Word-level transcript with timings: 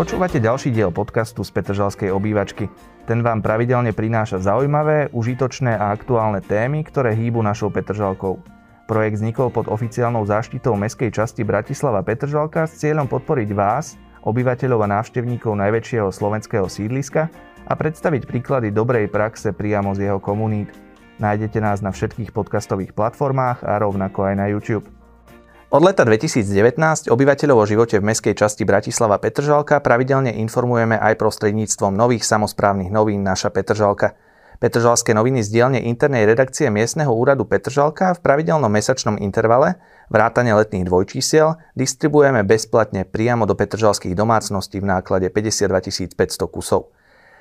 Počúvate 0.00 0.40
ďalší 0.40 0.72
diel 0.72 0.88
podcastu 0.88 1.44
z 1.44 1.52
Petržalskej 1.52 2.08
obývačky. 2.08 2.72
Ten 3.04 3.20
vám 3.20 3.44
pravidelne 3.44 3.92
prináša 3.92 4.40
zaujímavé, 4.40 5.12
užitočné 5.12 5.76
a 5.76 5.92
aktuálne 5.92 6.40
témy, 6.40 6.88
ktoré 6.88 7.12
hýbu 7.12 7.44
našou 7.44 7.68
Petržalkou. 7.68 8.40
Projekt 8.88 9.20
vznikol 9.20 9.52
pod 9.52 9.68
oficiálnou 9.68 10.24
záštitou 10.24 10.72
mestskej 10.72 11.12
časti 11.12 11.44
Bratislava 11.44 12.00
Petržalka 12.00 12.64
s 12.64 12.80
cieľom 12.80 13.12
podporiť 13.12 13.52
vás, 13.52 14.00
obyvateľov 14.24 14.88
a 14.88 15.04
návštevníkov 15.04 15.52
najväčšieho 15.60 16.08
slovenského 16.08 16.64
sídliska 16.64 17.28
a 17.68 17.72
predstaviť 17.76 18.24
príklady 18.24 18.72
dobrej 18.72 19.04
praxe 19.12 19.52
priamo 19.52 19.92
z 19.92 20.08
jeho 20.08 20.16
komunít. 20.16 20.72
Nájdete 21.20 21.60
nás 21.60 21.84
na 21.84 21.92
všetkých 21.92 22.32
podcastových 22.32 22.96
platformách 22.96 23.68
a 23.68 23.76
rovnako 23.76 24.32
aj 24.32 24.34
na 24.40 24.48
YouTube. 24.48 24.88
Od 25.70 25.86
leta 25.86 26.02
2019 26.02 27.14
obyvateľov 27.14 27.62
o 27.62 27.62
živote 27.62 28.02
v 28.02 28.10
meskej 28.10 28.34
časti 28.34 28.66
Bratislava 28.66 29.22
Petržalka 29.22 29.78
pravidelne 29.78 30.34
informujeme 30.42 30.98
aj 30.98 31.14
prostredníctvom 31.14 31.94
nových 31.94 32.26
samozprávnych 32.26 32.90
novín 32.90 33.22
Naša 33.22 33.54
Petržalka. 33.54 34.18
Petržalské 34.58 35.14
noviny 35.14 35.46
z 35.46 35.54
dielne 35.54 35.78
internej 35.78 36.26
redakcie 36.26 36.66
miestneho 36.74 37.14
úradu 37.14 37.46
Petržalka 37.46 38.18
v 38.18 38.22
pravidelnom 38.26 38.66
mesačnom 38.66 39.14
intervale 39.22 39.78
vrátane 40.10 40.50
letných 40.58 40.90
dvojčísiel 40.90 41.54
distribuujeme 41.78 42.42
bezplatne 42.42 43.06
priamo 43.06 43.46
do 43.46 43.54
petržalských 43.54 44.18
domácností 44.18 44.82
v 44.82 44.90
náklade 44.90 45.30
52 45.30 46.18
500 46.18 46.50
kusov. 46.50 46.90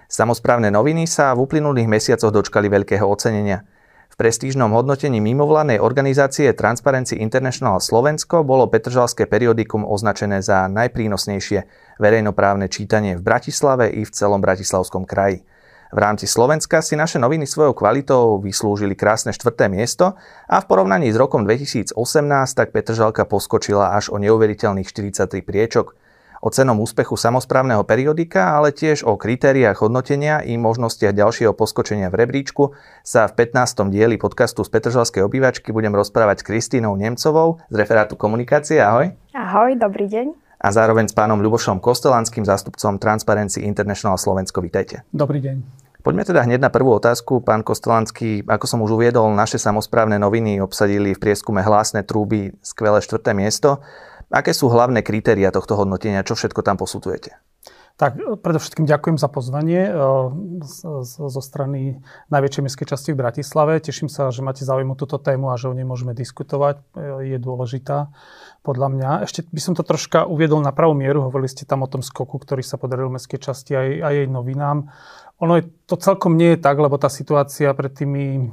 Samozprávne 0.05 0.70
noviny 0.70 1.09
sa 1.09 1.34
v 1.34 1.49
uplynulých 1.49 1.89
mesiacoch 1.89 2.29
dočkali 2.29 2.70
veľkého 2.70 3.09
ocenenia– 3.09 3.65
prestížnom 4.19 4.75
hodnotení 4.75 5.23
mimovládnej 5.23 5.79
organizácie 5.79 6.51
Transparency 6.51 7.15
International 7.23 7.79
Slovensko 7.79 8.43
bolo 8.43 8.67
Petržalské 8.67 9.23
periodikum 9.23 9.87
označené 9.87 10.43
za 10.43 10.67
najprínosnejšie 10.67 11.63
verejnoprávne 12.03 12.67
čítanie 12.67 13.15
v 13.15 13.23
Bratislave 13.23 13.87
i 13.95 14.03
v 14.03 14.11
celom 14.11 14.43
Bratislavskom 14.43 15.07
kraji. 15.07 15.48
V 15.95 15.98
rámci 16.03 16.27
Slovenska 16.27 16.84
si 16.84 16.99
naše 16.99 17.15
noviny 17.15 17.48
svojou 17.48 17.71
kvalitou 17.71 18.43
vyslúžili 18.43 18.91
krásne 18.93 19.31
štvrté 19.31 19.71
miesto 19.71 20.20
a 20.51 20.59
v 20.59 20.67
porovnaní 20.67 21.07
s 21.09 21.17
rokom 21.17 21.48
2018 21.48 21.95
tak 22.59 22.76
Petržalka 22.76 23.23
poskočila 23.23 23.95
až 23.95 24.11
o 24.11 24.20
neuveriteľných 24.20 24.91
43 24.91 25.48
priečok– 25.48 25.95
o 26.40 26.48
cenom 26.48 26.79
úspechu 26.79 27.20
samozprávneho 27.20 27.84
periodika, 27.84 28.55
ale 28.55 28.71
tiež 28.71 29.04
o 29.04 29.20
kritériách 29.20 29.84
hodnotenia 29.84 30.40
i 30.43 30.55
možnostiach 30.55 31.12
ďalšieho 31.12 31.51
poskočenia 31.51 32.07
v 32.07 32.26
rebríčku 32.26 32.76
sa 33.04 33.27
v 33.27 33.48
15. 33.48 33.91
dieli 33.91 34.15
podcastu 34.15 34.63
z 34.63 34.70
Petržalskej 34.71 35.23
obývačky 35.27 35.76
budem 35.76 35.91
rozprávať 35.91 36.43
s 36.43 36.48
Kristínou 36.48 36.95
Nemcovou 36.95 37.60
z 37.67 37.76
referátu 37.76 38.15
komunikácie. 38.15 38.79
Ahoj. 38.79 39.12
Ahoj, 39.35 39.76
dobrý 39.76 40.07
deň. 40.07 40.27
A 40.60 40.76
zároveň 40.76 41.07
s 41.07 41.15
pánom 41.15 41.40
Ľubošom 41.40 41.79
Kostelanským, 41.79 42.43
zástupcom 42.43 42.99
Transparency 42.99 43.63
International 43.63 44.20
Slovensko. 44.20 44.60
Vítejte. 44.60 45.07
Dobrý 45.15 45.40
deň. 45.40 45.87
Poďme 45.99 46.23
teda 46.23 46.48
hneď 46.48 46.63
na 46.63 46.71
prvú 46.71 46.95
otázku. 46.95 47.43
Pán 47.43 47.60
Kostelanský, 47.60 48.48
ako 48.48 48.65
som 48.67 48.79
už 48.79 48.95
uviedol, 48.95 49.35
naše 49.35 49.60
samozprávne 49.60 50.15
noviny 50.15 50.63
obsadili 50.63 51.12
v 51.12 51.20
prieskume 51.20 51.60
Hlásne 51.60 52.07
trúby 52.07 52.55
skvelé 52.63 53.04
štvrté 53.04 53.35
miesto. 53.35 53.84
Aké 54.30 54.54
sú 54.54 54.70
hlavné 54.70 55.02
kritéria 55.02 55.49
tohto 55.49 55.74
hodnotenia? 55.74 56.26
Čo 56.26 56.38
všetko 56.38 56.62
tam 56.62 56.77
posudujete? 56.77 57.41
Tak 57.99 58.16
predovšetkým 58.40 58.88
ďakujem 58.88 59.20
za 59.20 59.27
pozvanie 59.27 59.91
e, 59.91 59.94
zo 61.04 61.41
strany 61.44 61.99
najväčšej 62.32 62.63
mestskej 62.63 62.88
časti 62.96 63.12
v 63.12 63.20
Bratislave. 63.20 63.76
Teším 63.84 64.07
sa, 64.07 64.31
že 64.31 64.40
máte 64.40 64.63
záujem 64.63 64.88
o 64.88 64.96
túto 64.96 65.19
tému 65.19 65.52
a 65.52 65.59
že 65.59 65.68
o 65.68 65.75
nej 65.75 65.84
môžeme 65.84 66.16
diskutovať. 66.16 66.80
E, 66.96 67.35
je 67.35 67.38
dôležitá 67.44 68.07
podľa 68.63 68.88
mňa. 68.96 69.09
Ešte 69.28 69.44
by 69.52 69.59
som 69.59 69.75
to 69.75 69.84
troška 69.84 70.24
uviedol 70.24 70.63
na 70.63 70.72
pravú 70.72 70.96
mieru. 70.96 71.28
Hovorili 71.28 71.52
ste 71.52 71.68
tam 71.68 71.84
o 71.84 71.91
tom 71.91 72.00
skoku, 72.00 72.39
ktorý 72.39 72.63
sa 72.63 72.79
podaril 72.79 73.12
mestskej 73.12 73.51
časti 73.51 73.75
aj, 73.75 73.88
aj 74.00 74.13
jej 74.16 74.28
novinám. 74.31 74.88
Ono 75.44 75.59
je, 75.59 75.68
to 75.84 76.00
celkom 76.00 76.39
nie 76.39 76.56
je 76.56 76.63
tak, 76.63 76.79
lebo 76.79 76.95
tá 76.95 77.12
situácia 77.12 77.75
pred 77.75 77.91
tými 77.91 78.47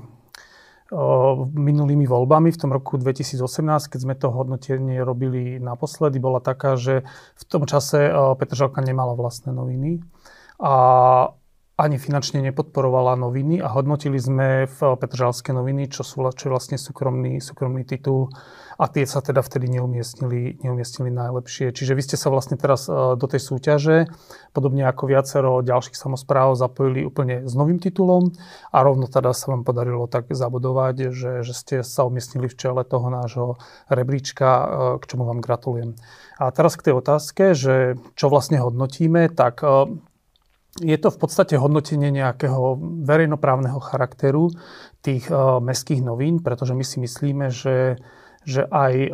minulými 1.51 2.07
voľbami 2.07 2.55
v 2.55 2.61
tom 2.61 2.71
roku 2.71 2.95
2018, 2.95 3.43
keď 3.91 4.01
sme 4.01 4.15
to 4.15 4.31
hodnotenie 4.31 5.03
robili 5.03 5.59
naposledy, 5.59 6.23
bola 6.23 6.39
taká, 6.39 6.79
že 6.79 7.03
v 7.35 7.45
tom 7.51 7.67
čase 7.67 8.07
Petržalka 8.39 8.79
nemala 8.83 9.19
vlastné 9.19 9.51
noviny 9.51 9.99
a 10.63 10.75
ani 11.77 12.01
finančne 12.01 12.41
nepodporovala 12.41 13.21
noviny 13.21 13.61
a 13.61 13.69
hodnotili 13.69 14.17
sme 14.17 14.65
v 14.65 14.79
Petržalské 14.97 15.53
noviny, 15.53 15.93
čo, 15.93 16.01
sú, 16.01 16.25
čo 16.33 16.49
je 16.49 16.53
vlastne 16.55 16.81
súkromný, 16.81 17.43
súkromný 17.43 17.85
titul 17.85 18.33
a 18.77 18.85
tie 18.93 19.09
sa 19.09 19.25
teda 19.25 19.41
vtedy 19.41 19.73
neumiestnili, 19.73 20.61
neumiestnili 20.61 21.09
najlepšie. 21.09 21.73
Čiže 21.73 21.97
vy 21.97 22.03
ste 22.05 22.17
sa 22.21 22.29
vlastne 22.29 22.61
teraz 22.61 22.89
e, 22.89 23.17
do 23.17 23.27
tej 23.27 23.41
súťaže, 23.41 23.97
podobne 24.53 24.85
ako 24.85 25.09
viacero 25.09 25.65
ďalších 25.65 25.97
samozpráv, 25.97 26.61
zapojili 26.61 27.09
úplne 27.09 27.49
s 27.49 27.57
novým 27.57 27.81
titulom 27.81 28.37
a 28.69 28.79
rovno 28.85 29.09
teda 29.09 29.33
sa 29.33 29.57
vám 29.57 29.65
podarilo 29.65 30.05
tak 30.05 30.29
zabudovať, 30.29 31.09
že, 31.09 31.33
že 31.41 31.53
ste 31.57 31.77
sa 31.81 32.05
umiestnili 32.05 32.53
v 32.53 32.59
čele 32.59 32.85
toho 32.85 33.09
nášho 33.09 33.49
rebríčka, 33.89 34.49
e, 34.49 34.65
k 35.01 35.05
čomu 35.09 35.25
vám 35.25 35.41
gratulujem. 35.41 35.97
A 36.37 36.53
teraz 36.53 36.77
k 36.77 36.93
tej 36.93 37.01
otázke, 37.01 37.57
že 37.57 37.97
čo 38.13 38.29
vlastne 38.29 38.61
hodnotíme, 38.61 39.33
tak 39.33 39.65
e, 39.65 39.89
je 40.85 40.97
to 41.01 41.09
v 41.09 41.17
podstate 41.17 41.57
hodnotenie 41.57 42.13
nejakého 42.13 42.77
verejnoprávneho 43.09 43.81
charakteru 43.81 44.53
tých 45.01 45.25
mestských 45.65 46.05
novín, 46.05 46.45
pretože 46.45 46.77
my 46.77 46.85
si 46.85 47.01
myslíme, 47.01 47.49
že 47.49 47.97
že 48.47 48.63
aj 48.63 48.95
uh, 48.95 49.11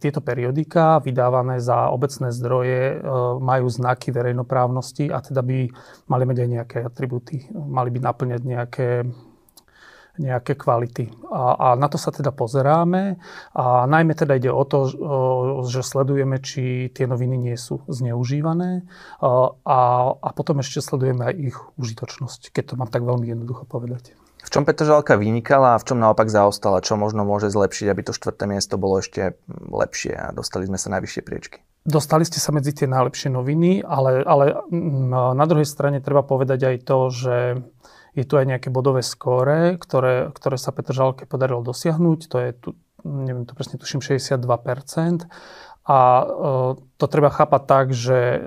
tieto 0.00 0.24
periodika 0.24 0.96
vydávané 1.04 1.60
za 1.60 1.92
obecné 1.92 2.32
zdroje 2.32 2.96
uh, 2.96 3.36
majú 3.36 3.68
znaky 3.68 4.08
verejnoprávnosti 4.08 5.12
a 5.12 5.20
teda 5.20 5.44
by 5.44 5.68
mali 6.08 6.24
mať 6.24 6.36
aj 6.40 6.48
nejaké 6.48 6.78
atributy, 6.80 7.52
mali 7.52 7.92
by 7.92 7.98
naplňať 8.00 8.40
nejaké 8.40 8.88
nejaké 10.20 10.60
kvality. 10.60 11.08
A, 11.32 11.56
a 11.56 11.68
na 11.72 11.88
to 11.88 11.96
sa 11.96 12.12
teda 12.12 12.36
pozeráme 12.36 13.16
a 13.56 13.88
najmä 13.88 14.12
teda 14.12 14.36
ide 14.36 14.52
o 14.52 14.60
to, 14.68 14.92
že 15.64 15.80
sledujeme, 15.80 16.36
či 16.36 16.92
tie 16.92 17.08
noviny 17.08 17.40
nie 17.40 17.56
sú 17.56 17.80
zneužívané 17.88 18.84
a, 19.24 19.30
a 20.12 20.28
potom 20.36 20.60
ešte 20.60 20.84
sledujeme 20.84 21.32
aj 21.32 21.34
ich 21.40 21.56
užitočnosť, 21.80 22.52
keď 22.52 22.64
to 22.64 22.74
mám 22.76 22.92
tak 22.92 23.08
veľmi 23.08 23.24
jednoducho 23.24 23.64
povedať. 23.64 24.12
V 24.42 24.48
čom 24.50 24.66
Petržalka 24.66 25.14
vynikala 25.14 25.74
a 25.74 25.80
v 25.80 25.86
čom 25.86 26.02
naopak 26.02 26.26
zaostala? 26.26 26.82
Čo 26.82 26.98
možno 26.98 27.22
môže 27.22 27.48
zlepšiť, 27.48 27.86
aby 27.86 28.02
to 28.02 28.12
štvrté 28.12 28.50
miesto 28.50 28.74
bolo 28.74 28.98
ešte 28.98 29.38
lepšie 29.50 30.12
a 30.18 30.34
dostali 30.34 30.66
sme 30.66 30.76
sa 30.76 30.90
na 30.90 30.98
vyššie 30.98 31.22
priečky? 31.22 31.62
Dostali 31.82 32.22
ste 32.22 32.38
sa 32.38 32.54
medzi 32.54 32.74
tie 32.74 32.86
najlepšie 32.86 33.30
noviny, 33.30 33.82
ale, 33.82 34.22
ale 34.22 34.66
mm, 34.70 35.34
na 35.34 35.46
druhej 35.46 35.66
strane 35.66 36.02
treba 36.02 36.22
povedať 36.22 36.60
aj 36.74 36.76
to, 36.86 36.98
že 37.10 37.36
je 38.12 38.24
tu 38.28 38.36
aj 38.36 38.44
nejaké 38.44 38.68
bodové 38.68 39.00
skóre, 39.00 39.80
ktoré, 39.80 40.28
ktoré 40.36 40.56
sa 40.60 40.70
Petržalke 40.70 41.24
podarilo 41.24 41.64
dosiahnuť. 41.64 42.20
To 42.28 42.36
je 42.38 42.50
tu, 42.52 42.68
neviem, 43.02 43.48
to 43.48 43.56
presne 43.56 43.80
tuším 43.80 44.04
62%. 44.04 44.42
A 45.82 45.98
e, 45.98 46.24
to 46.78 47.06
treba 47.10 47.34
chápať 47.34 47.62
tak, 47.66 47.86
že 47.90 48.38
e, 48.38 48.40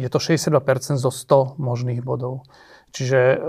je 0.00 0.08
to 0.08 0.18
62% 0.22 0.96
zo 0.96 1.10
100 1.10 1.60
možných 1.60 2.00
bodov. 2.00 2.48
Čiže 2.94 3.42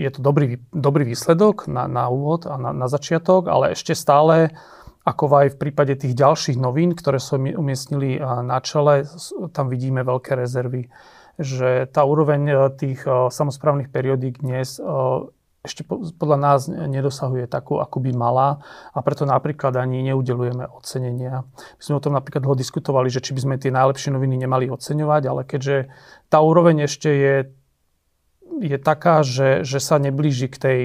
je 0.00 0.10
to 0.10 0.20
dobrý, 0.24 0.56
dobrý 0.72 1.04
výsledok 1.04 1.68
na, 1.68 1.84
na 1.84 2.08
úvod 2.08 2.48
a 2.48 2.56
na, 2.56 2.72
na 2.72 2.88
začiatok, 2.88 3.52
ale 3.52 3.76
ešte 3.76 3.92
stále, 3.92 4.56
ako 5.04 5.28
aj 5.36 5.52
v 5.52 5.60
prípade 5.60 6.00
tých 6.00 6.16
ďalších 6.16 6.56
novín, 6.56 6.96
ktoré 6.96 7.20
sa 7.20 7.36
umiestnili 7.36 8.16
na 8.20 8.56
čele, 8.64 9.04
tam 9.52 9.68
vidíme 9.68 10.00
veľké 10.00 10.32
rezervy. 10.32 10.88
Že 11.36 11.92
tá 11.92 12.08
úroveň 12.08 12.72
tých 12.80 13.04
samozprávnych 13.04 13.92
periodík 13.92 14.40
dnes 14.40 14.80
ešte 15.60 15.84
podľa 16.16 16.38
nás 16.40 16.72
nedosahuje 16.72 17.44
takú, 17.44 17.84
ako 17.84 18.00
by 18.00 18.16
mala 18.16 18.64
a 18.96 19.04
preto 19.04 19.28
napríklad 19.28 19.76
ani 19.76 20.00
neudelujeme 20.08 20.64
ocenenia. 20.72 21.44
My 21.44 21.82
sme 21.84 22.00
o 22.00 22.04
tom 22.04 22.16
napríklad 22.16 22.40
dlho 22.40 22.56
diskutovali, 22.56 23.12
že 23.12 23.20
či 23.20 23.36
by 23.36 23.40
sme 23.44 23.54
tie 23.60 23.68
najlepšie 23.68 24.08
noviny 24.16 24.40
nemali 24.40 24.72
oceňovať, 24.72 25.22
ale 25.28 25.44
keďže 25.44 25.92
tá 26.32 26.40
úroveň 26.40 26.88
ešte 26.88 27.12
je 27.12 27.34
je 28.58 28.78
taká, 28.80 29.22
že, 29.22 29.62
že 29.62 29.78
sa 29.78 30.02
neblíži 30.02 30.50
k 30.50 30.56
tej 30.58 30.80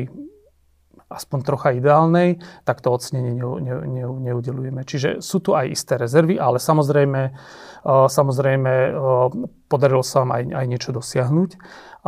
aspoň 1.05 1.39
trocha 1.45 1.69
ideálnej, 1.77 2.41
tak 2.65 2.81
to 2.81 2.89
ocenenie 2.89 3.37
ne, 3.37 3.45
ne, 3.61 3.73
ne, 3.85 4.03
neudelujeme. 4.09 4.81
Čiže 4.83 5.21
sú 5.21 5.37
tu 5.39 5.53
aj 5.53 5.69
isté 5.69 6.01
rezervy, 6.01 6.41
ale 6.41 6.57
samozrejme, 6.57 7.21
uh, 7.31 8.09
samozrejme 8.09 8.73
uh, 8.89 9.29
podarilo 9.69 10.01
sa 10.01 10.25
vám 10.25 10.31
aj, 10.33 10.43
aj 10.49 10.65
niečo 10.65 10.89
dosiahnuť. 10.91 11.49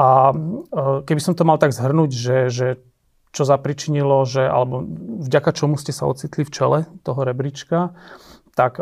A 0.01 0.33
uh, 0.33 1.06
keby 1.06 1.21
som 1.21 1.38
to 1.38 1.45
mal 1.45 1.62
tak 1.62 1.77
zhrnúť, 1.77 2.12
že, 2.12 2.38
že 2.50 2.68
čo 3.31 3.45
zapričinilo, 3.45 4.25
že, 4.25 4.50
alebo 4.50 4.81
vďaka 5.21 5.53
čomu 5.53 5.77
ste 5.77 5.94
sa 5.94 6.10
ocitli 6.10 6.42
v 6.42 6.53
čele 6.53 6.80
toho 7.06 7.21
rebríčka, 7.21 7.94
tak 8.57 8.81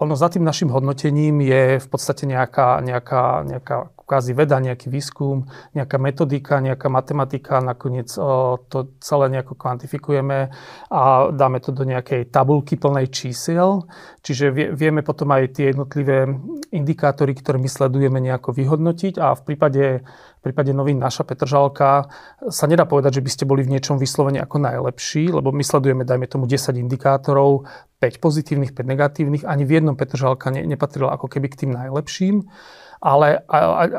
ono 0.00 0.14
za 0.16 0.32
tým 0.32 0.40
našim 0.40 0.72
hodnotením 0.72 1.44
je 1.44 1.76
v 1.76 1.88
podstate 1.92 2.24
nejaká, 2.24 2.80
nejaká, 2.80 3.44
nejaká 3.44 3.92
kvázi 4.06 4.32
veda, 4.38 4.62
nejaký 4.62 4.86
výskum, 4.86 5.50
nejaká 5.74 5.98
metodika, 5.98 6.62
nejaká 6.62 6.86
matematika, 6.86 7.58
nakoniec 7.58 8.14
o, 8.14 8.54
to 8.70 8.94
celé 9.02 9.26
nejako 9.34 9.58
kvantifikujeme 9.58 10.54
a 10.94 11.00
dáme 11.34 11.58
to 11.58 11.74
do 11.74 11.82
nejakej 11.82 12.30
tabulky 12.30 12.78
plnej 12.78 13.10
čísiel. 13.10 13.82
Čiže 14.22 14.54
vie, 14.54 14.66
vieme 14.70 15.02
potom 15.02 15.34
aj 15.34 15.58
tie 15.58 15.74
jednotlivé 15.74 16.30
indikátory, 16.70 17.34
ktoré 17.34 17.58
my 17.58 17.66
sledujeme 17.66 18.22
nejako 18.22 18.54
vyhodnotiť. 18.54 19.18
A 19.18 19.34
v 19.34 19.42
prípade, 19.42 20.06
v 20.06 20.40
prípade 20.40 20.70
novín 20.70 21.02
Naša 21.02 21.26
Petržalka 21.26 22.06
sa 22.46 22.64
nedá 22.70 22.86
povedať, 22.86 23.18
že 23.18 23.24
by 23.26 23.30
ste 23.34 23.44
boli 23.44 23.66
v 23.66 23.74
niečom 23.74 23.98
vyslovene 23.98 24.38
ako 24.38 24.62
najlepší, 24.62 25.34
lebo 25.34 25.50
my 25.50 25.66
sledujeme, 25.66 26.06
dajme 26.06 26.30
tomu, 26.30 26.46
10 26.46 26.78
indikátorov, 26.78 27.66
5 27.98 28.22
pozitívnych, 28.22 28.70
5 28.70 28.86
negatívnych, 28.86 29.42
ani 29.42 29.66
v 29.66 29.82
jednom 29.82 29.98
Petržalka 29.98 30.54
ne, 30.54 30.62
nepatrila 30.62 31.10
ako 31.10 31.26
keby 31.26 31.50
k 31.50 31.66
tým 31.66 31.74
najlepším 31.74 32.46
ale, 33.00 33.44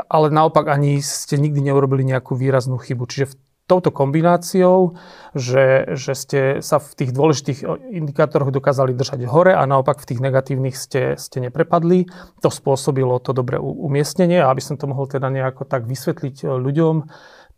ale 0.07 0.27
naopak 0.29 0.67
ani 0.67 0.99
ste 1.03 1.37
nikdy 1.37 1.71
neurobili 1.71 2.03
nejakú 2.05 2.33
výraznú 2.33 2.81
chybu. 2.81 3.05
Čiže 3.07 3.25
v 3.31 3.35
touto 3.67 3.91
kombináciou, 3.91 4.95
že, 5.35 5.91
že 5.99 6.15
ste 6.15 6.39
sa 6.63 6.79
v 6.79 6.87
tých 6.95 7.11
dôležitých 7.11 7.59
indikátoroch 7.91 8.49
dokázali 8.49 8.95
držať 8.95 9.27
hore 9.27 9.51
a 9.51 9.67
naopak 9.67 9.99
v 9.99 10.07
tých 10.07 10.23
negatívnych 10.23 10.75
ste, 10.79 11.19
ste 11.19 11.43
neprepadli. 11.43 12.07
To 12.41 12.47
spôsobilo 12.47 13.19
to 13.19 13.35
dobré 13.35 13.59
umiestnenie 13.59 14.39
a 14.39 14.49
aby 14.55 14.63
som 14.63 14.79
to 14.79 14.87
mohol 14.87 15.05
teda 15.05 15.27
nejako 15.27 15.67
tak 15.67 15.83
vysvetliť 15.83 16.47
ľuďom, 16.47 16.95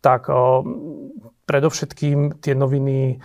tak 0.02 0.26
o, 0.26 0.66
predovšetkým 1.46 2.42
tie 2.42 2.58
noviny 2.58 3.22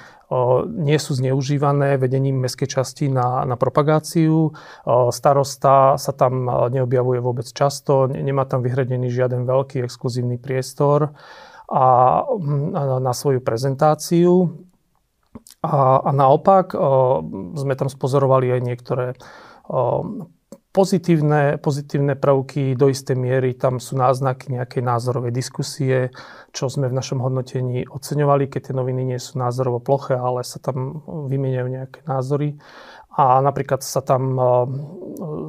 nie 0.66 0.98
sú 0.98 1.14
zneužívané 1.14 2.02
vedením 2.02 2.42
mestskej 2.42 2.82
časti 2.82 3.06
na, 3.14 3.46
na 3.46 3.56
propagáciu. 3.56 4.54
Starosta 5.14 6.02
sa 6.02 6.12
tam 6.18 6.50
neobjavuje 6.74 7.22
vôbec 7.22 7.46
často, 7.46 8.10
nemá 8.10 8.50
tam 8.50 8.66
vyhradený 8.66 9.14
žiaden 9.14 9.46
veľký 9.46 9.86
exkluzívny 9.86 10.42
priestor 10.42 11.14
a, 11.70 11.86
a 12.26 12.82
na 12.98 13.14
svoju 13.14 13.42
prezentáciu. 13.46 14.66
A, 15.62 16.02
a 16.02 16.10
naopak 16.16 16.74
sme 17.54 17.74
tam 17.78 17.90
spozorovali 17.92 18.56
aj 18.56 18.62
niektoré 18.66 19.08
pozitívne, 20.76 21.56
pozitívne 21.64 22.20
prvky 22.20 22.76
do 22.76 22.92
istej 22.92 23.16
miery, 23.16 23.56
tam 23.56 23.80
sú 23.80 23.96
náznaky 23.96 24.52
nejakej 24.52 24.84
názorovej 24.84 25.32
diskusie, 25.32 26.12
čo 26.52 26.68
sme 26.68 26.92
v 26.92 26.98
našom 27.00 27.24
hodnotení 27.24 27.88
oceňovali, 27.88 28.52
keď 28.52 28.70
tie 28.70 28.76
noviny 28.76 29.16
nie 29.16 29.20
sú 29.24 29.40
názorovo 29.40 29.80
ploché, 29.80 30.20
ale 30.20 30.44
sa 30.44 30.60
tam 30.60 31.00
vymieňajú 31.32 31.68
nejaké 31.72 32.00
názory. 32.04 32.60
A 33.16 33.40
napríklad 33.40 33.80
sa 33.80 34.04
tam 34.04 34.36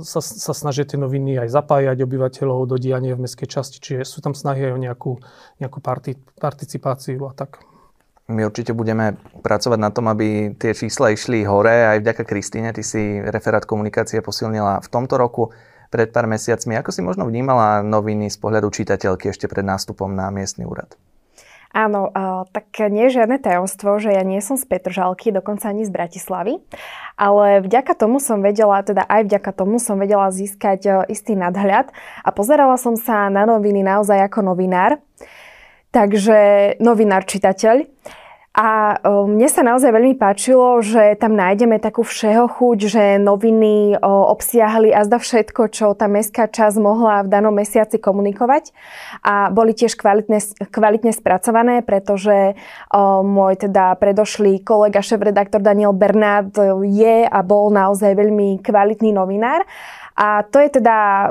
sa, 0.06 0.23
sa 0.23 0.55
snažia 0.55 0.87
tie 0.87 0.94
noviny 0.94 1.43
aj 1.43 1.50
zapájať 1.50 1.99
obyvateľov 1.99 2.70
do 2.70 2.79
diania 2.79 3.19
v 3.19 3.26
mestskej 3.26 3.50
časti, 3.50 3.82
čiže 3.82 4.06
sú 4.06 4.22
tam 4.22 4.38
snahy 4.38 4.70
aj 4.70 4.72
o 4.72 4.79
nejakú, 4.79 5.12
nejakú 5.58 5.79
parti, 5.82 6.14
participáciu 6.38 7.26
a 7.26 7.34
tak. 7.34 7.67
My 8.26 8.43
určite 8.43 8.75
budeme 8.75 9.14
pracovať 9.46 9.78
na 9.78 9.94
tom, 9.94 10.11
aby 10.11 10.50
tie 10.58 10.75
čísla 10.75 11.14
išli 11.14 11.46
hore. 11.46 11.94
Aj 11.94 11.99
vďaka 12.02 12.26
Kristýne, 12.26 12.75
ty 12.75 12.82
si 12.82 13.23
referát 13.23 13.62
komunikácie 13.62 14.19
posilnila 14.19 14.82
v 14.82 14.88
tomto 14.90 15.14
roku 15.14 15.55
pred 15.94 16.11
pár 16.11 16.26
mesiacmi. 16.26 16.75
Ako 16.75 16.90
si 16.90 17.06
možno 17.06 17.23
vnímala 17.31 17.87
noviny 17.87 18.26
z 18.26 18.38
pohľadu 18.43 18.75
čitateľky 18.75 19.31
ešte 19.31 19.46
pred 19.46 19.62
nástupom 19.62 20.11
na 20.11 20.34
miestny 20.34 20.67
úrad? 20.67 20.99
Áno, 21.76 22.08
tak 22.56 22.73
nie 22.88 23.05
je 23.11 23.20
žiadne 23.20 23.37
tajomstvo, 23.37 24.00
že 24.00 24.17
ja 24.17 24.25
nie 24.25 24.40
som 24.40 24.56
z 24.56 24.64
Petržalky, 24.64 25.29
dokonca 25.29 25.69
ani 25.69 25.84
z 25.84 25.93
Bratislavy, 25.93 26.56
ale 27.20 27.61
vďaka 27.61 27.93
tomu 27.93 28.17
som 28.17 28.40
vedela, 28.40 28.81
teda 28.81 29.05
aj 29.05 29.29
vďaka 29.29 29.50
tomu 29.52 29.76
som 29.76 30.00
vedela 30.00 30.32
získať 30.32 30.81
e, 30.88 30.90
istý 31.12 31.37
nadhľad 31.37 31.93
a 32.25 32.29
pozerala 32.32 32.81
som 32.81 32.96
sa 32.96 33.29
na 33.29 33.44
noviny 33.44 33.84
naozaj 33.84 34.25
ako 34.25 34.56
novinár. 34.56 34.96
Takže 35.90 36.78
novinár, 36.80 37.24
čitateľ. 37.28 37.86
A 38.56 38.96
mne 39.04 39.52
sa 39.52 39.60
naozaj 39.60 39.92
veľmi 39.92 40.16
páčilo, 40.16 40.80
že 40.80 41.12
tam 41.20 41.36
nájdeme 41.36 41.76
takú 41.76 42.00
všeho 42.00 42.48
chuť, 42.48 42.78
že 42.88 43.04
noviny 43.20 44.00
obsiahli 44.00 44.96
a 44.96 45.04
zda 45.04 45.20
všetko, 45.20 45.68
čo 45.68 45.92
tá 45.92 46.08
mestská 46.08 46.48
časť 46.48 46.80
mohla 46.80 47.20
v 47.20 47.28
danom 47.28 47.52
mesiaci 47.52 48.00
komunikovať. 48.00 48.72
A 49.20 49.52
boli 49.52 49.76
tiež 49.76 50.00
kvalitne, 50.00 50.40
kvalitne 50.72 51.12
spracované, 51.12 51.84
pretože 51.84 52.56
môj 53.20 53.60
teda 53.60 53.92
predošlý 54.00 54.64
kolega, 54.64 55.04
šéf-redaktor 55.04 55.60
Daniel 55.60 55.92
Bernard 55.92 56.56
je 56.80 57.28
a 57.28 57.38
bol 57.44 57.68
naozaj 57.68 58.16
veľmi 58.16 58.64
kvalitný 58.64 59.12
novinár. 59.12 59.68
A 60.16 60.48
to 60.48 60.56
je 60.56 60.80
teda 60.80 61.28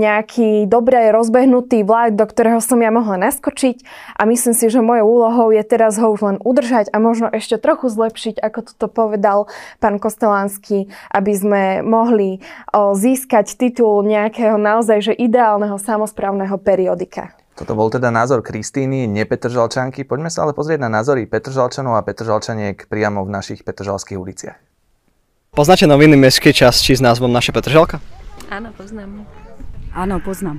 nejaký 0.00 0.64
dobre 0.64 1.12
rozbehnutý 1.12 1.84
vlak, 1.84 2.16
do 2.16 2.24
ktorého 2.24 2.56
som 2.64 2.80
ja 2.80 2.88
mohla 2.88 3.20
naskočiť 3.20 3.84
a 4.16 4.24
myslím 4.24 4.56
si, 4.56 4.72
že 4.72 4.80
mojou 4.80 5.04
úlohou 5.04 5.52
je 5.52 5.60
teraz 5.60 6.00
ho 6.00 6.08
už 6.08 6.20
len 6.24 6.36
udržať 6.40 6.88
a 6.88 6.96
možno 7.04 7.28
ešte 7.28 7.60
trochu 7.60 7.92
zlepšiť, 7.92 8.40
ako 8.40 8.60
to 8.80 8.88
povedal 8.88 9.52
pán 9.76 10.00
Kostelánsky, 10.00 10.88
aby 11.12 11.32
sme 11.36 11.62
mohli 11.84 12.40
získať 12.72 13.60
titul 13.60 14.00
nejakého 14.08 14.56
naozaj 14.56 15.04
že 15.04 15.12
ideálneho 15.12 15.76
samozprávneho 15.76 16.56
periodika. 16.56 17.36
Toto 17.54 17.76
bol 17.76 17.92
teda 17.92 18.08
názor 18.08 18.40
Kristýny, 18.40 19.04
nepetržalčanky. 19.04 20.08
Poďme 20.08 20.32
sa 20.32 20.48
ale 20.48 20.56
pozrieť 20.56 20.80
na 20.82 20.90
názory 20.90 21.28
Petržalčanov 21.28 21.94
a 21.94 22.02
Petržalčaniek 22.02 22.88
priamo 22.88 23.20
v 23.22 23.30
našich 23.30 23.68
Petržalských 23.68 24.16
uliciach. 24.16 24.58
Poznáte 25.54 25.86
noviny 25.86 26.18
mestskej 26.18 26.50
časti 26.50 26.98
s 26.98 27.00
názvom 27.00 27.30
Naše 27.30 27.54
Petržalka? 27.54 28.02
Áno, 28.50 28.74
poznám. 28.74 29.22
Áno, 29.94 30.18
poznám. 30.18 30.58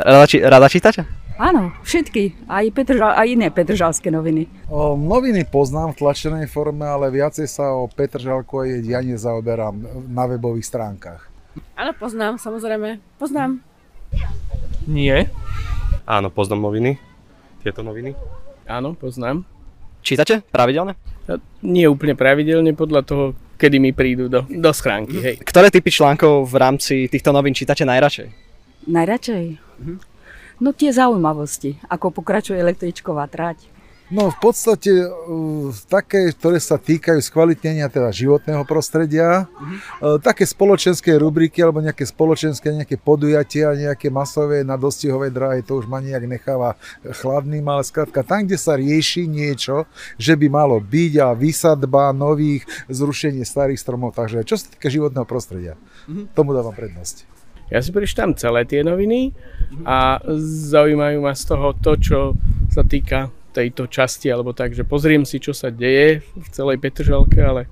Rada, 0.00 0.24
či, 0.24 0.40
rada 0.40 0.64
čítate? 0.64 1.04
Áno, 1.36 1.76
všetky, 1.84 2.48
aj, 2.48 2.72
Petržal, 2.72 3.20
aj 3.20 3.28
iné 3.28 3.52
petržalské 3.52 4.08
noviny. 4.08 4.48
O, 4.72 4.96
noviny 4.96 5.44
poznám 5.44 5.92
v 5.92 6.00
tlačenej 6.00 6.48
forme, 6.48 6.88
ale 6.88 7.12
viacej 7.12 7.44
sa 7.44 7.76
o 7.76 7.84
Petržalku 7.84 8.64
a 8.64 8.64
jej 8.64 8.80
dianie 8.80 9.20
zaoberám 9.20 10.08
na 10.08 10.24
webových 10.24 10.72
stránkach. 10.72 11.28
Áno, 11.76 11.92
poznám, 11.92 12.40
samozrejme. 12.40 13.04
Poznám. 13.20 13.60
Nie. 14.88 15.28
Áno, 16.08 16.32
poznám 16.32 16.72
noviny. 16.72 16.96
Tieto 17.60 17.84
noviny. 17.84 18.16
Áno, 18.64 18.96
poznám. 18.96 19.44
Čítate 20.00 20.40
pravidelne? 20.48 20.96
Nie 21.60 21.92
úplne 21.92 22.16
pravidelne, 22.16 22.72
podľa 22.72 23.04
toho, 23.04 23.24
kedy 23.58 23.76
mi 23.80 23.90
prídu 23.90 24.28
do, 24.28 24.46
do 24.48 24.70
schránky. 24.70 25.18
Hej. 25.20 25.36
Ktoré 25.42 25.70
typy 25.70 25.90
článkov 25.90 26.46
v 26.46 26.56
rámci 26.58 26.94
týchto 27.10 27.30
novín 27.34 27.54
čítate 27.54 27.82
najradšej? 27.86 28.28
Najradšej? 28.88 29.44
Mhm. 29.80 29.96
No 30.62 30.70
tie 30.70 30.94
zaujímavosti, 30.94 31.82
ako 31.90 32.14
pokračuje 32.14 32.62
električková 32.62 33.26
trať. 33.26 33.73
No 34.12 34.28
v 34.28 34.36
podstate 34.36 34.92
uh, 35.00 35.72
také, 35.88 36.28
ktoré 36.36 36.60
sa 36.60 36.76
týkajú 36.76 37.24
skvalitnenia 37.24 37.88
teda 37.88 38.12
životného 38.12 38.60
prostredia, 38.68 39.48
uh-huh. 39.48 40.20
také 40.20 40.44
spoločenské 40.44 41.16
rubriky 41.16 41.64
alebo 41.64 41.80
nejaké 41.80 42.04
spoločenské 42.04 42.68
nejaké 42.68 43.00
podujatia, 43.00 43.72
nejaké 43.72 44.12
masové 44.12 44.60
na 44.60 44.76
dostihovej 44.76 45.32
dráhe, 45.32 45.64
to 45.64 45.80
už 45.80 45.88
ma 45.88 46.04
nejak 46.04 46.28
necháva 46.28 46.76
chladným, 47.00 47.64
ale 47.64 47.80
skrátka 47.80 48.20
tam, 48.20 48.44
kde 48.44 48.60
sa 48.60 48.76
rieši 48.76 49.24
niečo, 49.24 49.88
že 50.20 50.36
by 50.36 50.52
malo 50.52 50.84
byť 50.84 51.12
a 51.24 51.32
vysadba 51.32 52.12
nových, 52.12 52.68
zrušenie 52.92 53.40
starých 53.40 53.80
stromov, 53.80 54.12
takže 54.12 54.44
čo 54.44 54.60
sa 54.60 54.68
týka 54.68 54.92
životného 54.92 55.24
prostredia, 55.24 55.80
uh-huh. 55.80 56.28
tomu 56.36 56.52
dávam 56.52 56.76
prednosť. 56.76 57.24
Ja 57.72 57.80
si 57.80 57.88
prečítam 57.88 58.36
celé 58.36 58.68
tie 58.68 58.84
noviny 58.84 59.32
a 59.88 60.20
zaujímajú 60.68 61.24
ma 61.24 61.32
z 61.32 61.42
toho 61.48 61.72
to, 61.72 61.96
čo 61.96 62.18
sa 62.68 62.84
týka 62.84 63.32
tejto 63.54 63.86
časti, 63.86 64.26
alebo 64.34 64.50
tak, 64.50 64.74
že 64.74 64.82
pozriem 64.82 65.22
si, 65.22 65.38
čo 65.38 65.54
sa 65.54 65.70
deje 65.70 66.26
v 66.34 66.48
celej 66.50 66.82
Petržalke, 66.82 67.38
ale... 67.38 67.70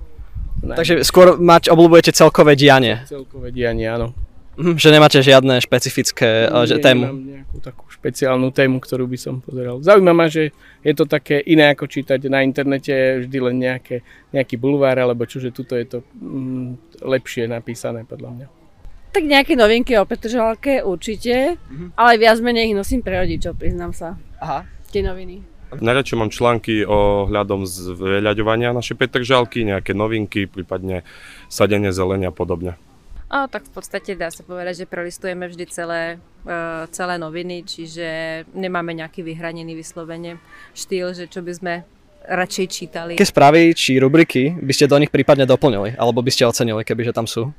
Ne. 0.63 0.79
Takže 0.79 1.03
skôr 1.03 1.35
mať, 1.35 1.67
obľúbujete 1.67 2.15
celkové 2.15 2.55
dianie. 2.55 3.03
Celkové 3.03 3.51
dianie, 3.51 3.91
áno. 3.91 4.15
Mhm, 4.53 4.77
že 4.77 4.93
nemáte 4.93 5.17
žiadne 5.17 5.57
špecifické 5.65 6.45
Nie, 6.45 6.69
že, 6.69 6.77
tému. 6.77 7.09
Nemám 7.09 7.25
nejakú 7.25 7.57
takú 7.57 7.83
špeciálnu 7.89 8.53
tému, 8.53 8.77
ktorú 8.77 9.09
by 9.09 9.17
som 9.17 9.41
pozeral. 9.41 9.81
Zaujíma 9.81 10.13
ma, 10.13 10.29
že 10.29 10.53
je 10.85 10.93
to 10.93 11.09
také 11.09 11.41
iné 11.41 11.73
ako 11.73 11.89
čítať 11.89 12.21
na 12.29 12.45
internete 12.45 13.25
vždy 13.25 13.37
len 13.49 13.55
nejaké, 13.57 14.05
nejaký 14.29 14.61
bulvár 14.61 15.01
alebo 15.01 15.25
čo, 15.25 15.41
že 15.41 15.49
tuto 15.49 15.73
je 15.73 15.85
to 15.89 15.99
mm, 16.21 17.01
lepšie 17.01 17.49
napísané 17.49 18.05
podľa 18.05 18.29
mňa. 18.29 18.47
Tak 19.13 19.23
nejaké 19.25 19.53
novinky 19.57 19.97
o 19.97 20.05
Petržalke 20.05 20.85
určite, 20.85 21.57
mm-hmm. 21.57 21.97
ale 21.97 22.21
viac 22.21 22.37
menej 22.41 22.73
ich 22.73 22.77
nosím 22.77 23.01
pre 23.01 23.17
rodičov, 23.25 23.57
priznám 23.57 23.93
sa. 23.93 24.21
Aha. 24.37 24.69
Tie 24.93 25.01
noviny. 25.01 25.52
Najradšej 25.79 26.17
mám 26.19 26.29
články 26.29 26.85
o 26.85 27.25
hľadom 27.25 27.65
zveľaďovania 27.65 28.75
našej 28.75 28.99
Petržalky, 28.99 29.65
nejaké 29.65 29.97
novinky, 29.97 30.45
prípadne 30.45 31.07
sadenie 31.49 31.89
zelenia 31.95 32.29
a 32.29 32.35
podobne. 32.35 32.77
A, 33.33 33.49
tak 33.49 33.65
v 33.65 33.73
podstate 33.73 34.13
dá 34.13 34.29
sa 34.29 34.45
povedať, 34.45 34.85
že 34.85 34.91
prelistujeme 34.91 35.49
vždy 35.49 35.65
celé, 35.73 36.21
uh, 36.45 36.85
celé 36.93 37.17
noviny, 37.17 37.65
čiže 37.65 38.07
nemáme 38.53 38.93
nejaký 38.93 39.25
vyhranený 39.25 39.73
vyslovene 39.73 40.37
štýl, 40.77 41.17
že 41.17 41.25
čo 41.25 41.41
by 41.41 41.51
sme 41.57 41.73
radšej 42.29 42.65
čítali. 42.69 43.13
Aké 43.17 43.25
správy 43.25 43.73
či 43.73 43.97
rubriky 43.97 44.53
by 44.53 44.69
ste 44.69 44.85
do 44.85 45.01
nich 45.01 45.09
prípadne 45.09 45.49
doplnili, 45.49 45.97
alebo 45.97 46.21
by 46.21 46.29
ste 46.29 46.45
ocenili, 46.45 46.85
kebyže 46.85 47.11
tam 47.11 47.25
sú? 47.25 47.49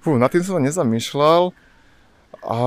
Fú, 0.00 0.16
na 0.16 0.32
tým 0.32 0.40
som 0.40 0.56
nezamýšľal. 0.64 1.52
A 2.40 2.58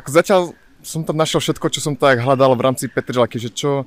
Ako 0.00 0.08
zatiaľ 0.16 0.56
som 0.82 1.04
tam 1.04 1.16
našiel 1.16 1.40
všetko, 1.40 1.66
čo 1.72 1.80
som 1.80 1.94
tak 1.96 2.20
hľadal 2.20 2.56
v 2.56 2.64
rámci 2.64 2.84
Petržalky, 2.88 3.36
že 3.36 3.52
čo 3.52 3.84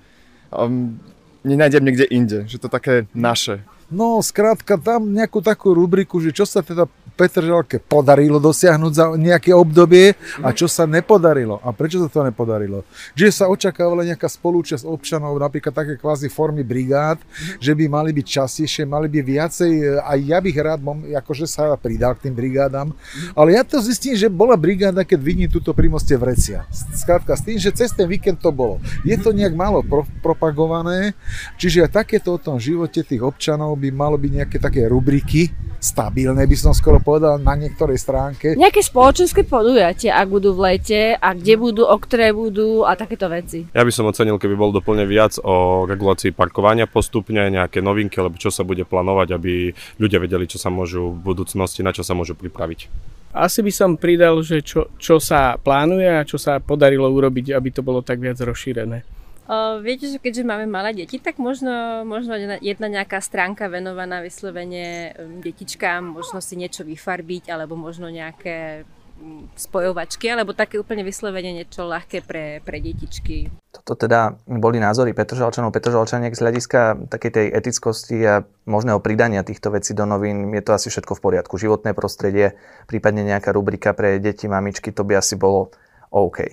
um, 0.53 0.97
nenájdem 1.43 1.83
niekde 1.83 2.05
inde, 2.07 2.39
že 2.47 2.57
to 2.57 2.71
také 2.71 3.05
naše. 3.12 3.62
No, 3.93 4.23
skrátka, 4.25 4.79
tam 4.79 5.13
nejakú 5.13 5.43
takú 5.43 5.75
rubriku, 5.75 6.17
že 6.17 6.33
čo 6.33 6.47
sa 6.47 6.65
teda 6.65 6.89
Petržalke 7.13 7.77
podarilo 7.77 8.41
dosiahnuť 8.41 8.91
za 8.93 9.05
nejaké 9.13 9.53
obdobie 9.53 10.17
a 10.41 10.50
čo 10.51 10.65
sa 10.65 10.89
nepodarilo. 10.89 11.62
A 11.62 11.70
prečo 11.70 12.01
sa 12.01 12.10
to 12.10 12.25
nepodarilo? 12.25 12.82
Že 13.13 13.27
sa 13.29 13.46
očakávala 13.48 14.01
nejaká 14.03 14.25
spolúčasť 14.25 14.84
občanov, 14.84 15.38
napríklad 15.38 15.74
také 15.74 15.93
kvázi 15.96 16.27
formy 16.27 16.65
brigád, 16.65 17.22
že 17.62 17.77
by 17.77 17.86
mali 17.86 18.10
byť 18.12 18.25
častejšie, 18.25 18.84
mali 18.89 19.05
by 19.08 19.20
viacej, 19.22 19.72
aj 20.01 20.20
ja 20.25 20.38
bych 20.41 20.58
rád 20.58 20.82
akože 21.13 21.46
sa 21.46 21.77
pridal 21.77 22.17
k 22.17 22.29
tým 22.29 22.36
brigádam, 22.36 22.91
ale 23.38 23.55
ja 23.55 23.63
to 23.63 23.79
zistím, 23.79 24.17
že 24.17 24.27
bola 24.27 24.58
brigáda, 24.58 25.05
keď 25.05 25.20
vidím 25.22 25.50
túto 25.50 25.72
pri 25.72 25.88
Vrecia. 25.93 26.65
Skrátka, 26.72 27.38
s 27.38 27.46
tým, 27.46 27.58
že 27.62 27.70
cez 27.70 27.93
ten 27.93 28.10
víkend 28.10 28.41
to 28.41 28.50
bolo. 28.50 28.82
Je 29.05 29.13
to 29.15 29.29
nejak 29.29 29.53
málo 29.53 29.86
pro, 29.86 30.03
propagované, 30.25 31.13
čiže 31.62 31.86
aj 31.86 32.03
takéto 32.03 32.36
o 32.36 32.41
tom 32.41 32.58
živote 32.58 33.05
tých 33.05 33.22
občanov 33.22 33.77
by 33.77 33.89
malo 33.93 34.17
byť 34.17 34.32
nejaké 34.32 34.58
také 34.58 34.89
rubriky, 34.89 35.53
stabilné 35.84 36.48
by 36.48 36.56
som 36.56 36.72
skoro 36.72 37.04
povedal 37.04 37.36
na 37.44 37.60
niektorej 37.60 38.00
stránke. 38.00 38.56
Nejaké 38.56 38.80
spoločenské 38.80 39.44
podujatia, 39.44 40.16
ak 40.16 40.32
budú 40.32 40.56
v 40.56 40.72
lete 40.72 41.20
a 41.20 41.36
kde 41.36 41.60
budú, 41.60 41.84
o 41.84 41.98
ktoré 42.00 42.32
budú 42.32 42.88
a 42.88 42.96
takéto 42.96 43.28
veci. 43.28 43.68
Ja 43.75 43.84
by 43.84 43.92
som 43.92 44.08
ocenil, 44.08 44.40
keby 44.40 44.56
bol 44.56 44.72
doplne 44.72 45.04
viac 45.04 45.36
o 45.44 45.84
regulácii 45.84 46.32
parkovania 46.32 46.88
postupne, 46.88 47.52
nejaké 47.52 47.84
novinky, 47.84 48.24
alebo 48.24 48.40
čo 48.40 48.48
sa 48.48 48.63
bude 48.63 48.88
plánovať, 48.88 49.36
aby 49.36 49.75
ľudia 50.00 50.24
vedeli, 50.24 50.48
čo 50.48 50.56
sa 50.56 50.72
môžu 50.72 51.12
v 51.12 51.20
budúcnosti, 51.20 51.84
na 51.84 51.92
čo 51.92 52.08
sa 52.08 52.16
môžu 52.16 52.40
pripraviť. 52.40 52.88
Asi 53.34 53.66
by 53.66 53.74
som 53.74 53.98
pridal, 53.98 54.46
že 54.46 54.62
čo, 54.62 54.94
čo 55.02 55.18
sa 55.18 55.58
plánuje 55.58 56.06
a 56.06 56.22
čo 56.24 56.38
sa 56.38 56.62
podarilo 56.62 57.10
urobiť, 57.10 57.52
aby 57.58 57.70
to 57.74 57.82
bolo 57.82 58.06
tak 58.06 58.22
viac 58.22 58.38
rozšírené. 58.38 59.04
O, 59.43 59.83
viete, 59.83 60.07
že 60.07 60.23
keďže 60.23 60.47
máme 60.47 60.63
malé 60.71 60.95
deti, 60.95 61.19
tak 61.19 61.35
možno, 61.35 62.07
možno 62.07 62.39
jedna 62.63 62.88
nejaká 62.88 63.19
stránka 63.19 63.67
venovaná 63.67 64.23
vyslovene 64.23 65.12
detičkám, 65.43 66.00
možno 66.00 66.39
si 66.39 66.55
niečo 66.55 66.88
vyfarbiť, 66.88 67.51
alebo 67.51 67.75
možno 67.75 68.07
nejaké 68.07 68.88
um, 69.19 69.51
spojovačky, 69.59 70.31
alebo 70.31 70.55
také 70.55 70.79
úplne 70.79 71.03
vyslovene 71.03 71.59
niečo 71.59 71.83
ľahké 71.83 72.23
pre, 72.23 72.63
pre 72.63 72.79
detičky. 72.79 73.51
Toto 73.75 74.00
teda 74.00 74.39
boli 74.47 74.79
názory 74.79 75.12
Petržalčanov, 75.12 75.75
Petržalčaniek 75.75 76.31
z 76.31 76.39
hľadiska 76.39 77.12
takej 77.12 77.31
tej 77.35 77.47
etickosti 77.51 78.23
a 78.23 78.47
možného 78.63 79.03
pridania 79.03 79.43
týchto 79.43 79.75
vecí 79.75 79.91
do 79.91 80.07
novín. 80.07 80.55
Je 80.55 80.63
to 80.63 80.71
asi 80.71 80.88
všetko 80.88 81.19
v 81.19 81.23
poriadku. 81.35 81.59
Životné 81.59 81.91
prostredie, 81.91 82.55
prípadne 82.88 83.27
nejaká 83.27 83.51
rubrika 83.51 83.91
pre 83.91 84.23
deti, 84.23 84.47
mamičky, 84.47 84.95
to 84.95 85.03
by 85.03 85.19
asi 85.19 85.35
bolo 85.35 85.67
OK. 86.15 86.47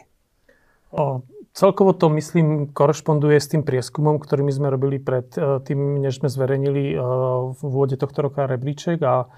O, 0.91 1.23
Celkovo 1.61 1.93
to, 1.93 2.09
myslím, 2.09 2.73
korešponduje 2.73 3.37
s 3.37 3.53
tým 3.53 3.61
prieskumom, 3.61 4.17
ktorý 4.17 4.49
my 4.49 4.53
sme 4.57 4.73
robili 4.73 4.97
pred 4.97 5.29
e, 5.37 5.61
tým, 5.61 6.01
než 6.01 6.25
sme 6.25 6.33
zverejnili 6.33 6.85
e, 6.89 7.05
v 7.53 7.61
úvode 7.61 8.01
tohto 8.01 8.25
roka 8.25 8.49
rebríček 8.49 8.97
a 9.05 9.29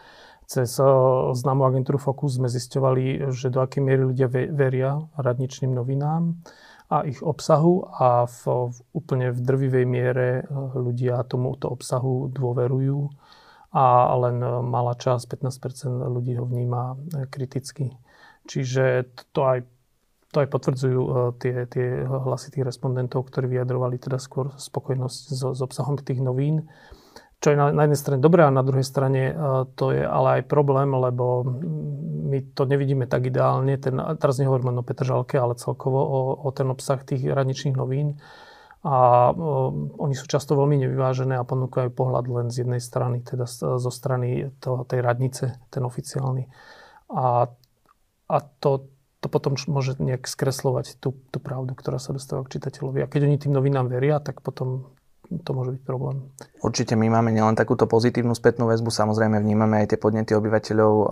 cez 0.46 0.78
e, 0.78 0.86
známu 1.34 1.66
agentúru 1.66 1.98
Focus 1.98 2.38
sme 2.38 2.46
zisťovali, 2.46 3.26
že 3.34 3.50
do 3.50 3.58
akej 3.58 3.82
miery 3.82 4.06
ľudia 4.06 4.30
veria 4.30 5.02
radničným 5.18 5.74
novinám 5.74 6.38
a 6.94 7.02
ich 7.10 7.18
obsahu 7.26 7.90
a 7.90 8.30
v, 8.30 8.70
v 8.70 8.76
úplne 8.94 9.34
v 9.34 9.42
drvivej 9.42 9.86
miere 9.90 10.46
ľudia 10.78 11.26
tomuto 11.26 11.74
obsahu 11.74 12.30
dôverujú 12.30 13.02
a 13.74 14.14
len 14.14 14.38
malá 14.70 14.94
časť, 14.94 15.26
15% 15.26 15.90
ľudí 16.06 16.38
ho 16.38 16.46
vníma 16.46 17.02
kriticky. 17.34 17.98
Čiže 18.46 19.10
to 19.34 19.40
aj 19.42 19.66
to 20.32 20.40
aj 20.40 20.48
potvrdzujú 20.48 21.00
e, 21.04 21.12
tie, 21.36 21.54
tie 21.68 22.08
hlasy 22.08 22.56
tých 22.56 22.64
respondentov, 22.64 23.28
ktorí 23.28 23.52
vyjadrovali 23.52 24.00
teda 24.00 24.16
skôr 24.16 24.56
spokojnosť 24.56 25.22
so, 25.36 25.48
s 25.52 25.60
obsahom 25.60 26.00
tých 26.00 26.24
novín. 26.24 26.72
Čo 27.44 27.52
je 27.52 27.56
na, 27.60 27.68
na 27.74 27.84
jednej 27.84 28.00
strane 28.00 28.20
dobré 28.24 28.48
a 28.48 28.54
na 28.54 28.64
druhej 28.64 28.86
strane 28.86 29.30
e, 29.30 29.34
to 29.76 29.92
je 29.92 30.00
ale 30.00 30.40
aj 30.40 30.48
problém, 30.48 30.88
lebo 30.88 31.44
my 32.32 32.38
to 32.56 32.64
nevidíme 32.64 33.04
tak 33.04 33.28
ideálne. 33.28 33.76
Ten, 33.76 34.00
teraz 34.16 34.40
nehovorím 34.40 34.72
len 34.72 34.80
o 34.80 34.86
Petržalke, 34.88 35.36
ale 35.36 35.60
celkovo 35.60 36.00
o, 36.00 36.20
o 36.40 36.48
ten 36.48 36.72
obsah 36.72 37.04
tých 37.04 37.28
radničných 37.28 37.76
novín. 37.76 38.16
A 38.88 39.28
o, 39.30 39.68
e, 39.68 40.00
oni 40.00 40.16
sú 40.16 40.24
často 40.24 40.56
veľmi 40.56 40.80
nevyvážené 40.80 41.36
a 41.36 41.44
ponúkajú 41.44 41.92
pohľad 41.92 42.24
len 42.32 42.48
z 42.48 42.64
jednej 42.64 42.80
strany, 42.80 43.20
teda 43.20 43.44
zo 43.60 43.92
strany 43.92 44.48
toho, 44.64 44.88
tej 44.88 45.04
radnice, 45.04 45.60
ten 45.68 45.84
oficiálny. 45.84 46.48
A, 47.12 47.52
a 48.32 48.36
to, 48.64 48.88
to 49.22 49.30
potom 49.30 49.54
môže 49.70 50.02
nejak 50.02 50.26
skreslovať 50.26 50.98
tú, 50.98 51.14
tú 51.30 51.38
pravdu, 51.38 51.78
ktorá 51.78 52.02
sa 52.02 52.10
dostáva 52.10 52.42
k 52.42 52.58
čitateľovi. 52.58 53.06
A 53.06 53.10
keď 53.10 53.30
oni 53.30 53.38
tým 53.38 53.54
novinám 53.54 53.86
veria, 53.86 54.18
tak 54.18 54.42
potom 54.42 54.90
to 55.40 55.56
môže 55.56 55.78
byť 55.78 55.82
problém. 55.86 56.28
Určite 56.60 56.92
my 56.92 57.08
máme 57.08 57.32
nielen 57.32 57.56
takúto 57.56 57.88
pozitívnu 57.88 58.36
spätnú 58.36 58.68
väzbu, 58.68 58.92
samozrejme 58.92 59.40
vnímame 59.40 59.80
aj 59.80 59.94
tie 59.94 59.98
podnety 60.02 60.36
obyvateľov 60.36 60.92
um, 60.92 61.06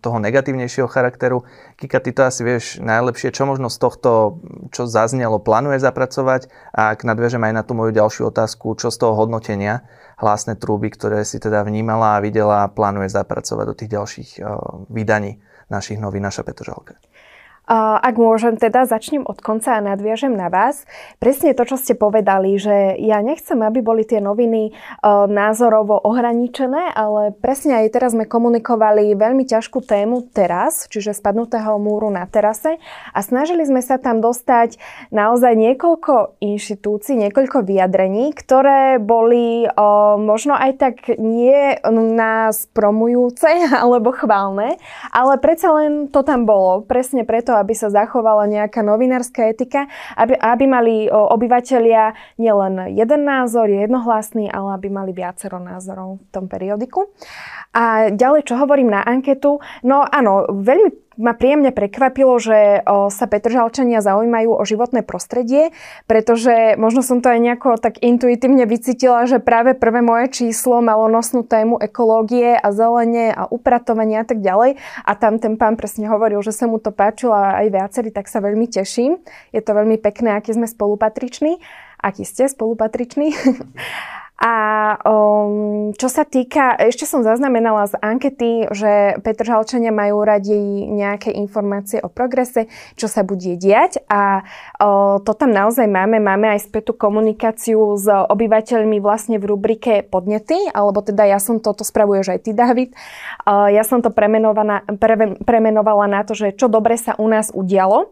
toho 0.00 0.18
negatívnejšieho 0.18 0.90
charakteru. 0.90 1.46
Kika, 1.78 2.02
ty 2.02 2.10
to 2.10 2.26
asi 2.26 2.42
vieš 2.42 2.64
najlepšie, 2.82 3.30
čo 3.30 3.46
možno 3.46 3.70
z 3.70 3.78
tohto, 3.78 4.42
čo 4.74 4.90
zaznelo, 4.90 5.38
plánuje 5.38 5.78
zapracovať 5.78 6.50
a 6.74 6.96
ak 6.96 7.06
nadviažem 7.06 7.44
aj 7.46 7.52
na 7.54 7.62
tú 7.62 7.78
moju 7.78 7.94
ďalšiu 7.94 8.32
otázku, 8.34 8.74
čo 8.74 8.90
z 8.90 8.96
toho 8.98 9.14
hodnotenia 9.14 9.86
hlásne 10.18 10.58
trúby, 10.58 10.90
ktoré 10.90 11.22
si 11.22 11.38
teda 11.38 11.62
vnímala 11.62 12.18
a 12.18 12.22
videla, 12.24 12.66
plánuje 12.72 13.12
zapracovať 13.12 13.64
do 13.70 13.74
tých 13.76 13.90
ďalších 13.94 14.30
uh, 14.42 14.88
vydaní 14.90 15.38
našich 15.70 16.00
novín 16.00 16.24
Naša 16.26 16.44
Petržalka. 16.44 17.00
Ak 17.64 18.20
môžem 18.20 18.60
teda, 18.60 18.84
začnem 18.84 19.24
od 19.24 19.40
konca 19.40 19.80
a 19.80 19.80
nadviažem 19.80 20.36
na 20.36 20.52
vás. 20.52 20.84
Presne 21.16 21.56
to, 21.56 21.64
čo 21.64 21.80
ste 21.80 21.96
povedali, 21.96 22.60
že 22.60 23.00
ja 23.00 23.24
nechcem, 23.24 23.56
aby 23.64 23.80
boli 23.80 24.04
tie 24.04 24.20
noviny 24.20 24.68
e, 24.68 24.72
názorovo 25.32 25.96
ohraničené, 25.96 26.92
ale 26.92 27.32
presne 27.32 27.80
aj 27.80 27.96
teraz 27.96 28.12
sme 28.12 28.28
komunikovali 28.28 29.16
veľmi 29.16 29.48
ťažkú 29.48 29.80
tému 29.80 30.28
teraz, 30.36 30.84
čiže 30.92 31.16
spadnutého 31.16 31.80
múru 31.80 32.12
na 32.12 32.28
terase 32.28 32.76
a 33.16 33.18
snažili 33.24 33.64
sme 33.64 33.80
sa 33.80 33.96
tam 33.96 34.20
dostať 34.20 34.76
naozaj 35.08 35.56
niekoľko 35.56 36.36
inštitúcií, 36.44 37.16
niekoľko 37.16 37.64
vyjadrení, 37.64 38.36
ktoré 38.36 39.00
boli 39.00 39.64
e, 39.64 39.68
možno 40.20 40.52
aj 40.52 40.72
tak 40.76 40.96
nie 41.16 41.80
nás 41.94 42.68
promujúce 42.76 43.48
alebo 43.82 44.12
chválne, 44.12 44.76
ale 45.16 45.40
predsa 45.40 45.72
len 45.72 46.12
to 46.12 46.20
tam 46.20 46.44
bolo. 46.44 46.84
Presne 46.84 47.24
preto, 47.24 47.53
aby 47.54 47.74
sa 47.76 47.90
zachovala 47.90 48.50
nejaká 48.50 48.82
novinárska 48.82 49.54
etika, 49.54 49.86
aby, 50.18 50.34
aby 50.34 50.64
mali 50.66 50.94
obyvateľia 51.10 52.14
nielen 52.38 52.94
jeden 52.94 53.22
názor, 53.22 53.70
jednohlasný, 53.70 54.50
ale 54.50 54.76
aby 54.76 54.88
mali 54.90 55.12
viacero 55.14 55.62
názorov 55.62 56.20
v 56.20 56.28
tom 56.34 56.46
periodiku. 56.50 57.10
A 57.74 58.10
ďalej, 58.10 58.46
čo 58.46 58.58
hovorím 58.58 58.94
na 58.94 59.02
anketu, 59.02 59.58
no 59.82 60.02
áno, 60.02 60.46
veľmi 60.50 61.03
ma 61.16 61.32
príjemne 61.36 61.70
prekvapilo, 61.70 62.36
že 62.40 62.82
sa 62.86 63.24
Petržalčania 63.30 64.02
zaujímajú 64.02 64.50
o 64.54 64.62
životné 64.62 65.06
prostredie, 65.06 65.70
pretože 66.10 66.74
možno 66.80 67.04
som 67.04 67.22
to 67.22 67.30
aj 67.30 67.40
nejako 67.40 67.76
tak 67.78 68.02
intuitívne 68.02 68.66
vycítila, 68.66 69.26
že 69.28 69.38
práve 69.38 69.76
prvé 69.78 70.02
moje 70.02 70.30
číslo 70.32 70.82
malo 70.82 71.06
nosnú 71.06 71.46
tému 71.46 71.78
ekológie 71.78 72.58
a 72.58 72.68
zelenie 72.74 73.30
a 73.30 73.46
upratovania 73.50 74.22
a 74.22 74.26
tak 74.26 74.42
ďalej. 74.42 74.80
A 75.04 75.12
tam 75.14 75.38
ten 75.38 75.54
pán 75.54 75.78
presne 75.78 76.10
hovoril, 76.10 76.42
že 76.42 76.50
sa 76.50 76.66
mu 76.66 76.82
to 76.82 76.90
páčilo 76.90 77.34
a 77.34 77.62
aj 77.62 77.68
viacerí, 77.70 78.08
tak 78.10 78.26
sa 78.26 78.42
veľmi 78.42 78.66
teším. 78.66 79.20
Je 79.54 79.60
to 79.62 79.76
veľmi 79.76 80.00
pekné, 80.00 80.34
aký 80.34 80.54
sme 80.54 80.66
spolupatriční. 80.66 81.62
Aký 82.04 82.28
ste 82.28 82.50
spolupatriční. 82.50 83.32
A 84.34 84.54
um, 85.06 85.94
čo 85.94 86.10
sa 86.10 86.26
týka, 86.26 86.74
ešte 86.74 87.06
som 87.06 87.22
zaznamenala 87.22 87.86
z 87.86 87.94
ankety, 88.02 88.66
že 88.74 89.22
Petržalčania 89.22 89.94
majú 89.94 90.26
radi 90.26 90.90
nejaké 90.90 91.30
informácie 91.30 92.02
o 92.02 92.10
progrese, 92.10 92.66
čo 92.98 93.06
sa 93.06 93.22
bude 93.22 93.54
diať 93.54 94.02
a 94.10 94.42
uh, 94.82 95.22
to 95.22 95.38
tam 95.38 95.54
naozaj 95.54 95.86
máme. 95.86 96.18
Máme 96.18 96.50
aj 96.50 96.66
spätú 96.66 96.98
komunikáciu 96.98 97.94
s 97.94 98.10
obyvateľmi 98.10 98.98
vlastne 98.98 99.38
v 99.38 99.54
rubrike 99.54 100.02
podnety, 100.02 100.66
alebo 100.74 100.98
teda 100.98 101.30
ja 101.30 101.38
som 101.38 101.62
toto 101.62 101.86
spravuješ 101.86 102.34
aj 102.34 102.40
ty, 102.42 102.50
David. 102.50 102.90
Uh, 103.46 103.70
ja 103.70 103.86
som 103.86 104.02
to 104.02 104.10
premenovala, 104.10 104.82
pre, 104.98 105.38
premenovala 105.46 106.10
na 106.10 106.26
to, 106.26 106.34
že 106.34 106.58
čo 106.58 106.66
dobre 106.66 106.98
sa 106.98 107.14
u 107.22 107.30
nás 107.30 107.54
udialo. 107.54 108.10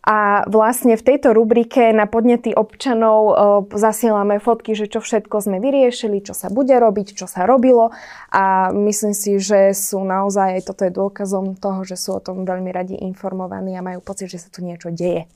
A 0.00 0.48
vlastne 0.48 0.96
v 0.96 1.04
tejto 1.04 1.36
rubrike 1.36 1.92
na 1.92 2.08
podnety 2.08 2.56
občanov 2.56 3.20
e, 3.28 3.34
zasielame 3.76 4.40
fotky, 4.40 4.72
že 4.72 4.88
čo 4.88 5.04
všetko 5.04 5.44
sme 5.44 5.60
vyriešili, 5.60 6.24
čo 6.24 6.32
sa 6.32 6.48
bude 6.48 6.72
robiť, 6.72 7.20
čo 7.20 7.28
sa 7.28 7.44
robilo 7.44 7.92
a 8.32 8.72
myslím 8.72 9.12
si, 9.12 9.36
že 9.36 9.76
sú 9.76 10.00
naozaj, 10.00 10.56
aj 10.56 10.62
toto 10.72 10.82
je 10.88 10.92
dôkazom 10.96 11.52
toho, 11.60 11.84
že 11.84 12.00
sú 12.00 12.16
o 12.16 12.24
tom 12.24 12.48
veľmi 12.48 12.72
radi 12.72 12.96
informovaní 12.96 13.76
a 13.76 13.84
majú 13.84 14.00
pocit, 14.00 14.32
že 14.32 14.40
sa 14.40 14.48
tu 14.48 14.64
niečo 14.64 14.88
deje. 14.88 15.28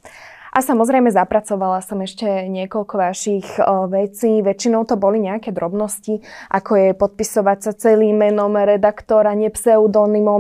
A 0.55 0.63
samozrejme 0.63 1.11
zapracovala 1.11 1.83
som 1.83 1.99
ešte 1.99 2.47
niekoľko 2.47 2.95
vašich 2.95 3.59
vecí. 3.91 4.39
Väčšinou 4.39 4.87
to 4.87 4.95
boli 4.95 5.19
nejaké 5.19 5.51
drobnosti, 5.51 6.23
ako 6.47 6.79
je 6.79 6.91
podpisovať 6.95 7.59
sa 7.59 7.73
celým 7.75 8.23
menom 8.23 8.55
redaktora, 8.55 9.35
nie 9.35 9.51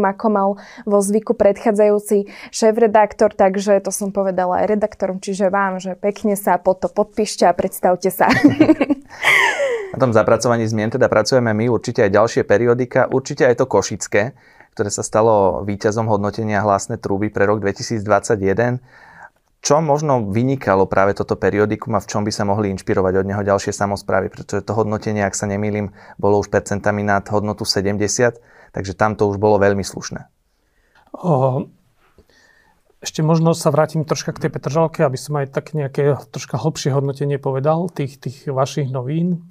ako 0.07 0.27
mal 0.31 0.49
vo 0.87 0.99
zvyku 1.03 1.35
predchádzajúci 1.35 2.31
šéf-redaktor, 2.55 3.35
takže 3.35 3.83
to 3.83 3.91
som 3.91 4.15
povedala 4.15 4.63
aj 4.63 4.79
redaktorom, 4.79 5.19
čiže 5.19 5.51
vám, 5.51 5.83
že 5.83 5.99
pekne 5.99 6.39
sa 6.39 6.63
po 6.63 6.79
to 6.79 6.87
podpíšte 6.87 7.43
a 7.43 7.51
predstavte 7.51 8.15
sa. 8.15 8.31
Na 9.95 9.99
tom 9.99 10.15
zapracovaní 10.15 10.63
zmien 10.71 10.95
teda 10.95 11.11
pracujeme 11.11 11.51
my, 11.51 11.67
určite 11.67 12.07
aj 12.07 12.15
ďalšie 12.15 12.43
periodika, 12.47 13.11
určite 13.11 13.51
aj 13.51 13.59
to 13.59 13.67
Košické, 13.67 14.31
ktoré 14.79 14.91
sa 14.95 15.03
stalo 15.03 15.67
víťazom 15.67 16.07
hodnotenia 16.07 16.63
hlasné 16.63 17.03
trúby 17.03 17.35
pre 17.35 17.51
rok 17.51 17.59
2021. 17.59 18.79
Čo 19.65 19.81
možno 19.81 20.29
vynikalo 20.29 20.85
práve 20.85 21.17
toto 21.17 21.41
periodikum 21.41 21.97
a 21.97 22.05
v 22.05 22.09
čom 22.13 22.21
by 22.21 22.29
sa 22.29 22.45
mohli 22.45 22.69
inšpirovať 22.77 23.25
od 23.25 23.29
neho 23.33 23.41
ďalšie 23.41 23.73
samozprávy? 23.73 24.29
Pretože 24.29 24.61
to 24.61 24.77
hodnotenie, 24.77 25.25
ak 25.25 25.33
sa 25.33 25.49
nemýlim, 25.49 25.97
bolo 26.21 26.45
už 26.45 26.53
percentami 26.53 27.01
nad 27.01 27.25
hodnotu 27.33 27.65
70, 27.65 27.97
takže 28.77 28.93
tam 28.93 29.17
to 29.17 29.25
už 29.25 29.41
bolo 29.41 29.57
veľmi 29.57 29.81
slušné. 29.81 30.29
O, 31.17 31.65
ešte 33.01 33.25
možno 33.25 33.57
sa 33.57 33.73
vrátim 33.73 34.05
troška 34.05 34.37
k 34.37 34.45
tej 34.45 34.51
Petržalke, 34.53 35.01
aby 35.01 35.17
som 35.17 35.41
aj 35.41 35.57
tak 35.57 35.73
nejaké 35.73 36.13
troška 36.29 36.61
hlbšie 36.61 36.93
hodnotenie 36.93 37.41
povedal 37.41 37.89
tých, 37.89 38.21
tých 38.21 38.53
vašich 38.53 38.93
novín 38.93 39.49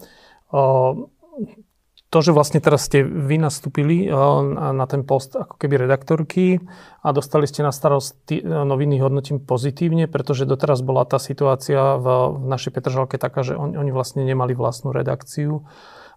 to, 2.14 2.22
že 2.22 2.30
vlastne 2.30 2.62
teraz 2.62 2.86
ste 2.86 3.02
vy 3.02 3.42
nastúpili 3.42 4.06
na 4.54 4.86
ten 4.86 5.02
post 5.02 5.34
ako 5.34 5.58
keby 5.58 5.82
redaktorky 5.82 6.62
a 7.02 7.10
dostali 7.10 7.50
ste 7.50 7.66
na 7.66 7.74
starosť 7.74 8.46
noviny 8.46 9.02
hodnotím 9.02 9.42
pozitívne, 9.42 10.06
pretože 10.06 10.46
doteraz 10.46 10.86
bola 10.86 11.10
tá 11.10 11.18
situácia 11.18 11.98
v, 11.98 12.38
našej 12.46 12.70
Petržalke 12.70 13.18
taká, 13.18 13.42
že 13.42 13.58
oni, 13.58 13.82
oni 13.82 13.90
vlastne 13.90 14.22
nemali 14.22 14.54
vlastnú 14.54 14.94
redakciu 14.94 15.66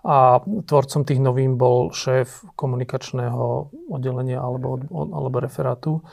a 0.04 0.44
tvorcom 0.44 1.02
tých 1.08 1.18
novín 1.18 1.56
bol 1.56 1.90
šéf 1.90 2.44
komunikačného 2.54 3.72
oddelenia 3.88 4.38
alebo, 4.38 4.84
alebo 4.92 5.36
referátu 5.40 6.04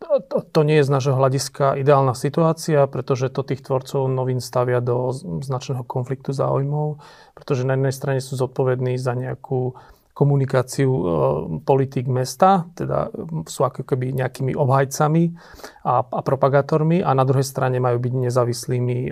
to, 0.00 0.36
to 0.44 0.60
nie 0.62 0.80
je 0.80 0.86
z 0.86 0.92
nášho 0.92 1.14
hľadiska 1.16 1.80
ideálna 1.80 2.12
situácia, 2.12 2.84
pretože 2.84 3.32
to 3.32 3.40
tých 3.40 3.64
tvorcov 3.64 4.06
novín 4.12 4.44
stavia 4.44 4.84
do 4.84 5.10
značného 5.40 5.82
konfliktu 5.88 6.36
záujmov, 6.36 7.00
pretože 7.32 7.64
na 7.64 7.80
jednej 7.80 7.94
strane 7.96 8.20
sú 8.20 8.36
zodpovední 8.36 9.00
za 9.00 9.16
nejakú 9.16 9.74
komunikáciu 10.16 10.88
e, 10.88 11.02
politik 11.60 12.08
mesta, 12.08 12.64
teda 12.72 13.12
sú 13.44 13.68
ako 13.68 13.84
keby 13.84 14.16
nejakými 14.16 14.56
obhajcami 14.56 15.36
a, 15.84 16.00
a 16.00 16.20
propagátormi 16.24 17.04
a 17.04 17.12
na 17.12 17.28
druhej 17.28 17.44
strane 17.44 17.76
majú 17.76 18.00
byť 18.00 18.14
nezávislými 18.24 18.98
e, 19.04 19.10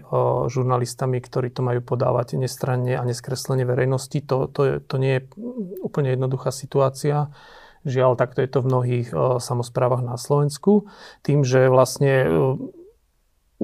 žurnalistami, 0.48 1.20
ktorí 1.20 1.52
to 1.52 1.60
majú 1.60 1.84
podávať 1.84 2.40
nestranne 2.40 2.96
a 2.96 3.04
neskreslenie 3.04 3.68
verejnosti. 3.68 4.16
To, 4.24 4.48
to, 4.48 4.60
je, 4.64 4.74
to 4.80 4.96
nie 4.96 5.20
je 5.20 5.22
úplne 5.84 6.08
jednoduchá 6.08 6.48
situácia. 6.48 7.28
Žiaľ, 7.84 8.16
takto 8.16 8.40
je 8.40 8.48
to 8.48 8.64
v 8.64 8.68
mnohých 8.72 9.08
uh, 9.12 9.36
samozprávach 9.36 10.00
na 10.00 10.16
Slovensku. 10.16 10.88
Tým, 11.20 11.44
že 11.44 11.68
vlastne 11.68 12.12
uh, 12.24 12.56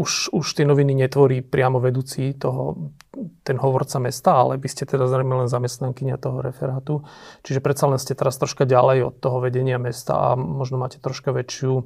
už, 0.01 0.31
už 0.33 0.47
tie 0.55 0.65
noviny 0.65 0.95
netvorí 0.95 1.43
priamo 1.43 1.83
vedúci 1.83 2.33
toho, 2.39 2.95
ten 3.43 3.59
hovorca 3.59 3.99
mesta, 3.99 4.39
ale 4.39 4.55
by 4.55 4.69
ste 4.71 4.87
teda 4.87 5.11
zrejme 5.11 5.45
len 5.45 5.51
zamestnankynia 5.51 6.15
toho 6.17 6.39
referátu. 6.41 7.03
Čiže 7.43 7.59
predsa 7.59 7.91
len 7.91 7.99
ste 7.99 8.15
teraz 8.15 8.39
troška 8.39 8.65
ďalej 8.65 9.11
od 9.11 9.15
toho 9.19 9.43
vedenia 9.43 9.83
mesta 9.83 10.15
a 10.15 10.29
možno 10.39 10.79
máte 10.79 11.03
troška 11.03 11.35
väčšiu 11.35 11.73
uh, 11.75 11.85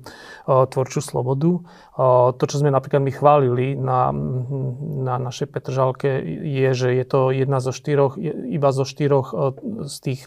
tvorčú 0.68 1.00
slobodu. 1.00 1.64
Uh, 1.96 2.30
to, 2.36 2.44
čo 2.44 2.60
sme 2.60 2.68
napríklad 2.70 3.02
my 3.02 3.12
chválili 3.14 3.72
na, 3.72 4.12
na 5.00 5.16
našej 5.16 5.48
Petržalke, 5.48 6.20
je, 6.44 6.70
že 6.76 6.88
je 6.92 7.04
to 7.08 7.32
jedna 7.32 7.58
zo 7.64 7.72
štyroch, 7.72 8.20
iba 8.20 8.68
zo 8.70 8.84
štyroch 8.84 9.32
uh, 9.32 9.56
z 9.88 9.96
tých 10.04 10.22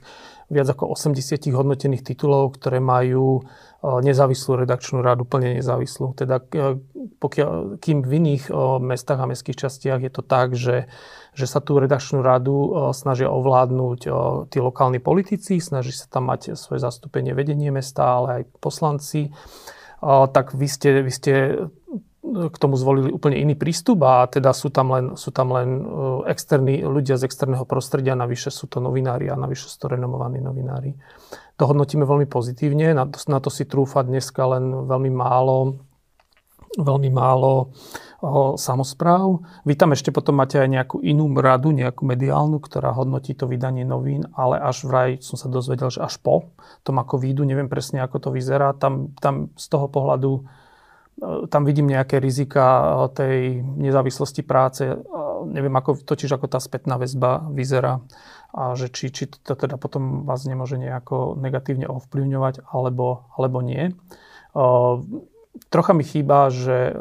viac 0.48 0.68
ako 0.72 0.96
80 0.96 1.52
hodnotených 1.52 2.08
titulov, 2.08 2.56
ktoré 2.56 2.80
majú 2.80 3.40
e, 3.40 3.42
nezávislú 3.84 4.64
redakčnú 4.64 5.04
rádu, 5.04 5.28
plne 5.28 5.60
nezávislú. 5.60 6.16
Teda 6.16 6.40
e, 6.40 6.80
pokiaľ, 7.20 7.84
kým 7.84 8.08
v 8.08 8.12
iných 8.24 8.44
e, 8.48 8.52
mestách 8.80 9.20
a 9.20 9.28
mestských 9.28 9.60
častiach 9.60 10.00
je 10.00 10.12
to 10.12 10.24
tak, 10.24 10.56
že, 10.56 10.88
že 11.36 11.46
sa 11.52 11.60
tú 11.60 11.76
redakčnú 11.84 12.24
radu 12.24 12.72
snažia 12.96 13.28
ovládnuť 13.28 14.00
tí 14.48 14.58
lokálni 14.64 15.04
politici, 15.04 15.60
snaží 15.60 15.92
sa 15.92 16.08
tam 16.08 16.32
mať 16.32 16.56
svoje 16.56 16.80
zastúpenie 16.80 17.36
vedenie 17.36 17.68
mesta, 17.70 18.08
ale 18.08 18.28
aj 18.42 18.44
poslanci, 18.64 19.30
tak 20.02 20.54
vy 20.54 20.68
ste, 20.70 21.02
vy 21.02 21.12
ste 21.12 21.34
k 22.28 22.58
tomu 22.60 22.76
zvolili 22.76 23.10
úplne 23.10 23.40
iný 23.40 23.56
prístup 23.56 24.04
a 24.04 24.28
teda 24.28 24.52
sú 24.52 24.68
tam 24.68 24.92
len, 24.92 25.06
sú 25.16 25.32
tam 25.32 25.56
len 25.56 25.80
e, 25.80 25.84
externí 26.28 26.84
ľudia 26.84 27.16
z 27.16 27.26
externého 27.26 27.64
prostredia, 27.64 28.20
navyše 28.20 28.52
sú 28.52 28.68
to 28.68 28.84
novinári 28.84 29.32
a 29.32 29.40
navyše 29.40 29.72
sú 29.72 29.88
to 29.88 29.88
renomovaní 29.96 30.44
novinári. 30.44 30.94
To 31.58 31.64
hodnotíme 31.66 32.04
veľmi 32.04 32.28
pozitívne, 32.30 32.94
na 32.94 33.08
to, 33.08 33.18
na 33.32 33.40
to 33.40 33.50
si 33.50 33.66
trúfa 33.66 34.04
dneska 34.04 34.44
len 34.46 34.86
veľmi 34.86 35.12
málo 35.12 35.80
veľmi 36.78 37.10
málo 37.10 37.74
o, 38.22 38.54
samozpráv. 38.54 39.42
Vy 39.66 39.74
tam 39.74 39.98
ešte 39.98 40.14
potom 40.14 40.38
máte 40.38 40.62
aj 40.62 40.70
nejakú 40.70 40.98
inú 41.02 41.26
radu, 41.34 41.74
nejakú 41.74 42.06
mediálnu, 42.06 42.62
ktorá 42.62 42.94
hodnotí 42.94 43.34
to 43.34 43.50
vydanie 43.50 43.82
novín, 43.82 44.30
ale 44.38 44.62
až 44.62 44.86
vraj 44.86 45.18
som 45.26 45.36
sa 45.42 45.50
dozvedel, 45.50 45.90
že 45.90 46.06
až 46.06 46.22
po 46.22 46.54
tom, 46.86 47.02
ako 47.02 47.18
výjdu, 47.18 47.44
neviem 47.50 47.66
presne, 47.68 48.06
ako 48.06 48.30
to 48.30 48.30
vyzerá. 48.30 48.78
Tam, 48.78 49.18
tam 49.18 49.50
z 49.58 49.66
toho 49.74 49.90
pohľadu 49.90 50.46
tam 51.24 51.66
vidím 51.66 51.90
nejaké 51.90 52.22
rizika 52.22 52.94
tej 53.10 53.66
nezávislosti 53.66 54.46
práce. 54.46 54.86
Neviem, 55.50 55.74
ako, 55.74 55.98
totiž 56.06 56.30
ako 56.38 56.46
tá 56.46 56.62
spätná 56.62 56.98
väzba 57.02 57.50
vyzerá 57.50 58.06
a 58.54 58.74
že 58.78 58.90
či, 58.90 59.10
či 59.14 59.30
to 59.30 59.54
teda 59.58 59.78
potom 59.78 60.24
vás 60.26 60.46
nemôže 60.46 60.78
nejako 60.78 61.36
negatívne 61.38 61.90
ovplyvňovať 61.90 62.66
alebo, 62.70 63.30
alebo 63.34 63.60
nie. 63.66 63.94
Trocha 65.68 65.92
mi 65.92 66.06
chýba, 66.06 66.54
že 66.54 66.94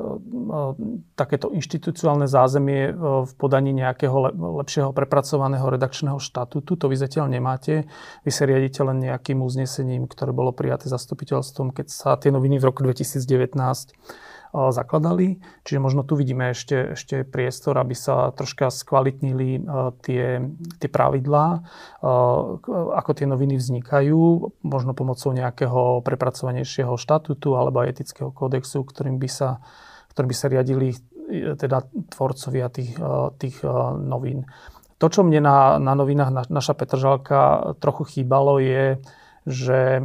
takéto 1.15 1.53
inštitucionálne 1.53 2.25
zázemie 2.25 2.91
v 2.97 3.33
podaní 3.37 3.77
nejakého 3.77 4.33
lepšieho 4.35 4.91
prepracovaného 4.97 5.69
redakčného 5.69 6.17
štatútu, 6.17 6.75
to 6.75 6.89
vy 6.89 6.97
zatiaľ 6.97 7.29
nemáte. 7.31 7.85
Vy 8.25 8.31
sa 8.33 8.49
riadite 8.49 8.81
len 8.83 9.05
nejakým 9.05 9.45
uznesením, 9.45 10.09
ktoré 10.09 10.33
bolo 10.33 10.57
prijaté 10.57 10.89
zastupiteľstvom, 10.89 11.77
keď 11.77 11.87
sa 11.93 12.17
tie 12.17 12.33
noviny 12.33 12.57
v 12.59 12.67
roku 12.73 12.83
2019 12.83 13.93
zakladali. 14.73 15.39
Čiže 15.63 15.79
možno 15.79 16.01
tu 16.03 16.17
vidíme 16.17 16.57
ešte, 16.57 16.97
ešte 16.97 17.23
priestor, 17.29 17.77
aby 17.77 17.93
sa 17.93 18.33
troška 18.33 18.73
skvalitnili 18.73 19.63
tie, 20.01 20.41
tie 20.81 20.89
pravidlá, 20.89 21.47
ako 22.73 23.11
tie 23.13 23.29
noviny 23.29 23.61
vznikajú, 23.61 24.23
možno 24.65 24.93
pomocou 24.97 25.31
nejakého 25.37 26.01
prepracovanejšieho 26.01 26.97
štatútu 26.97 27.55
alebo 27.55 27.85
etického 27.85 28.33
kódexu, 28.33 28.83
ktorým 28.83 29.21
by 29.21 29.29
sa, 29.29 29.61
ktorým 30.17 30.29
by 30.33 30.37
sa 30.37 30.47
riadili 30.49 30.97
teda 31.61 31.83
tvorcovia 32.15 32.71
tých, 32.71 32.97
tých 33.43 33.57
novín. 33.99 34.47
To, 34.97 35.13
čo 35.13 35.21
mne 35.21 35.45
na, 35.45 35.59
na 35.77 35.93
novinách 35.93 36.31
na, 36.33 36.43
naša 36.49 36.73
Petržalka 36.73 37.75
trochu 37.85 38.09
chýbalo, 38.17 38.57
je, 38.57 38.97
že 39.45 40.01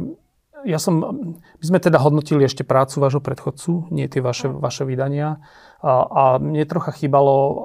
ja 0.64 0.78
som, 0.78 0.94
my 1.38 1.64
sme 1.64 1.78
teda 1.82 1.98
hodnotili 1.98 2.46
ešte 2.46 2.62
prácu 2.62 3.02
vášho 3.02 3.22
predchodcu, 3.22 3.90
nie 3.90 4.06
tie 4.06 4.22
vaše, 4.22 4.48
vaše 4.48 4.86
vydania. 4.86 5.42
A, 5.82 5.92
a 6.06 6.22
mne 6.38 6.62
trocha 6.70 6.94
chýbalo, 6.94 7.34
o, 7.34 7.56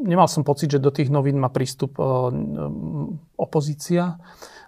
nemal 0.00 0.28
som 0.28 0.44
pocit, 0.44 0.72
že 0.72 0.82
do 0.82 0.88
tých 0.88 1.12
novín 1.12 1.36
má 1.36 1.52
prístup 1.52 2.00
o, 2.00 2.32
opozícia. 3.36 4.16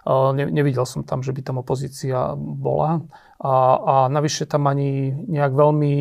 O, 0.05 0.31
ne, 0.33 0.45
nevidel 0.49 0.85
som 0.85 1.01
tam, 1.01 1.25
že 1.25 1.33
by 1.33 1.41
tam 1.41 1.57
opozícia 1.61 2.37
bola. 2.37 3.01
A, 3.41 3.53
a 3.77 3.95
navyše 4.13 4.45
tam 4.45 4.69
ani 4.69 5.09
nejak 5.13 5.53
veľmi, 5.55 5.93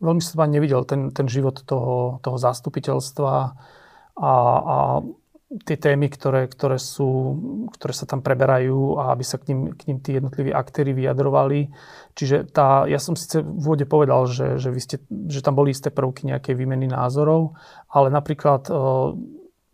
veľmi 0.00 0.22
som 0.22 0.44
nevidel 0.44 0.84
ten, 0.84 1.08
ten 1.10 1.24
život 1.26 1.64
toho, 1.64 2.20
toho 2.20 2.36
zastupiteľstva. 2.36 3.32
A, 4.16 4.32
a 4.60 4.76
tie 5.46 5.78
témy, 5.78 6.10
ktoré, 6.10 6.50
ktoré, 6.50 6.74
sú, 6.82 7.38
ktoré 7.78 7.94
sa 7.94 8.02
tam 8.02 8.18
preberajú 8.18 8.98
a 8.98 9.14
aby 9.14 9.22
sa 9.22 9.38
k 9.38 9.54
ním, 9.54 9.78
k 9.78 9.86
ním 9.86 9.98
tí 10.02 10.18
jednotliví 10.18 10.50
aktéry 10.50 10.90
vyjadrovali. 10.90 11.70
Čiže 12.18 12.50
tá, 12.50 12.82
ja 12.90 12.98
som 12.98 13.14
síce 13.14 13.46
v 13.46 13.62
úvode 13.62 13.86
povedal, 13.86 14.26
že, 14.26 14.58
že, 14.58 14.74
vy 14.74 14.80
ste, 14.82 14.96
že 15.06 15.40
tam 15.46 15.54
boli 15.54 15.70
isté 15.70 15.94
prvky 15.94 16.26
nejakej 16.26 16.54
výmeny 16.58 16.90
názorov, 16.90 17.54
ale 17.86 18.10
napríklad 18.10 18.66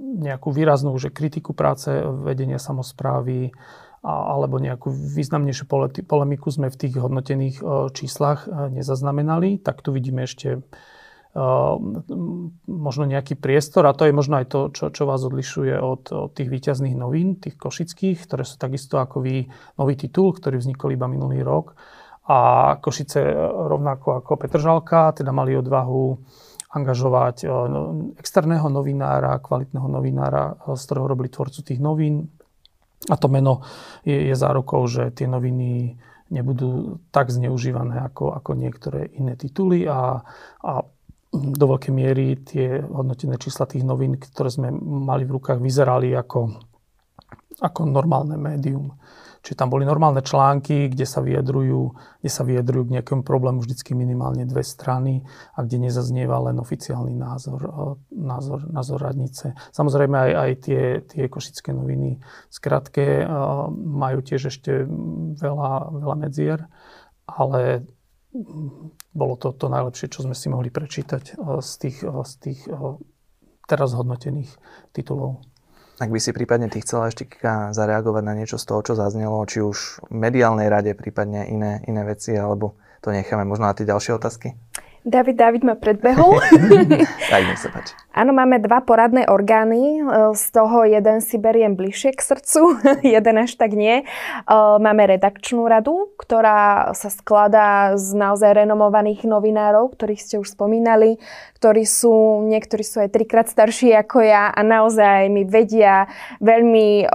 nejakú 0.02 0.52
výraznú 0.52 0.92
že 1.00 1.14
kritiku 1.14 1.56
práce 1.56 1.88
vedenia 2.20 2.60
samozprávy 2.60 3.56
a, 4.04 4.12
alebo 4.36 4.60
nejakú 4.60 4.92
významnejšiu 4.92 5.64
polemiku 6.04 6.52
sme 6.52 6.68
v 6.68 6.80
tých 6.84 7.00
hodnotených 7.00 7.64
číslach 7.96 8.44
nezaznamenali. 8.50 9.56
Tak 9.56 9.80
tu 9.80 9.96
vidíme 9.96 10.28
ešte 10.28 10.60
možno 12.68 13.08
nejaký 13.08 13.40
priestor 13.40 13.88
a 13.88 13.96
to 13.96 14.04
je 14.04 14.12
možno 14.12 14.36
aj 14.36 14.46
to, 14.52 14.60
čo, 14.68 14.84
čo 14.92 15.08
vás 15.08 15.24
odlišuje 15.24 15.80
od, 15.80 16.12
od 16.12 16.30
tých 16.36 16.52
výťazných 16.52 16.92
novín, 16.92 17.40
tých 17.40 17.56
košických, 17.56 18.20
ktoré 18.28 18.44
sú 18.44 18.60
takisto 18.60 19.00
ako 19.00 19.24
vy 19.24 19.48
nový 19.80 19.94
titul, 19.96 20.36
ktorý 20.36 20.60
vznikol 20.60 20.92
iba 20.92 21.08
minulý 21.08 21.40
rok. 21.40 21.72
A 22.28 22.38
Košice 22.78 23.34
rovnako 23.48 24.22
ako 24.22 24.38
Petržalka 24.38 25.16
teda 25.16 25.32
mali 25.32 25.56
odvahu 25.56 26.20
angažovať 26.72 27.48
no, 27.48 28.12
externého 28.20 28.68
novinára, 28.68 29.40
kvalitného 29.40 29.88
novinára, 29.88 30.56
z 30.72 30.82
ktorého 30.84 31.10
robili 31.10 31.32
tvorcu 31.32 31.60
tých 31.64 31.80
novín. 31.80 32.28
A 33.08 33.16
to 33.18 33.26
meno 33.26 33.64
je, 34.04 34.14
je 34.30 34.34
zárukou, 34.36 34.84
že 34.86 35.10
tie 35.16 35.26
noviny 35.26 35.96
nebudú 36.32 37.02
tak 37.12 37.28
zneužívané 37.28 38.08
ako, 38.08 38.32
ako 38.32 38.50
niektoré 38.56 39.12
iné 39.20 39.36
tituly 39.36 39.84
a, 39.84 40.24
a 40.64 40.72
do 41.32 41.64
veľkej 41.64 41.92
miery 41.96 42.36
tie 42.44 42.84
hodnotené 42.84 43.40
čísla 43.40 43.64
tých 43.64 43.88
novín, 43.88 44.20
ktoré 44.20 44.52
sme 44.52 44.68
mali 44.84 45.24
v 45.24 45.40
rukách, 45.40 45.64
vyzerali 45.64 46.12
ako, 46.12 46.60
ako 47.64 47.80
normálne 47.88 48.36
médium. 48.36 48.92
Čiže 49.42 49.58
tam 49.58 49.74
boli 49.74 49.82
normálne 49.82 50.22
články, 50.22 50.86
kde 50.86 51.02
sa 51.02 51.18
vyjadrujú, 51.18 51.98
kde 52.22 52.30
sa 52.30 52.46
vyjadrujú 52.46 52.86
k 52.86 52.94
nejakému 52.94 53.26
problému 53.26 53.58
vždycky 53.58 53.90
minimálne 53.90 54.46
dve 54.46 54.62
strany 54.62 55.26
a 55.58 55.66
kde 55.66 55.90
nezaznieva 55.90 56.38
len 56.46 56.62
oficiálny 56.62 57.10
názor, 57.18 57.58
e, 57.58 57.82
názor, 58.14 58.62
názor 58.70 59.02
radnice. 59.02 59.58
Samozrejme 59.74 60.14
aj, 60.14 60.32
aj 60.38 60.50
tie, 60.62 60.82
tie 61.10 61.24
košické 61.26 61.74
noviny 61.74 62.22
skratke 62.54 63.02
e, 63.02 63.26
majú 63.74 64.22
tiež 64.22 64.46
ešte 64.46 64.86
veľa, 65.42 65.90
veľa 65.90 66.16
medzier, 66.22 66.62
ale 67.26 67.82
bolo 69.12 69.34
to 69.36 69.52
to 69.52 69.66
najlepšie, 69.68 70.08
čo 70.08 70.24
sme 70.24 70.32
si 70.32 70.48
mohli 70.48 70.72
prečítať 70.72 71.36
e, 71.36 71.60
z 71.60 71.72
tých, 71.76 71.98
z 72.04 72.32
tých 72.40 72.60
teraz 73.68 73.94
hodnotených 73.94 74.50
titulov. 74.96 75.44
Ak 76.00 76.10
by 76.10 76.18
si 76.18 76.34
prípadne 76.34 76.66
ty 76.66 76.82
chcela 76.82 77.12
ešte 77.12 77.28
zareagovať 77.70 78.22
na 78.24 78.34
niečo 78.34 78.58
z 78.58 78.64
toho, 78.66 78.80
čo 78.82 78.98
zaznelo, 78.98 79.44
či 79.46 79.62
už 79.62 80.02
v 80.08 80.14
mediálnej 80.18 80.66
rade, 80.66 80.96
prípadne 80.98 81.46
iné, 81.46 81.84
iné 81.86 82.02
veci, 82.02 82.34
alebo 82.34 82.74
to 83.04 83.14
necháme 83.14 83.46
možno 83.46 83.70
na 83.70 83.76
tie 83.76 83.86
ďalšie 83.86 84.16
otázky? 84.18 84.56
David, 85.02 85.34
David 85.34 85.62
ma 85.66 85.74
predbehol. 85.74 86.38
tak, 87.32 87.42
nech 87.42 87.58
sa 87.58 87.74
páči. 87.74 87.98
Áno, 88.12 88.30
máme 88.36 88.60
dva 88.60 88.84
poradné 88.84 89.26
orgány, 89.26 89.98
e, 89.98 90.00
z 90.36 90.44
toho 90.54 90.84
jeden 90.84 91.24
si 91.24 91.40
beriem 91.42 91.74
bližšie 91.74 92.14
k 92.14 92.20
srdcu, 92.20 92.78
jeden 93.16 93.36
až 93.40 93.58
tak 93.58 93.74
nie. 93.74 94.02
E, 94.02 94.04
máme 94.78 95.10
redakčnú 95.10 95.66
radu, 95.66 96.12
ktorá 96.20 96.92
sa 96.94 97.10
skladá 97.10 97.98
z 97.98 98.14
naozaj 98.14 98.62
renomovaných 98.62 99.26
novinárov, 99.26 99.96
ktorých 99.96 100.22
ste 100.22 100.36
už 100.38 100.54
spomínali, 100.54 101.18
ktorí 101.58 101.82
sú, 101.82 102.44
niektorí 102.46 102.84
sú 102.84 103.02
aj 103.02 103.10
trikrát 103.10 103.48
starší 103.48 103.96
ako 103.96 104.22
ja 104.22 104.54
a 104.54 104.60
naozaj 104.60 105.26
mi 105.32 105.42
vedia 105.42 106.06
veľmi 106.42 107.10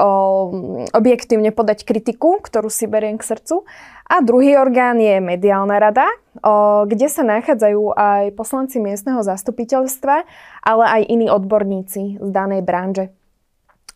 objektívne 0.91 1.51
podať 1.51 1.83
kritiku, 1.83 2.39
ktorú 2.39 2.71
si 2.71 2.87
beriem 2.89 3.19
k 3.19 3.27
srdcu. 3.27 3.67
A 4.07 4.23
druhý 4.23 4.55
orgán 4.55 5.03
je 5.03 5.19
mediálna 5.19 5.77
rada, 5.83 6.07
kde 6.87 7.07
sa 7.11 7.27
nachádzajú 7.27 7.91
aj 7.91 8.23
poslanci 8.39 8.79
miestneho 8.79 9.19
zastupiteľstva, 9.19 10.15
ale 10.63 10.83
aj 10.87 11.01
iní 11.11 11.27
odborníci 11.27 12.23
z 12.23 12.29
danej 12.31 12.63
branže. 12.63 13.11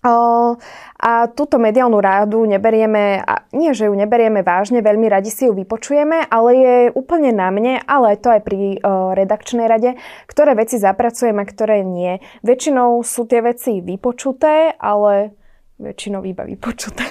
A 0.02 1.30
túto 1.38 1.62
mediálnu 1.62 2.02
rádu 2.02 2.42
neberieme, 2.50 3.22
nie 3.54 3.70
že 3.78 3.86
ju 3.86 3.94
neberieme 3.94 4.42
vážne, 4.42 4.82
veľmi 4.82 5.06
radi 5.06 5.30
si 5.30 5.46
ju 5.46 5.54
vypočujeme, 5.54 6.26
ale 6.26 6.50
je 6.58 6.76
úplne 6.98 7.30
na 7.30 7.54
mne, 7.54 7.86
ale 7.86 8.18
to 8.18 8.34
aj 8.34 8.42
pri 8.42 8.82
redakčnej 9.14 9.70
rade, 9.70 10.02
ktoré 10.26 10.58
veci 10.58 10.82
zapracujem 10.82 11.38
a 11.38 11.46
ktoré 11.46 11.86
nie. 11.86 12.18
Väčšinou 12.42 13.06
sú 13.06 13.30
tie 13.30 13.46
veci 13.46 13.78
vypočuté, 13.78 14.74
ale 14.82 15.38
väčšinou 15.82 16.22
iba 16.24 16.46
vypočuté, 16.46 17.04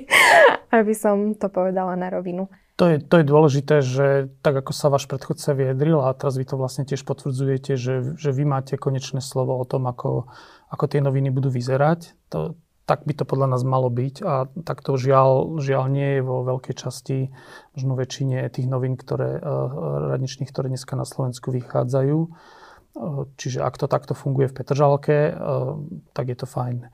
aby 0.78 0.92
som 0.92 1.32
to 1.34 1.48
povedala 1.48 1.96
na 1.96 2.12
rovinu. 2.12 2.46
To 2.74 2.90
je, 2.90 2.98
to 2.98 3.22
je 3.22 3.30
dôležité, 3.30 3.76
že 3.86 4.06
tak 4.42 4.58
ako 4.58 4.74
sa 4.74 4.90
váš 4.90 5.06
predchodca 5.06 5.54
vyjadril 5.54 6.02
a 6.02 6.10
teraz 6.10 6.34
vy 6.34 6.42
to 6.42 6.58
vlastne 6.58 6.82
tiež 6.82 7.06
potvrdzujete, 7.06 7.78
že, 7.78 8.18
že 8.18 8.30
vy 8.34 8.42
máte 8.42 8.74
konečné 8.74 9.22
slovo 9.22 9.54
o 9.54 9.64
tom, 9.64 9.86
ako, 9.86 10.26
ako 10.74 10.84
tie 10.90 10.98
noviny 10.98 11.30
budú 11.30 11.54
vyzerať. 11.54 12.18
To, 12.34 12.58
tak 12.84 13.06
by 13.06 13.14
to 13.14 13.24
podľa 13.24 13.54
nás 13.54 13.62
malo 13.62 13.88
byť 13.88 14.16
a 14.26 14.50
tak 14.66 14.82
to 14.82 14.98
žiaľ, 14.98 15.62
žiaľ 15.62 15.84
nie 15.86 16.18
je 16.18 16.22
vo 16.26 16.42
veľkej 16.44 16.74
časti, 16.74 17.30
možno 17.78 17.94
väčšine 17.94 18.42
tých 18.50 18.66
novín, 18.66 18.98
ktoré, 18.98 19.40
uh, 19.40 20.10
radničných, 20.12 20.50
ktoré 20.50 20.66
dneska 20.68 20.98
na 20.98 21.08
Slovensku 21.08 21.54
vychádzajú. 21.54 22.18
Uh, 22.26 23.24
čiže 23.40 23.62
ak 23.62 23.78
to 23.78 23.86
takto 23.86 24.12
funguje 24.12 24.50
v 24.50 24.56
Petržalke, 24.60 25.30
uh, 25.30 25.78
tak 26.10 26.28
je 26.28 26.36
to 26.36 26.46
fajn. 26.50 26.90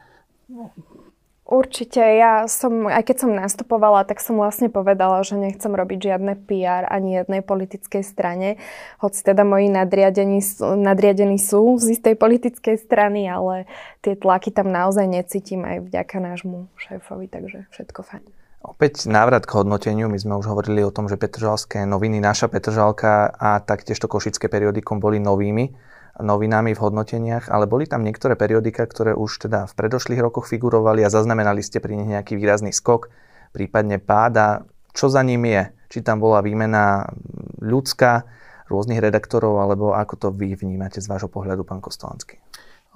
Určite, 1.50 1.98
ja 1.98 2.46
som, 2.46 2.86
aj 2.86 3.10
keď 3.10 3.26
som 3.26 3.34
nastupovala, 3.34 4.06
tak 4.06 4.22
som 4.22 4.38
vlastne 4.38 4.70
povedala, 4.70 5.18
že 5.26 5.34
nechcem 5.34 5.74
robiť 5.74 6.14
žiadne 6.14 6.38
PR 6.46 6.86
ani 6.86 7.18
jednej 7.18 7.42
politickej 7.42 8.06
strane, 8.06 8.62
hoci 9.02 9.18
teda 9.26 9.42
moji 9.42 9.66
nadriadení, 9.66 10.38
nadriadení 10.62 11.42
sú 11.42 11.74
z 11.82 11.98
istej 11.98 12.14
politickej 12.14 12.78
strany, 12.78 13.26
ale 13.26 13.66
tie 13.98 14.14
tlaky 14.14 14.54
tam 14.54 14.70
naozaj 14.70 15.10
necítim 15.10 15.66
aj 15.66 15.90
vďaka 15.90 16.22
nášmu 16.22 16.70
šéfovi, 16.78 17.26
takže 17.26 17.66
všetko 17.74 17.98
fajn. 18.06 18.24
Opäť 18.62 19.10
návrat 19.10 19.42
k 19.42 19.56
hodnoteniu. 19.58 20.06
My 20.06 20.22
sme 20.22 20.38
už 20.38 20.46
hovorili 20.46 20.86
o 20.86 20.94
tom, 20.94 21.10
že 21.10 21.18
Petržalské 21.18 21.82
noviny, 21.82 22.22
naša 22.22 22.46
Petržalka 22.46 23.26
a 23.34 23.58
taktiež 23.58 23.98
to 23.98 24.06
Košické 24.06 24.46
periodikum 24.46 25.02
boli 25.02 25.18
novými 25.18 25.74
novinami 26.20 26.76
v 26.76 26.82
hodnoteniach, 26.84 27.48
ale 27.48 27.66
boli 27.66 27.88
tam 27.88 28.04
niektoré 28.04 28.36
periodika, 28.36 28.86
ktoré 28.86 29.16
už 29.16 29.48
teda 29.48 29.66
v 29.66 29.76
predošlých 29.76 30.20
rokoch 30.20 30.46
figurovali 30.46 31.04
a 31.04 31.12
zaznamenali 31.12 31.64
ste 31.64 31.80
pri 31.80 31.98
nich 31.98 32.08
nejaký 32.12 32.36
výrazný 32.38 32.70
skok, 32.72 33.10
prípadne 33.50 33.98
páda. 33.98 34.64
Čo 34.94 35.10
za 35.10 35.24
ním 35.26 35.48
je? 35.48 35.62
Či 35.90 36.06
tam 36.06 36.22
bola 36.22 36.44
výmena 36.44 37.10
ľudská, 37.58 38.26
rôznych 38.70 39.02
redaktorov, 39.02 39.58
alebo 39.58 39.98
ako 39.98 40.14
to 40.14 40.28
vy 40.30 40.54
vnímate 40.54 41.02
z 41.02 41.10
vášho 41.10 41.26
pohľadu, 41.26 41.66
pán 41.66 41.82
Kostolanský? 41.82 42.38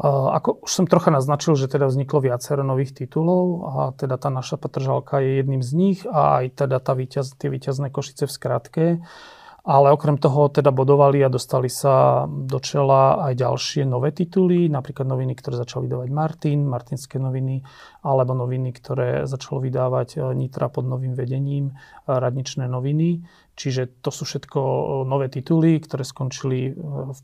Ako 0.02 0.66
už 0.66 0.70
som 0.74 0.90
trocha 0.90 1.14
naznačil, 1.14 1.54
že 1.54 1.70
teda 1.70 1.86
vzniklo 1.86 2.18
viacero 2.18 2.66
nových 2.66 2.98
titulov 2.98 3.46
a 3.62 3.74
teda 3.94 4.18
tá 4.18 4.26
naša 4.26 4.58
Petržalka 4.58 5.22
je 5.22 5.38
jedným 5.38 5.62
z 5.62 5.70
nich 5.74 5.98
a 6.10 6.42
aj 6.42 6.66
teda 6.66 6.82
tá 6.82 6.98
víťaz, 6.98 7.38
tie 7.38 7.46
víťazné 7.46 7.94
Košice 7.94 8.26
v 8.26 8.34
skratke. 8.34 8.84
Ale 9.64 9.96
okrem 9.96 10.20
toho 10.20 10.52
teda 10.52 10.68
bodovali 10.68 11.24
a 11.24 11.32
dostali 11.32 11.72
sa 11.72 12.28
do 12.28 12.60
čela 12.60 13.24
aj 13.24 13.32
ďalšie 13.40 13.88
nové 13.88 14.12
tituly, 14.12 14.68
napríklad 14.68 15.08
noviny, 15.08 15.32
ktoré 15.32 15.56
začal 15.56 15.88
vydávať 15.88 16.08
Martin, 16.12 16.68
Martinské 16.68 17.16
noviny, 17.16 17.64
alebo 18.04 18.36
noviny, 18.36 18.76
ktoré 18.76 19.24
začalo 19.24 19.64
vydávať 19.64 20.20
e, 20.20 20.36
Nitra 20.36 20.68
pod 20.68 20.84
novým 20.84 21.16
vedením, 21.16 21.72
e, 21.72 22.12
Radničné 22.12 22.68
noviny. 22.68 23.24
Čiže 23.56 24.04
to 24.04 24.12
sú 24.12 24.28
všetko 24.28 24.60
e, 24.60 24.82
nové 25.08 25.32
tituly, 25.32 25.80
ktoré 25.80 26.04
skončili 26.04 26.76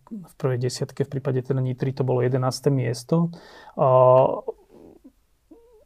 v 0.09 0.33
prvej 0.41 0.65
desiatke, 0.65 1.05
v 1.05 1.21
prípade 1.21 1.45
teda 1.45 1.61
Nitry 1.61 1.93
to 1.93 2.09
bolo 2.09 2.25
11. 2.25 2.41
miesto 2.73 3.29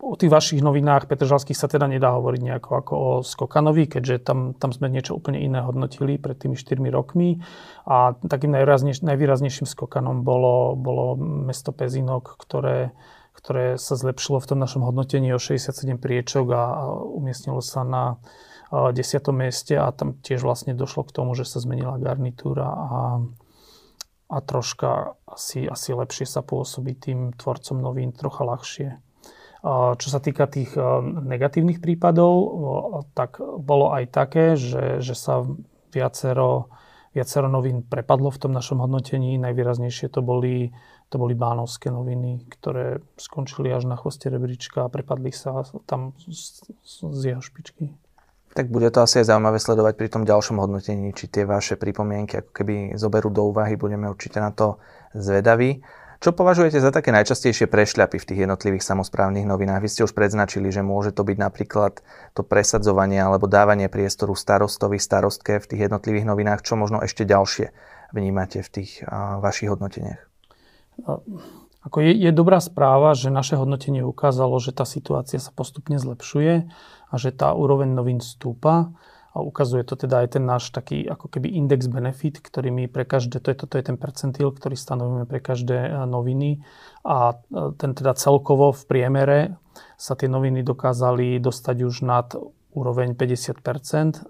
o 0.04 0.14
tých 0.20 0.28
vašich 0.28 0.60
novinách 0.60 1.08
Petržalských 1.08 1.56
sa 1.56 1.64
teda 1.64 1.88
nedá 1.88 2.12
hovoriť 2.12 2.40
nejako 2.44 2.70
ako 2.76 2.94
o 2.94 3.10
Skokanovi, 3.24 3.88
keďže 3.88 4.20
tam, 4.20 4.52
tam 4.52 4.68
sme 4.68 4.92
niečo 4.92 5.16
úplne 5.16 5.40
iné 5.40 5.64
hodnotili 5.64 6.20
pred 6.20 6.36
tými 6.36 6.60
4 6.60 6.76
rokmi. 6.92 7.40
A 7.88 8.12
takým 8.12 8.52
najvýraznejším 8.52 9.64
Skokanom 9.64 10.20
bolo, 10.20 10.76
bolo 10.76 11.16
mesto 11.18 11.72
Pezinok, 11.72 12.36
ktoré, 12.36 12.92
ktoré 13.32 13.80
sa 13.80 13.96
zlepšilo 13.96 14.44
v 14.44 14.48
tom 14.52 14.58
našom 14.60 14.84
hodnotení 14.84 15.32
o 15.32 15.40
67 15.40 15.96
priečok 15.96 16.46
a, 16.52 16.62
a 16.68 16.82
umiestnilo 17.00 17.64
sa 17.64 17.80
na 17.80 18.20
10. 18.74 19.00
mieste 19.32 19.78
a 19.78 19.88
tam 19.94 20.20
tiež 20.20 20.44
vlastne 20.44 20.76
došlo 20.76 21.08
k 21.08 21.14
tomu, 21.16 21.32
že 21.32 21.48
sa 21.48 21.64
zmenila 21.64 21.96
garnitúra 21.96 22.66
a, 22.66 23.22
a 24.28 24.36
troška 24.44 25.14
asi, 25.30 25.64
asi 25.64 25.96
lepšie 25.96 26.26
sa 26.28 26.42
pôsobí 26.42 26.92
tým 26.98 27.32
tvorcom 27.38 27.78
novín, 27.78 28.10
trocha 28.12 28.42
ľahšie. 28.42 29.03
Čo 29.64 30.08
sa 30.12 30.20
týka 30.20 30.44
tých 30.44 30.76
negatívnych 31.24 31.80
prípadov, 31.80 32.34
tak 33.16 33.40
bolo 33.40 33.96
aj 33.96 34.04
také, 34.12 34.60
že, 34.60 35.00
že 35.00 35.16
sa 35.16 35.40
viacero, 35.88 36.68
viacero 37.16 37.48
novín 37.48 37.80
prepadlo 37.80 38.28
v 38.28 38.40
tom 38.44 38.52
našom 38.52 38.84
hodnotení. 38.84 39.40
Najvýraznejšie 39.40 40.12
to 40.12 40.20
boli, 40.20 40.68
to 41.08 41.16
boli 41.16 41.32
bánovské 41.32 41.88
noviny, 41.88 42.44
ktoré 42.52 43.00
skončili 43.16 43.72
až 43.72 43.88
na 43.88 43.96
chvoste 43.96 44.28
rebríčka 44.28 44.84
a 44.84 44.92
prepadli 44.92 45.32
sa 45.32 45.64
tam 45.88 46.12
z, 46.20 46.68
z 46.84 47.20
jeho 47.32 47.40
špičky. 47.40 47.88
Tak 48.52 48.68
bude 48.68 48.92
to 48.92 49.00
asi 49.00 49.24
aj 49.24 49.32
zaujímavé 49.32 49.56
sledovať 49.58 49.96
pri 49.96 50.08
tom 50.12 50.22
ďalšom 50.28 50.60
hodnotení, 50.60 51.16
či 51.16 51.32
tie 51.32 51.48
vaše 51.48 51.80
pripomienky 51.80 52.38
ako 52.38 52.52
keby 52.52 52.74
zoberú 53.00 53.32
do 53.32 53.48
úvahy, 53.48 53.80
budeme 53.80 54.12
určite 54.12 54.44
na 54.44 54.52
to 54.52 54.76
zvedaví. 55.16 55.80
Čo 56.24 56.32
považujete 56.32 56.80
za 56.80 56.88
také 56.88 57.12
najčastejšie 57.12 57.68
prešľapy 57.68 58.16
v 58.16 58.24
tých 58.32 58.40
jednotlivých 58.48 58.80
samozprávnych 58.80 59.44
novinách? 59.44 59.84
Vy 59.84 59.92
ste 59.92 60.04
už 60.08 60.16
predznačili, 60.16 60.72
že 60.72 60.80
môže 60.80 61.12
to 61.12 61.20
byť 61.20 61.36
napríklad 61.36 62.00
to 62.32 62.40
presadzovanie 62.40 63.20
alebo 63.20 63.44
dávanie 63.44 63.92
priestoru 63.92 64.32
starostovi, 64.32 64.96
starostke 64.96 65.60
v 65.60 65.68
tých 65.68 65.84
jednotlivých 65.84 66.24
novinách. 66.24 66.64
Čo 66.64 66.80
možno 66.80 67.04
ešte 67.04 67.28
ďalšie 67.28 67.76
vnímate 68.16 68.64
v 68.64 68.68
tých 68.72 69.04
a, 69.04 69.36
vašich 69.36 69.68
hodnoteniach? 69.68 70.24
Ako 71.84 72.00
je, 72.00 72.16
je 72.16 72.32
dobrá 72.32 72.56
správa, 72.56 73.12
že 73.12 73.28
naše 73.28 73.60
hodnotenie 73.60 74.00
ukázalo, 74.00 74.56
že 74.64 74.72
tá 74.72 74.88
situácia 74.88 75.36
sa 75.36 75.52
postupne 75.52 76.00
zlepšuje 76.00 76.64
a 77.12 77.14
že 77.20 77.36
tá 77.36 77.52
úroveň 77.52 77.92
novín 77.92 78.24
stúpa 78.24 78.96
A 79.34 79.42
ukazuje 79.42 79.82
to 79.82 79.98
teda 79.98 80.22
aj 80.22 80.38
ten 80.38 80.46
náš 80.46 80.70
taký 80.70 81.10
ako 81.10 81.26
keby 81.26 81.50
index 81.58 81.90
benefit, 81.90 82.38
ktorý 82.38 82.70
my 82.70 82.84
pre 82.86 83.02
každé, 83.02 83.42
to 83.42 83.50
je, 83.50 83.56
to, 83.58 83.66
to 83.66 83.76
je 83.82 83.84
ten 83.90 83.98
percentil, 83.98 84.54
ktorý 84.54 84.78
stanovíme 84.78 85.26
pre 85.26 85.42
každé 85.42 86.06
noviny. 86.06 86.62
A 87.02 87.34
ten 87.74 87.90
teda 87.98 88.14
celkovo 88.14 88.70
v 88.70 88.82
priemere 88.86 89.38
sa 89.98 90.14
tie 90.14 90.30
noviny 90.30 90.62
dokázali 90.62 91.42
dostať 91.42 91.76
už 91.82 91.94
nad 92.06 92.30
úroveň 92.74 93.18
50% 93.18 94.22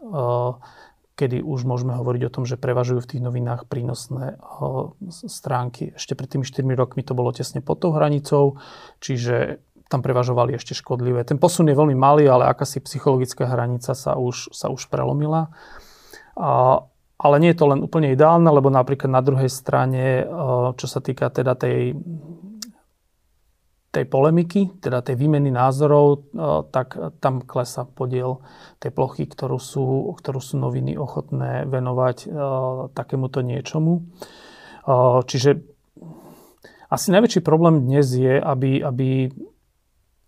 kedy 1.15 1.47
už 1.47 1.63
môžeme 1.63 1.95
hovoriť 1.95 2.23
o 2.27 2.35
tom, 2.35 2.45
že 2.45 2.59
prevažujú 2.59 3.07
v 3.07 3.11
tých 3.15 3.23
novinách 3.23 3.71
prínosné 3.71 4.35
stránky. 5.15 5.95
Ešte 5.95 6.19
pred 6.19 6.27
tými 6.27 6.43
4 6.43 6.67
rokmi 6.75 7.07
to 7.07 7.15
bolo 7.15 7.31
tesne 7.31 7.63
pod 7.63 7.87
tou 7.87 7.95
hranicou, 7.95 8.59
čiže 8.99 9.63
tam 9.95 10.03
prevažovali 10.03 10.59
ešte 10.59 10.75
škodlivé. 10.75 11.23
Ten 11.23 11.39
posun 11.39 11.71
je 11.71 11.79
veľmi 11.79 11.95
malý, 11.95 12.27
ale 12.27 12.51
akási 12.51 12.83
psychologická 12.83 13.47
hranica 13.47 13.95
sa 13.95 14.19
už, 14.19 14.51
sa 14.51 14.67
už 14.75 14.91
prelomila. 14.91 15.55
A, 16.35 16.83
ale 17.15 17.37
nie 17.39 17.55
je 17.55 17.59
to 17.63 17.71
len 17.71 17.79
úplne 17.87 18.11
ideálne, 18.11 18.51
lebo 18.51 18.75
napríklad 18.75 19.07
na 19.07 19.23
druhej 19.23 19.47
strane, 19.47 20.27
čo 20.75 20.87
sa 20.91 20.99
týka 20.99 21.31
teda 21.31 21.55
tej 21.55 21.95
tej 23.95 24.11
polemiky, 24.11 24.83
teda 24.83 25.07
tej 25.07 25.15
výmeny 25.15 25.55
názorov, 25.55 26.07
e, 26.11 26.19
tak 26.75 26.99
tam 27.23 27.47
klesa 27.47 27.87
podiel 27.87 28.43
tej 28.83 28.91
plochy, 28.91 29.31
ktorú 29.31 29.63
sú, 29.63 30.11
ktorú 30.19 30.43
sú 30.43 30.59
noviny 30.59 30.99
ochotné 30.99 31.63
venovať 31.71 32.27
e, 32.27 32.29
takémuto 32.91 33.47
niečomu. 33.47 34.03
E, 34.03 34.93
čiže 35.31 35.63
asi 36.91 37.15
najväčší 37.15 37.41
problém 37.47 37.87
dnes 37.87 38.11
je, 38.11 38.35
aby, 38.35 38.83
aby, 38.83 39.31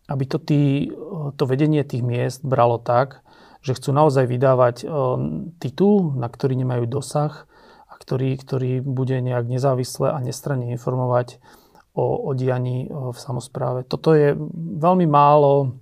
aby 0.07 0.25
to, 0.27 0.39
tý, 0.39 0.95
to 1.35 1.45
vedenie 1.47 1.83
tých 1.83 2.07
miest 2.07 2.47
bralo 2.47 2.79
tak, 2.79 3.27
že 3.67 3.75
chcú 3.75 3.91
naozaj 3.91 4.31
vydávať 4.31 4.87
titul, 5.59 6.15
na 6.15 6.31
ktorý 6.31 6.55
nemajú 6.63 6.87
dosah 6.87 7.51
a 7.91 7.95
ktorý, 7.99 8.39
ktorý 8.39 8.79
bude 8.79 9.19
nejak 9.19 9.51
nezávisle 9.51 10.15
a 10.15 10.23
nestranne 10.23 10.71
informovať 10.71 11.43
o, 11.97 12.31
o 12.31 12.31
dianí 12.37 12.87
v 12.87 13.19
samozpráve. 13.19 13.83
Toto 13.83 14.15
je 14.15 14.39
veľmi 14.79 15.11
málo, 15.11 15.75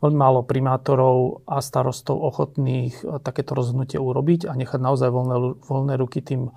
veľmi 0.00 0.16
málo 0.16 0.40
primátorov 0.48 1.44
a 1.44 1.60
starostov 1.60 2.22
ochotných 2.22 2.94
e, 3.02 3.18
takéto 3.20 3.52
rozhodnutie 3.52 4.00
urobiť 4.00 4.48
a 4.48 4.56
nechať 4.56 4.80
naozaj 4.80 5.10
voľné, 5.12 5.36
voľné 5.60 5.94
ruky 6.00 6.24
tým 6.24 6.54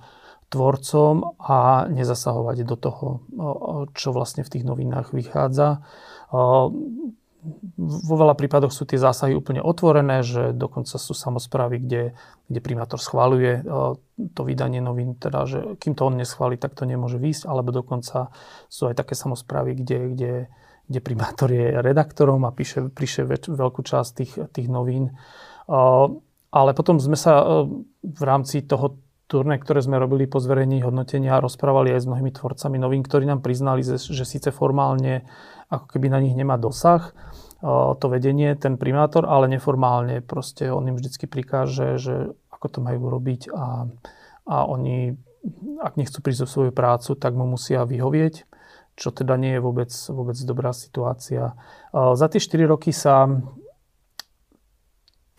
tvorcom 0.53 1.41
a 1.41 1.89
nezasahovať 1.89 2.57
do 2.61 2.77
toho, 2.77 3.05
čo 3.97 4.13
vlastne 4.13 4.45
v 4.45 4.51
tých 4.53 4.61
novinách 4.69 5.09
vychádza 5.09 5.81
vo 7.77 8.15
veľa 8.15 8.39
prípadoch 8.39 8.71
sú 8.71 8.87
tie 8.87 8.95
zásahy 8.95 9.35
úplne 9.35 9.59
otvorené, 9.59 10.23
že 10.23 10.55
dokonca 10.55 10.95
sú 10.95 11.11
samozprávy, 11.11 11.83
kde, 11.83 12.03
kde 12.47 12.59
primátor 12.63 13.03
schváluje 13.03 13.67
to 14.31 14.41
vydanie 14.47 14.79
novín, 14.79 15.19
teda, 15.19 15.43
že 15.43 15.59
kým 15.77 15.91
to 15.91 16.07
on 16.07 16.15
neschváli, 16.15 16.55
tak 16.55 16.71
to 16.73 16.87
nemôže 16.87 17.19
výjsť, 17.19 17.43
alebo 17.43 17.75
dokonca 17.75 18.31
sú 18.71 18.87
aj 18.87 18.95
také 18.95 19.19
samozprávy, 19.19 19.75
kde, 19.75 19.99
kde, 20.15 20.33
kde 20.87 20.99
primátor 21.03 21.51
je 21.51 21.83
redaktorom 21.83 22.47
a 22.47 22.55
píše, 22.55 22.87
píše 22.87 23.27
veľkú 23.27 23.83
časť 23.83 24.09
tých, 24.15 24.33
tých 24.55 24.67
novín. 24.71 25.11
Ale 25.67 26.71
potom 26.71 26.95
sme 27.03 27.19
sa 27.19 27.43
v 27.99 28.21
rámci 28.23 28.63
toho 28.63 29.03
turné, 29.27 29.57
ktoré 29.57 29.81
sme 29.81 29.97
robili 29.97 30.29
po 30.29 30.37
zverejnení 30.37 30.85
hodnotenia, 30.85 31.41
rozprávali 31.41 31.91
aj 31.91 32.05
s 32.05 32.09
mnohými 32.09 32.31
tvorcami 32.31 32.77
novín, 32.77 33.01
ktorí 33.01 33.25
nám 33.25 33.41
priznali, 33.41 33.81
že, 33.83 34.23
síce 34.23 34.53
formálne 34.53 35.25
ako 35.73 35.97
keby 35.97 36.13
na 36.13 36.21
nich 36.21 36.37
nemá 36.37 36.61
dosah, 36.61 37.17
to 37.97 38.05
vedenie, 38.11 38.59
ten 38.59 38.75
primátor, 38.75 39.23
ale 39.23 39.47
neformálne 39.47 40.19
proste 40.19 40.67
on 40.67 40.83
im 40.83 40.99
vždycky 40.99 41.31
prikáže, 41.31 41.95
že 41.95 42.35
ako 42.51 42.67
to 42.67 42.79
majú 42.83 43.07
robiť 43.07 43.49
a, 43.55 43.87
a 44.51 44.57
oni, 44.67 45.15
ak 45.79 45.95
nechcú 45.95 46.19
prísť 46.19 46.43
o 46.43 46.51
svoju 46.51 46.71
prácu, 46.75 47.15
tak 47.15 47.31
mu 47.39 47.47
musia 47.47 47.87
vyhovieť, 47.87 48.43
čo 48.99 49.09
teda 49.15 49.39
nie 49.39 49.55
je 49.57 49.63
vôbec, 49.63 49.91
vôbec 50.11 50.37
dobrá 50.43 50.75
situácia. 50.75 51.55
Za 51.95 52.27
tie 52.27 52.43
4 52.43 52.67
roky 52.67 52.91
sa 52.91 53.31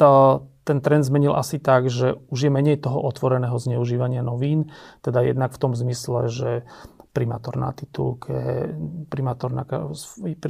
tá, 0.00 0.40
ten 0.64 0.80
trend 0.80 1.04
zmenil 1.04 1.36
asi 1.36 1.60
tak, 1.60 1.92
že 1.92 2.16
už 2.32 2.48
je 2.48 2.50
menej 2.50 2.80
toho 2.80 3.04
otvoreného 3.04 3.54
zneužívania 3.60 4.24
novín, 4.24 4.72
teda 5.04 5.20
jednak 5.22 5.52
v 5.52 5.60
tom 5.60 5.72
zmysle, 5.76 6.32
že 6.32 6.50
primátor 7.14 7.54
na 7.54 7.70
titulke, 7.70 8.74
primátor 9.06 9.54
na, 9.54 9.62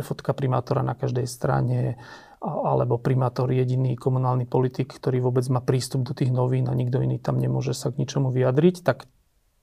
fotka 0.00 0.32
primátora 0.32 0.80
na 0.80 0.96
každej 0.96 1.28
strane, 1.28 2.00
alebo 2.40 2.96
primátor 2.96 3.52
jediný 3.52 3.96
komunálny 3.96 4.48
politik, 4.48 4.96
ktorý 4.96 5.20
vôbec 5.28 5.44
má 5.52 5.60
prístup 5.60 6.08
do 6.08 6.16
tých 6.16 6.32
novín 6.32 6.68
a 6.68 6.76
nikto 6.76 7.04
iný 7.04 7.20
tam 7.20 7.36
nemôže 7.36 7.76
sa 7.76 7.92
k 7.92 8.00
ničomu 8.00 8.32
vyjadriť, 8.32 8.80
tak 8.80 9.04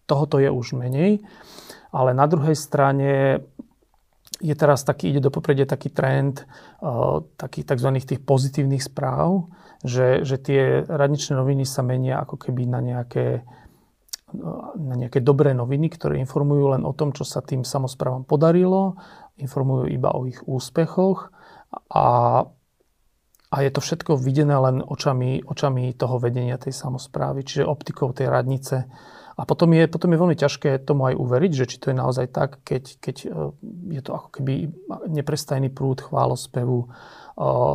tohoto 0.06 0.38
je 0.38 0.54
už 0.54 0.78
menej. 0.78 1.26
Ale 1.90 2.14
na 2.14 2.26
druhej 2.30 2.58
strane 2.58 3.42
je 4.42 4.56
teraz 4.58 4.82
taký, 4.82 5.14
ide 5.14 5.22
do 5.22 5.30
popredia 5.30 5.70
taký 5.70 5.94
trend 5.94 6.46
uh, 6.82 7.22
takých 7.38 7.78
tzv. 7.78 7.90
tých 8.02 8.22
pozitívnych 8.26 8.82
správ, 8.82 9.54
že, 9.86 10.26
že 10.26 10.42
tie 10.42 10.82
radničné 10.86 11.38
noviny 11.38 11.66
sa 11.66 11.86
menia 11.86 12.18
ako 12.22 12.38
keby 12.38 12.66
na 12.66 12.82
nejaké 12.82 13.46
na 14.78 14.96
nejaké 14.96 15.20
dobré 15.20 15.52
noviny, 15.52 15.92
ktoré 15.92 16.18
informujú 16.20 16.76
len 16.76 16.84
o 16.88 16.96
tom, 16.96 17.12
čo 17.12 17.28
sa 17.28 17.44
tým 17.44 17.68
samozprávam 17.68 18.24
podarilo, 18.24 18.96
informujú 19.38 19.92
iba 19.92 20.12
o 20.16 20.28
ich 20.28 20.40
úspechoch 20.48 21.32
a, 21.92 22.08
a 23.52 23.56
je 23.60 23.72
to 23.72 23.80
všetko 23.84 24.20
videné 24.20 24.56
len 24.56 24.80
očami, 24.84 25.44
očami 25.44 25.92
toho 25.96 26.20
vedenia 26.20 26.56
tej 26.56 26.76
samozprávy, 26.76 27.44
čiže 27.44 27.68
optikou 27.68 28.12
tej 28.16 28.32
radnice. 28.32 28.88
A 29.42 29.44
potom 29.50 29.74
je, 29.74 29.90
potom 29.90 30.14
je 30.14 30.22
veľmi 30.22 30.38
ťažké 30.38 30.86
tomu 30.86 31.10
aj 31.10 31.18
uveriť, 31.18 31.52
že 31.58 31.66
či 31.66 31.82
to 31.82 31.90
je 31.90 31.98
naozaj 31.98 32.30
tak, 32.30 32.62
keď, 32.62 32.84
keď 33.02 33.16
e, 33.26 33.28
je 33.98 34.02
to 34.06 34.12
ako 34.14 34.30
keby 34.38 34.70
neprestajný 35.10 35.74
prúd 35.74 36.06
chválospevu, 36.06 36.94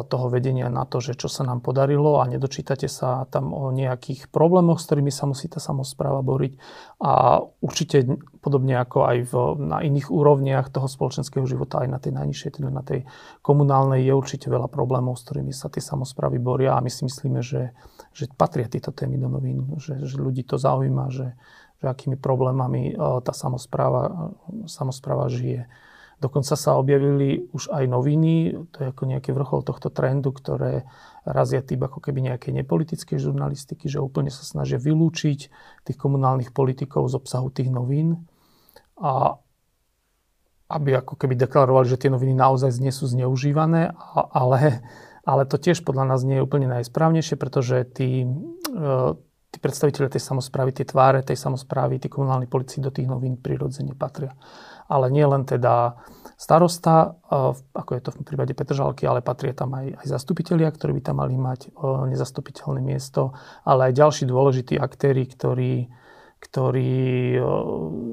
toho 0.06 0.26
vedenia 0.28 0.68
na 0.68 0.84
to, 0.84 1.00
že 1.00 1.16
čo 1.16 1.32
sa 1.32 1.42
nám 1.42 1.64
podarilo 1.64 2.20
a 2.20 2.28
nedočítate 2.28 2.86
sa 2.86 3.24
tam 3.32 3.50
o 3.50 3.72
nejakých 3.74 4.28
problémoch, 4.28 4.78
s 4.78 4.86
ktorými 4.86 5.10
sa 5.10 5.24
musí 5.24 5.48
tá 5.48 5.58
samozpráva 5.58 6.20
boriť. 6.20 6.60
A 7.02 7.42
určite 7.64 8.04
podobne 8.44 8.76
ako 8.78 8.98
aj 9.08 9.16
v, 9.26 9.34
na 9.64 9.80
iných 9.80 10.12
úrovniach 10.12 10.68
toho 10.70 10.86
spoločenského 10.86 11.48
života, 11.48 11.82
aj 11.82 11.88
na 11.88 11.98
tej 11.98 12.12
najnižšej, 12.14 12.50
teda 12.60 12.70
na 12.70 12.84
tej 12.84 13.08
komunálnej, 13.40 14.04
je 14.04 14.12
určite 14.12 14.46
veľa 14.52 14.68
problémov, 14.68 15.16
s 15.16 15.24
ktorými 15.24 15.50
sa 15.50 15.72
tie 15.72 15.80
samozprávy 15.80 16.36
boria 16.36 16.76
a 16.76 16.84
my 16.84 16.92
si 16.92 17.08
myslíme, 17.08 17.40
že, 17.40 17.72
že 18.16 18.32
patria 18.32 18.64
tieto 18.64 18.96
témy 18.96 19.20
do 19.20 19.28
novín, 19.28 19.76
že, 19.76 20.00
že 20.08 20.16
ľudí 20.16 20.40
to 20.48 20.56
zaujíma, 20.56 21.12
že, 21.12 21.36
že 21.76 21.84
akými 21.84 22.16
problémami 22.16 22.96
tá 22.96 23.36
samozpráva, 23.36 24.32
samozpráva 24.64 25.28
žije. 25.28 25.68
Dokonca 26.16 26.56
sa 26.56 26.80
objavili 26.80 27.44
už 27.52 27.68
aj 27.76 27.84
noviny, 27.92 28.56
to 28.72 28.76
je 28.80 28.86
ako 28.88 29.04
nejaký 29.04 29.36
vrchol 29.36 29.60
tohto 29.60 29.92
trendu, 29.92 30.32
ktoré 30.32 30.88
razia 31.28 31.60
typ 31.60 31.84
ako 31.84 32.00
keby 32.00 32.32
nejakej 32.32 32.56
nepolitickej 32.56 33.20
žurnalistiky, 33.20 33.84
že 33.84 34.00
úplne 34.00 34.32
sa 34.32 34.40
snažia 34.40 34.80
vylúčiť 34.80 35.40
tých 35.84 35.98
komunálnych 36.00 36.56
politikov 36.56 37.12
z 37.12 37.20
obsahu 37.20 37.52
tých 37.52 37.68
novín 37.68 38.24
a 38.96 39.36
aby 40.72 40.98
ako 40.98 41.20
keby 41.20 41.36
deklarovali, 41.36 41.86
že 41.86 42.00
tie 42.00 42.10
noviny 42.10 42.32
naozaj 42.32 42.80
nie 42.80 42.90
sú 42.90 43.06
zneužívané, 43.06 43.92
ale, 44.32 44.80
ale 45.26 45.42
to 45.44 45.58
tiež 45.58 45.82
podľa 45.82 46.14
nás 46.14 46.22
nie 46.22 46.38
je 46.38 46.46
úplne 46.46 46.70
najsprávnejšie, 46.70 47.34
pretože 47.34 47.82
tí, 47.90 48.22
e, 48.22 48.96
tí 49.50 49.58
predstaviteľe 49.58 50.14
tej 50.14 50.22
samozprávy, 50.22 50.70
tie 50.70 50.86
tváre 50.86 51.26
tej 51.26 51.36
samozprávy, 51.36 51.98
tí 51.98 52.06
komunálni 52.06 52.46
policii 52.46 52.80
do 52.80 52.94
tých 52.94 53.10
novín 53.10 53.36
prirodzene 53.36 53.98
patria 53.98 54.32
ale 54.86 55.10
nie 55.10 55.26
len 55.26 55.42
teda 55.42 55.98
starosta, 56.38 57.18
ako 57.74 57.90
je 57.96 58.02
to 58.02 58.10
v 58.14 58.18
prípade 58.22 58.52
Petržalky, 58.54 59.08
ale 59.08 59.24
patria 59.24 59.56
tam 59.56 59.74
aj, 59.74 60.04
aj 60.04 60.06
zastupitelia, 60.06 60.70
ktorí 60.70 60.94
by 61.00 61.02
tam 61.02 61.16
mali 61.22 61.34
mať 61.34 61.74
nezastupiteľné 62.12 62.80
miesto, 62.84 63.34
ale 63.66 63.90
aj 63.90 63.98
ďalší 63.98 64.24
dôležití 64.30 64.74
aktéry, 64.78 65.26
ktorí, 65.26 65.90
ktorí 66.38 66.94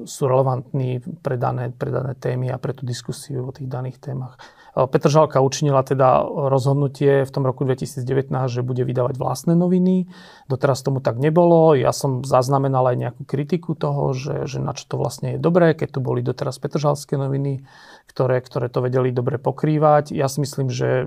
sú 0.08 0.22
relevantní 0.26 1.04
pre 1.22 1.36
dané, 1.38 1.70
pre 1.70 1.94
dané 1.94 2.18
témy 2.18 2.50
a 2.50 2.58
pre 2.58 2.74
tú 2.74 2.82
diskusiu 2.88 3.46
o 3.46 3.54
tých 3.54 3.70
daných 3.70 4.02
témach. 4.02 4.40
Petr 4.74 5.06
Žalka 5.06 5.38
učinila 5.38 5.86
teda 5.86 6.26
rozhodnutie 6.26 7.22
v 7.22 7.30
tom 7.30 7.46
roku 7.46 7.62
2019, 7.62 8.26
že 8.50 8.66
bude 8.66 8.82
vydávať 8.82 9.14
vlastné 9.22 9.54
noviny. 9.54 10.10
Doteraz 10.50 10.82
tomu 10.82 10.98
tak 10.98 11.22
nebolo. 11.22 11.78
Ja 11.78 11.94
som 11.94 12.26
zaznamenal 12.26 12.90
aj 12.90 12.96
nejakú 12.98 13.22
kritiku 13.22 13.78
toho, 13.78 14.10
že, 14.10 14.50
že 14.50 14.58
na 14.58 14.74
čo 14.74 14.90
to 14.90 14.98
vlastne 14.98 15.36
je 15.36 15.38
dobré, 15.38 15.78
keď 15.78 15.94
tu 15.94 16.00
boli 16.02 16.26
doteraz 16.26 16.58
Petržalské 16.58 17.14
noviny, 17.14 17.62
ktoré, 18.10 18.42
ktoré 18.42 18.66
to 18.66 18.82
vedeli 18.82 19.14
dobre 19.14 19.38
pokrývať. 19.38 20.10
Ja 20.10 20.26
si 20.26 20.42
myslím, 20.42 20.74
že 20.74 21.06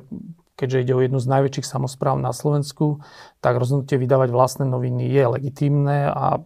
keďže 0.57 0.81
ide 0.81 0.93
o 0.97 1.03
jednu 1.05 1.21
z 1.21 1.29
najväčších 1.29 1.69
samozpráv 1.69 2.17
na 2.17 2.33
Slovensku, 2.33 3.05
tak 3.39 3.61
rozhodnutie 3.61 4.01
vydávať 4.01 4.33
vlastné 4.33 4.65
noviny 4.65 5.05
je 5.05 5.23
legitímne 5.29 6.09
a 6.09 6.41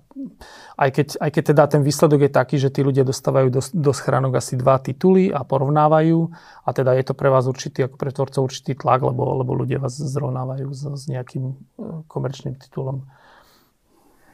aj 0.76 0.90
keď, 0.92 1.08
aj 1.24 1.30
keď 1.32 1.44
teda 1.56 1.64
ten 1.72 1.82
výsledok 1.82 2.28
je 2.28 2.32
taký, 2.36 2.56
že 2.60 2.70
tí 2.70 2.84
ľudia 2.84 3.08
dostávajú 3.08 3.48
do, 3.48 3.62
do 3.64 3.92
schránok 3.96 4.44
asi 4.44 4.60
dva 4.60 4.84
tituly 4.84 5.32
a 5.32 5.48
porovnávajú 5.48 6.20
a 6.68 6.70
teda 6.76 6.92
je 7.00 7.04
to 7.08 7.14
pre 7.16 7.32
vás 7.32 7.48
určitý, 7.48 7.88
ako 7.88 7.96
pre 7.96 8.12
tvorcov 8.12 8.52
určitý 8.52 8.76
tlak, 8.76 9.00
lebo, 9.00 9.40
lebo 9.40 9.56
ľudia 9.56 9.80
vás 9.80 9.96
zrovnávajú 9.96 10.68
s, 10.76 10.84
s 10.84 11.04
nejakým 11.08 11.46
e, 11.48 11.56
komerčným 12.12 12.60
titulom. 12.60 13.08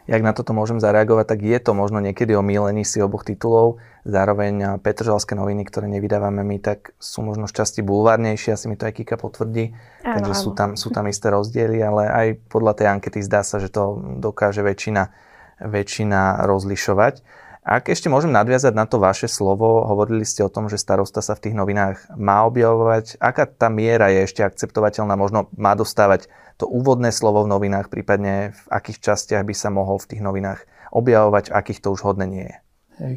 Jak 0.08 0.24
na 0.24 0.32
toto 0.32 0.56
môžem 0.56 0.80
zareagovať, 0.80 1.36
tak 1.36 1.40
je 1.44 1.60
to 1.60 1.76
možno 1.76 2.00
niekedy 2.00 2.32
o 2.32 2.40
mílení 2.40 2.88
si 2.88 3.04
oboch 3.04 3.28
titulov. 3.28 3.84
Zároveň 4.08 4.80
Petržalské 4.80 5.36
noviny, 5.36 5.68
ktoré 5.68 5.92
nevydávame 5.92 6.48
my, 6.48 6.64
tak 6.64 6.96
sú 6.96 7.28
možno 7.28 7.44
šťastí 7.44 7.84
bulvárnejšie, 7.84 8.56
asi 8.56 8.72
mi 8.72 8.80
to 8.80 8.88
aj 8.88 9.04
Kika 9.04 9.20
potvrdí. 9.20 9.76
Áno, 10.08 10.16
takže 10.24 10.32
áno. 10.32 10.44
Sú, 10.48 10.50
tam, 10.56 10.70
sú 10.80 10.96
tam 10.96 11.12
isté 11.12 11.28
rozdiely, 11.28 11.84
ale 11.84 12.04
aj 12.08 12.28
podľa 12.48 12.74
tej 12.80 12.88
ankety 12.88 13.20
zdá 13.20 13.44
sa, 13.44 13.60
že 13.60 13.68
to 13.68 14.00
dokáže 14.24 14.64
väčšina, 14.64 15.12
väčšina 15.60 16.48
rozlišovať. 16.48 17.20
Ak 17.68 17.92
ešte 17.92 18.08
môžem 18.08 18.32
nadviazať 18.32 18.72
na 18.72 18.88
to 18.88 18.96
vaše 18.96 19.28
slovo, 19.28 19.84
hovorili 19.84 20.24
ste 20.24 20.40
o 20.40 20.48
tom, 20.48 20.72
že 20.72 20.80
starosta 20.80 21.20
sa 21.20 21.36
v 21.36 21.52
tých 21.52 21.56
novinách 21.60 22.16
má 22.16 22.48
objavovať. 22.48 23.20
Aká 23.20 23.44
tá 23.44 23.68
miera 23.68 24.08
je 24.08 24.24
ešte 24.24 24.40
akceptovateľná? 24.40 25.20
Možno 25.20 25.52
má 25.60 25.76
dostávať 25.76 26.32
to 26.56 26.64
úvodné 26.64 27.12
slovo 27.12 27.44
v 27.44 27.52
novinách, 27.52 27.92
prípadne 27.92 28.56
v 28.56 28.62
akých 28.72 29.12
častiach 29.12 29.44
by 29.44 29.52
sa 29.52 29.68
mohol 29.68 30.00
v 30.00 30.16
tých 30.16 30.24
novinách 30.24 30.64
objavovať, 30.96 31.52
akých 31.52 31.84
to 31.84 31.92
už 31.92 32.08
hodne 32.08 32.32
nie 32.32 32.48
je. 32.48 32.58
Hej. 33.04 33.16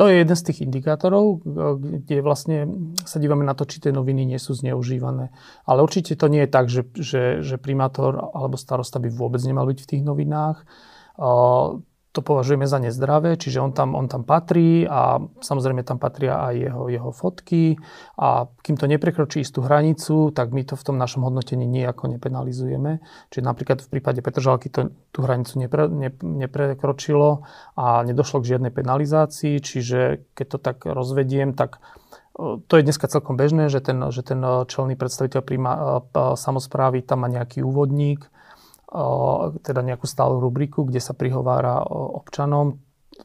To 0.00 0.08
je 0.08 0.24
jeden 0.24 0.36
z 0.40 0.46
tých 0.48 0.64
indikátorov, 0.64 1.44
kde 1.76 2.24
vlastne 2.24 2.64
sa 3.04 3.20
dívame 3.20 3.44
na 3.44 3.52
to, 3.52 3.68
či 3.68 3.76
tie 3.76 3.92
noviny 3.92 4.24
nie 4.24 4.40
sú 4.40 4.56
zneužívané. 4.56 5.36
Ale 5.68 5.84
určite 5.84 6.16
to 6.16 6.32
nie 6.32 6.48
je 6.48 6.50
tak, 6.50 6.72
že, 6.72 6.88
že, 6.96 7.44
že 7.44 7.60
primátor 7.60 8.32
alebo 8.32 8.56
starosta 8.56 8.96
by 8.96 9.12
vôbec 9.12 9.44
nemal 9.44 9.68
byť 9.68 9.78
v 9.84 9.90
tých 9.92 10.00
novinách 10.00 10.64
to 12.12 12.20
považujeme 12.20 12.68
za 12.68 12.76
nezdravé, 12.76 13.40
čiže 13.40 13.64
on 13.64 13.72
tam, 13.72 13.96
on 13.96 14.04
tam 14.04 14.28
patrí 14.28 14.84
a 14.84 15.16
samozrejme 15.40 15.80
tam 15.80 15.96
patria 15.96 16.44
aj 16.44 16.54
jeho, 16.60 16.82
jeho 16.92 17.10
fotky. 17.10 17.80
A 18.20 18.52
kým 18.60 18.76
to 18.76 18.84
neprekročí 18.84 19.40
istú 19.40 19.64
hranicu, 19.64 20.28
tak 20.36 20.52
my 20.52 20.60
to 20.68 20.76
v 20.76 20.84
tom 20.84 21.00
našom 21.00 21.24
hodnotení 21.24 21.64
nejako 21.64 22.12
nepenalizujeme. 22.12 23.00
Čiže 23.32 23.42
napríklad 23.42 23.80
v 23.80 23.88
prípade 23.88 24.20
Petržalky 24.20 24.68
to, 24.68 24.92
tú 25.08 25.24
hranicu 25.24 25.56
nepre, 25.56 25.88
ne, 25.88 26.12
neprekročilo 26.20 27.48
a 27.80 28.04
nedošlo 28.04 28.44
k 28.44 28.48
žiadnej 28.56 28.72
penalizácii, 28.76 29.56
čiže 29.64 30.28
keď 30.36 30.46
to 30.52 30.58
tak 30.60 30.76
rozvediem, 30.84 31.56
tak 31.56 31.80
to 32.68 32.72
je 32.76 32.84
dneska 32.84 33.08
celkom 33.12 33.36
bežné, 33.36 33.68
že 33.68 33.84
ten, 33.84 34.00
že 34.08 34.24
ten 34.24 34.40
čelný 34.68 34.96
predstaviteľ 34.96 35.40
príma, 35.44 35.72
samozprávy 36.36 37.04
tam 37.04 37.24
má 37.24 37.28
nejaký 37.28 37.60
úvodník, 37.60 38.28
teda 39.64 39.80
nejakú 39.80 40.04
stálu 40.04 40.38
rubriku, 40.38 40.84
kde 40.84 41.00
sa 41.00 41.16
prihovára 41.16 41.80
občanom. 41.88 42.78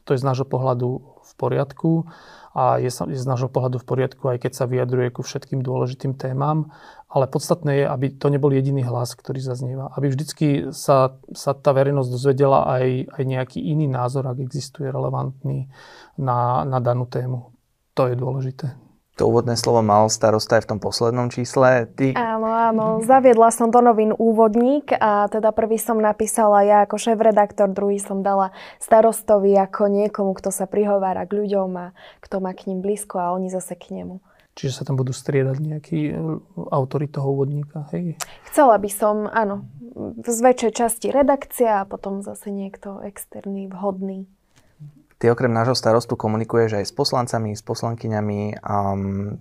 To 0.04 0.16
je 0.16 0.20
z 0.20 0.24
nášho 0.24 0.48
pohľadu 0.48 1.20
v 1.28 1.32
poriadku 1.36 2.08
a 2.56 2.80
je, 2.80 2.88
je 2.88 3.18
z 3.20 3.28
nášho 3.28 3.52
pohľadu 3.52 3.78
v 3.78 3.88
poriadku, 3.88 4.24
aj 4.32 4.48
keď 4.48 4.52
sa 4.56 4.64
vyjadruje 4.64 5.12
ku 5.12 5.20
všetkým 5.20 5.60
dôležitým 5.60 6.16
témam. 6.16 6.72
Ale 7.08 7.24
podstatné 7.24 7.84
je, 7.84 7.84
aby 7.88 8.06
to 8.16 8.28
nebol 8.28 8.52
jediný 8.52 8.84
hlas, 8.84 9.16
ktorý 9.16 9.40
zaznieva. 9.40 9.88
Aby 9.96 10.12
vždycky 10.12 10.72
sa, 10.76 11.16
sa 11.32 11.56
tá 11.56 11.72
verejnosť 11.72 12.08
dozvedela 12.12 12.68
aj, 12.68 13.16
aj 13.16 13.22
nejaký 13.24 13.58
iný 13.64 13.88
názor, 13.88 14.28
ak 14.28 14.44
existuje 14.44 14.92
relevantný 14.92 15.72
na, 16.20 16.68
na 16.68 16.78
danú 16.84 17.08
tému. 17.08 17.52
To 17.96 18.12
je 18.12 18.16
dôležité. 18.16 18.87
To 19.18 19.26
úvodné 19.26 19.58
slovo 19.58 19.82
mal 19.82 20.06
starosta 20.06 20.62
aj 20.62 20.62
v 20.62 20.70
tom 20.70 20.80
poslednom 20.80 21.26
čísle. 21.26 21.90
Ty... 21.90 22.14
Áno, 22.14 22.46
áno. 22.54 23.02
Zaviedla 23.02 23.50
som 23.50 23.66
do 23.66 23.82
novín 23.82 24.14
úvodník 24.14 24.94
a 24.94 25.26
teda 25.26 25.50
prvý 25.50 25.74
som 25.74 25.98
napísala 25.98 26.62
ja 26.62 26.86
ako 26.86 27.02
šéf-redaktor, 27.02 27.66
druhý 27.74 27.98
som 27.98 28.22
dala 28.22 28.54
starostovi 28.78 29.58
ako 29.58 29.90
niekomu, 29.90 30.38
kto 30.38 30.54
sa 30.54 30.70
prihovára 30.70 31.26
k 31.26 31.34
ľuďom 31.34 31.70
a 31.74 31.86
kto 32.22 32.38
má 32.38 32.54
k 32.54 32.70
ním 32.70 32.78
blízko 32.78 33.18
a 33.18 33.34
oni 33.34 33.50
zase 33.50 33.74
k 33.74 33.90
nemu. 33.90 34.22
Čiže 34.54 34.82
sa 34.82 34.86
tam 34.86 34.98
budú 34.98 35.14
striedať 35.14 35.58
nejakí 35.62 36.00
e, 36.10 36.14
autory 36.70 37.06
toho 37.06 37.30
úvodníka, 37.30 37.86
hej? 37.94 38.18
Chcela 38.50 38.74
by 38.74 38.90
som, 38.90 39.30
áno, 39.30 39.66
z 40.22 40.38
väčšej 40.42 40.72
časti 40.74 41.06
redakcia 41.14 41.82
a 41.82 41.88
potom 41.90 42.22
zase 42.26 42.50
niekto 42.50 43.02
externý, 43.02 43.70
vhodný. 43.70 44.26
Ty 45.18 45.34
okrem 45.34 45.50
nášho 45.50 45.74
starostu 45.74 46.14
komunikuješ 46.14 46.78
aj 46.78 46.84
s 46.86 46.94
poslancami, 46.94 47.50
s 47.58 47.62
poslankyňami 47.66 48.62
a 48.62 48.94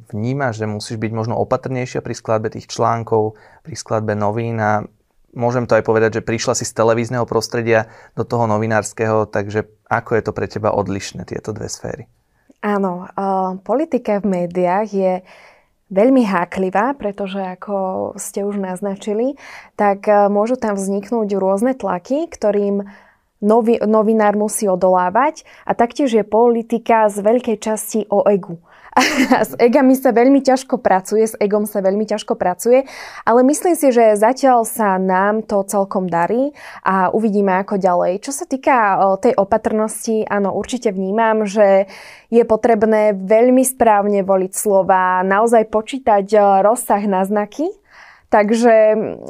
vnímaš, 0.09 0.57
že 0.57 0.65
musíš 0.65 0.97
byť 0.97 1.11
možno 1.13 1.37
opatrnejšia 1.37 2.01
pri 2.01 2.17
skladbe 2.17 2.49
tých 2.49 2.65
článkov, 2.65 3.37
pri 3.61 3.75
skladbe 3.77 4.17
novín 4.17 4.57
a 4.57 4.81
môžem 5.37 5.69
to 5.69 5.77
aj 5.77 5.85
povedať, 5.85 6.17
že 6.17 6.25
prišla 6.25 6.57
si 6.57 6.65
z 6.65 6.73
televízneho 6.73 7.29
prostredia 7.29 7.93
do 8.17 8.25
toho 8.25 8.49
novinárskeho, 8.49 9.29
takže 9.29 9.69
ako 9.85 10.17
je 10.17 10.21
to 10.25 10.31
pre 10.33 10.49
teba 10.49 10.73
odlišné 10.73 11.29
tieto 11.29 11.53
dve 11.53 11.69
sféry? 11.69 12.09
Áno, 12.65 13.05
politika 13.61 14.17
v 14.17 14.33
médiách 14.33 14.89
je 14.89 15.21
veľmi 15.93 16.25
háklivá, 16.25 16.97
pretože 16.97 17.37
ako 17.37 18.11
ste 18.17 18.41
už 18.41 18.57
naznačili, 18.57 19.37
tak 19.77 20.09
môžu 20.09 20.57
tam 20.57 20.73
vzniknúť 20.73 21.37
rôzne 21.37 21.77
tlaky, 21.77 22.25
ktorým 22.33 22.89
novi, 23.41 23.77
novinár 23.81 24.37
musí 24.37 24.65
odolávať 24.65 25.45
a 25.65 25.77
taktiež 25.77 26.13
je 26.13 26.23
politika 26.25 27.09
z 27.09 27.21
veľkej 27.21 27.57
časti 27.61 27.99
o 28.09 28.25
egu. 28.25 28.57
A 28.97 29.01
s 29.49 29.53
egami 29.61 29.93
sa 29.93 30.09
veľmi 30.09 30.41
ťažko 30.41 30.81
pracuje, 30.81 31.29
s 31.29 31.37
egom 31.37 31.69
sa 31.69 31.85
veľmi 31.85 32.09
ťažko 32.09 32.33
pracuje, 32.33 32.89
ale 33.29 33.45
myslím 33.45 33.77
si, 33.77 33.93
že 33.93 34.17
zatiaľ 34.17 34.65
sa 34.65 34.97
nám 34.97 35.45
to 35.45 35.61
celkom 35.69 36.09
darí 36.09 36.49
a 36.81 37.13
uvidíme 37.13 37.53
ako 37.61 37.77
ďalej. 37.77 38.25
Čo 38.25 38.33
sa 38.33 38.45
týka 38.49 38.97
tej 39.21 39.37
opatrnosti, 39.37 40.25
áno, 40.25 40.57
určite 40.57 40.89
vnímam, 40.89 41.45
že 41.45 41.85
je 42.33 42.41
potrebné 42.41 43.13
veľmi 43.13 43.61
správne 43.61 44.25
voliť 44.25 44.51
slova, 44.57 45.21
naozaj 45.21 45.69
počítať 45.69 46.25
rozsah 46.65 47.05
na 47.05 47.21
znaky, 47.21 47.69
Takže 48.27 48.73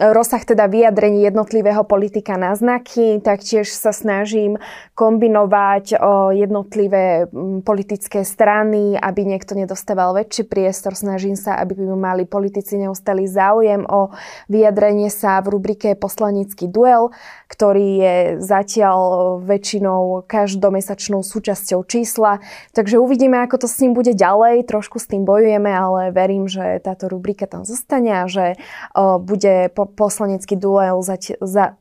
rozsah 0.09 0.41
teda 0.41 0.65
vyjadrení 0.65 1.21
jednotlivého 1.21 1.85
politika 1.85 2.33
na 2.33 2.57
znaky, 2.57 3.21
taktiež 3.21 3.69
sa 3.69 3.93
snažím 3.93 4.57
kombinovať 4.97 5.93
jednotlivé 6.33 7.29
politické 7.61 8.25
strany, 8.25 8.97
aby 8.97 9.21
niekto 9.21 9.53
nedostával 9.53 10.17
väčší 10.17 10.49
priestor. 10.49 10.97
Snažím 10.97 11.37
sa, 11.37 11.61
aby 11.61 11.77
by 11.77 11.93
mali 11.93 12.23
politici 12.25 12.81
neustály 12.81 13.29
záujem 13.29 13.85
o 13.85 14.09
vyjadrenie 14.49 15.13
sa 15.13 15.45
v 15.45 15.53
rubrike 15.53 15.93
Poslanický 15.93 16.65
duel, 16.65 17.13
ktorý 17.53 17.87
je 18.01 18.15
zatiaľ 18.41 18.97
väčšinou 19.45 20.25
každomesačnou 20.25 21.21
súčasťou 21.21 21.85
čísla. 21.85 22.41
Takže 22.73 22.97
uvidíme, 22.97 23.37
ako 23.45 23.61
to 23.61 23.67
s 23.69 23.77
ním 23.77 23.93
bude 23.93 24.17
ďalej. 24.17 24.65
Trošku 24.65 24.97
s 24.97 25.05
tým 25.05 25.21
bojujeme, 25.21 25.69
ale 25.69 26.09
verím, 26.09 26.49
že 26.49 26.81
táto 26.81 27.05
rubrika 27.05 27.45
tam 27.45 27.61
zostane 27.61 28.25
a 28.25 28.25
že 28.25 28.57
bude 28.95 29.69
poslanecký 29.73 30.55
duel 30.55 31.01
za, 31.01 31.19
za 31.41 31.75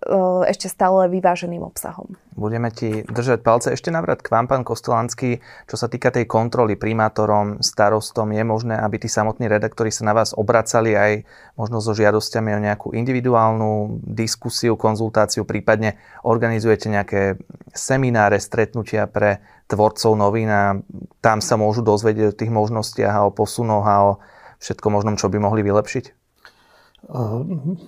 ešte 0.47 0.67
stále 0.71 1.09
vyváženým 1.13 1.63
obsahom. 1.63 2.17
Budeme 2.37 2.69
ti 2.69 3.01
držať 3.01 3.41
palce. 3.41 3.73
Ešte 3.73 3.89
navrat 3.89 4.21
k 4.21 4.29
vám, 4.29 4.45
pán 4.45 4.61
Kostolanský. 4.61 5.41
Čo 5.65 5.77
sa 5.81 5.89
týka 5.89 6.13
tej 6.13 6.29
kontroly 6.29 6.77
primátorom, 6.77 7.65
starostom, 7.65 8.29
je 8.37 8.45
možné, 8.45 8.77
aby 8.77 9.01
tí 9.01 9.09
samotní 9.09 9.49
redaktori 9.49 9.89
sa 9.89 10.05
na 10.05 10.13
vás 10.13 10.37
obracali 10.37 10.93
aj 10.93 11.25
možno 11.57 11.81
so 11.81 11.97
žiadosťami 11.97 12.51
o 12.53 12.61
nejakú 12.61 12.89
individuálnu 12.93 14.05
diskusiu, 14.05 14.77
konzultáciu, 14.77 15.49
prípadne 15.49 15.97
organizujete 16.29 16.93
nejaké 16.93 17.41
semináre, 17.73 18.37
stretnutia 18.37 19.09
pre 19.09 19.41
tvorcov 19.65 20.13
novín 20.13 20.53
a 20.53 20.77
tam 21.25 21.41
sa 21.41 21.57
môžu 21.57 21.81
dozvedieť 21.81 22.27
o 22.31 22.39
tých 22.39 22.53
možnostiach 22.53 23.15
a 23.17 23.27
o 23.27 23.33
posunoch 23.33 23.87
a 23.89 23.97
o 24.05 24.13
všetko 24.61 24.93
možnom, 24.93 25.17
čo 25.17 25.33
by 25.33 25.41
mohli 25.41 25.65
vylepšiť? 25.65 26.26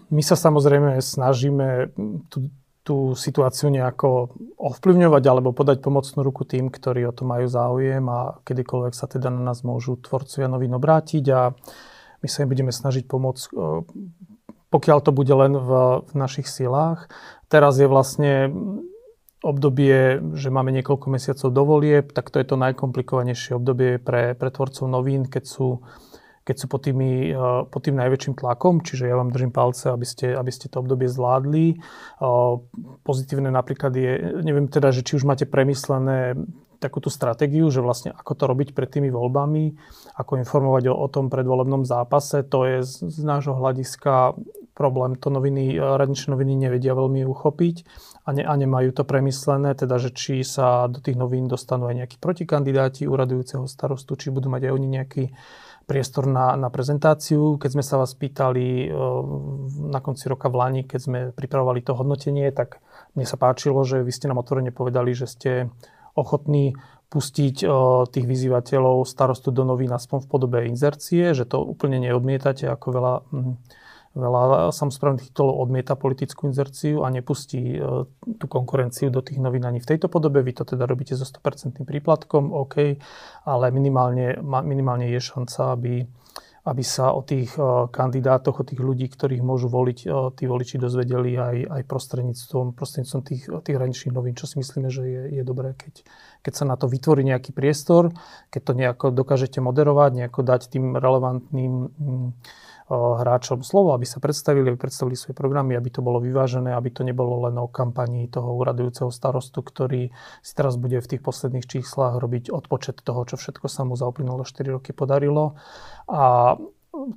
My 0.09 0.23
sa 0.23 0.39
samozrejme 0.39 1.03
snažíme 1.03 1.91
tú, 2.31 2.55
tú 2.87 2.97
situáciu 3.19 3.67
nejako 3.69 4.33
ovplyvňovať 4.55 5.25
alebo 5.27 5.51
podať 5.51 5.83
pomocnú 5.83 6.23
ruku 6.23 6.47
tým, 6.47 6.71
ktorí 6.71 7.03
o 7.05 7.13
to 7.13 7.27
majú 7.27 7.51
záujem 7.51 8.07
a 8.07 8.39
kedykoľvek 8.47 8.95
sa 8.95 9.11
teda 9.11 9.29
na 9.29 9.43
nás 9.43 9.67
môžu 9.67 9.99
tvorcovia 9.99 10.47
novín 10.47 10.71
obrátiť 10.73 11.25
a 11.35 11.51
my 12.23 12.29
sa 12.31 12.47
im 12.47 12.51
budeme 12.51 12.71
snažiť 12.71 13.11
pomôcť, 13.11 13.45
pokiaľ 14.71 14.99
to 15.03 15.11
bude 15.11 15.31
len 15.35 15.55
v, 15.55 15.71
v 16.07 16.13
našich 16.15 16.47
silách. 16.47 17.11
Teraz 17.51 17.79
je 17.79 17.91
vlastne 17.91 18.51
obdobie, 19.43 20.19
že 20.35 20.51
máme 20.51 20.75
niekoľko 20.75 21.07
mesiacov 21.15 21.49
do 21.55 21.63
volieb, 21.63 22.11
tak 22.11 22.31
to 22.35 22.43
je 22.43 22.47
to 22.47 22.59
najkomplikovanejšie 22.59 23.55
obdobie 23.55 24.03
pre, 24.03 24.35
pre 24.35 24.51
tvorcov 24.51 24.91
novín, 24.91 25.31
keď 25.31 25.45
sú 25.47 25.87
keď 26.49 26.57
sú 26.65 26.67
pod, 26.73 26.89
tými, 26.89 27.37
eh, 27.37 27.61
pod 27.69 27.85
tým 27.85 28.01
najväčším 28.01 28.41
tlakom, 28.41 28.81
čiže 28.81 29.05
ja 29.05 29.21
vám 29.21 29.29
držím 29.29 29.53
palce, 29.53 29.93
aby 29.93 30.09
ste, 30.09 30.33
aby 30.33 30.49
ste 30.49 30.73
to 30.73 30.81
obdobie 30.81 31.13
zvládli. 31.13 31.77
Eh, 31.77 32.53
pozitívne 33.05 33.53
napríklad 33.53 33.93
je, 33.93 34.41
neviem 34.41 34.73
teda, 34.73 34.89
že 34.89 35.05
či 35.05 35.21
už 35.21 35.29
máte 35.29 35.45
premyslené 35.45 36.41
takú 36.79 37.03
tú 37.03 37.11
stratégiu, 37.11 37.67
že 37.69 37.83
vlastne 37.83 38.15
ako 38.15 38.33
to 38.39 38.45
robiť 38.47 38.69
pred 38.71 38.89
tými 38.89 39.11
voľbami, 39.11 39.75
ako 40.15 40.39
informovať 40.39 40.89
o, 40.89 40.95
o 40.95 41.07
tom 41.11 41.27
predvolebnom 41.27 41.83
zápase, 41.83 42.47
to 42.47 42.65
je 42.65 42.77
z, 42.87 42.95
z 43.03 43.21
nášho 43.27 43.59
hľadiska 43.59 44.39
problém. 44.79 45.19
To 45.19 45.35
noviny, 45.35 45.75
radničné 45.75 46.39
noviny 46.39 46.55
nevedia 46.55 46.95
veľmi 46.95 47.27
uchopiť 47.27 47.77
a, 48.23 48.31
ne, 48.31 48.47
a 48.47 48.55
nemajú 48.55 48.95
to 48.95 49.03
premyslené, 49.03 49.75
teda 49.75 49.99
že 49.99 50.15
či 50.15 50.47
sa 50.47 50.87
do 50.87 51.03
tých 51.03 51.19
novín 51.19 51.51
dostanú 51.51 51.91
aj 51.91 52.07
nejakí 52.07 52.17
protikandidáti 52.23 53.11
uradujúceho 53.11 53.67
starostu, 53.67 54.15
či 54.15 54.31
budú 54.31 54.47
mať 54.47 54.71
aj 54.71 54.73
oni 54.79 54.89
nejaký 55.03 55.25
priestor 55.89 56.29
na, 56.29 56.53
na 56.61 56.69
prezentáciu. 56.69 57.57
Keď 57.57 57.71
sme 57.73 57.85
sa 57.85 57.97
vás 57.97 58.13
pýtali 58.13 58.93
na 59.89 60.05
konci 60.05 60.29
roka 60.29 60.53
v 60.53 60.59
Lani, 60.61 60.83
keď 60.85 61.01
sme 61.01 61.19
pripravovali 61.33 61.81
to 61.81 61.97
hodnotenie, 61.97 62.53
tak 62.53 62.85
mne 63.17 63.25
sa 63.25 63.41
páčilo, 63.41 63.81
že 63.89 64.05
vy 64.05 64.13
ste 64.13 64.29
nám 64.29 64.45
otvorene 64.45 64.69
povedali, 64.69 65.17
že 65.17 65.25
ste 65.25 65.73
ochotní 66.13 66.77
pustiť 67.09 67.65
tých 68.13 68.27
vyzývateľov 68.29 69.09
starostu 69.09 69.49
do 69.49 69.65
novín 69.65 69.89
aspoň 69.97 70.29
v 70.29 70.31
podobe 70.31 70.59
inzercie, 70.69 71.33
že 71.33 71.49
to 71.49 71.65
úplne 71.65 71.97
neodmietate, 71.97 72.69
ako 72.69 72.87
veľa 72.93 73.15
Veľa 74.19 74.75
samozprávnych 74.75 75.31
titulov 75.31 75.63
odmieta 75.63 75.95
politickú 75.95 76.51
inzerciu 76.51 77.07
a 77.07 77.09
nepustí 77.15 77.79
e, 77.79 78.03
tú 78.35 78.47
konkurenciu 78.51 79.15
do 79.15 79.23
tých 79.23 79.39
novín 79.39 79.63
ani 79.63 79.79
v 79.79 79.95
tejto 79.95 80.11
podobe. 80.11 80.43
Vy 80.43 80.59
to 80.59 80.67
teda 80.67 80.91
robíte 80.91 81.15
so 81.15 81.23
100% 81.23 81.87
príplatkom, 81.87 82.51
OK, 82.51 82.99
ale 83.47 83.67
minimálne, 83.71 84.43
minimálne 84.43 85.07
je 85.15 85.23
šanca, 85.23 85.79
aby, 85.79 86.03
aby 86.67 86.83
sa 86.83 87.15
o 87.15 87.23
tých 87.23 87.55
e, 87.55 87.63
kandidátoch, 87.95 88.59
o 88.59 88.67
tých 88.67 88.83
ľudí, 88.83 89.07
ktorých 89.07 89.39
môžu 89.39 89.71
voliť, 89.71 89.99
e, 90.03 90.35
tí 90.35 90.51
voliči 90.51 90.83
dozvedeli 90.83 91.39
aj, 91.39 91.79
aj 91.79 91.83
prostredníctvom, 91.87 92.75
prostredníctvom 92.75 93.23
tých, 93.23 93.43
tých 93.47 93.77
hraničných 93.79 94.15
novín, 94.19 94.35
čo 94.35 94.51
si 94.51 94.59
myslíme, 94.59 94.91
že 94.91 95.07
je, 95.07 95.23
je 95.39 95.43
dobré, 95.47 95.79
keď, 95.79 96.03
keď 96.43 96.53
sa 96.59 96.67
na 96.67 96.75
to 96.75 96.91
vytvorí 96.91 97.23
nejaký 97.23 97.55
priestor, 97.55 98.11
keď 98.51 98.63
to 98.67 98.73
nejako 98.75 99.07
dokážete 99.15 99.63
moderovať, 99.63 100.27
nejako 100.27 100.43
dať 100.43 100.75
tým 100.75 100.99
relevantným 100.99 101.95
hráčom 102.89 103.61
slovo, 103.61 103.93
aby 103.93 104.09
sa 104.09 104.17
predstavili, 104.19 104.73
aby 104.73 104.81
predstavili 104.81 105.13
svoje 105.13 105.37
programy, 105.37 105.77
aby 105.77 105.93
to 105.93 106.01
bolo 106.01 106.25
vyvážené, 106.25 106.73
aby 106.73 106.89
to 106.89 107.05
nebolo 107.05 107.45
len 107.45 107.61
o 107.61 107.69
kampanii 107.69 108.33
toho 108.33 108.57
uradujúceho 108.57 109.13
starostu, 109.13 109.61
ktorý 109.61 110.09
si 110.41 110.53
teraz 110.57 110.81
bude 110.81 110.97
v 110.97 111.11
tých 111.17 111.23
posledných 111.23 111.69
číslach 111.69 112.17
robiť 112.17 112.49
odpočet 112.49 113.05
toho, 113.05 113.29
čo 113.29 113.37
všetko 113.37 113.69
sa 113.69 113.85
mu 113.85 113.93
za 113.93 114.09
uplynulé 114.09 114.49
4 114.49 114.81
roky 114.81 114.97
podarilo. 114.97 115.61
A 116.09 116.57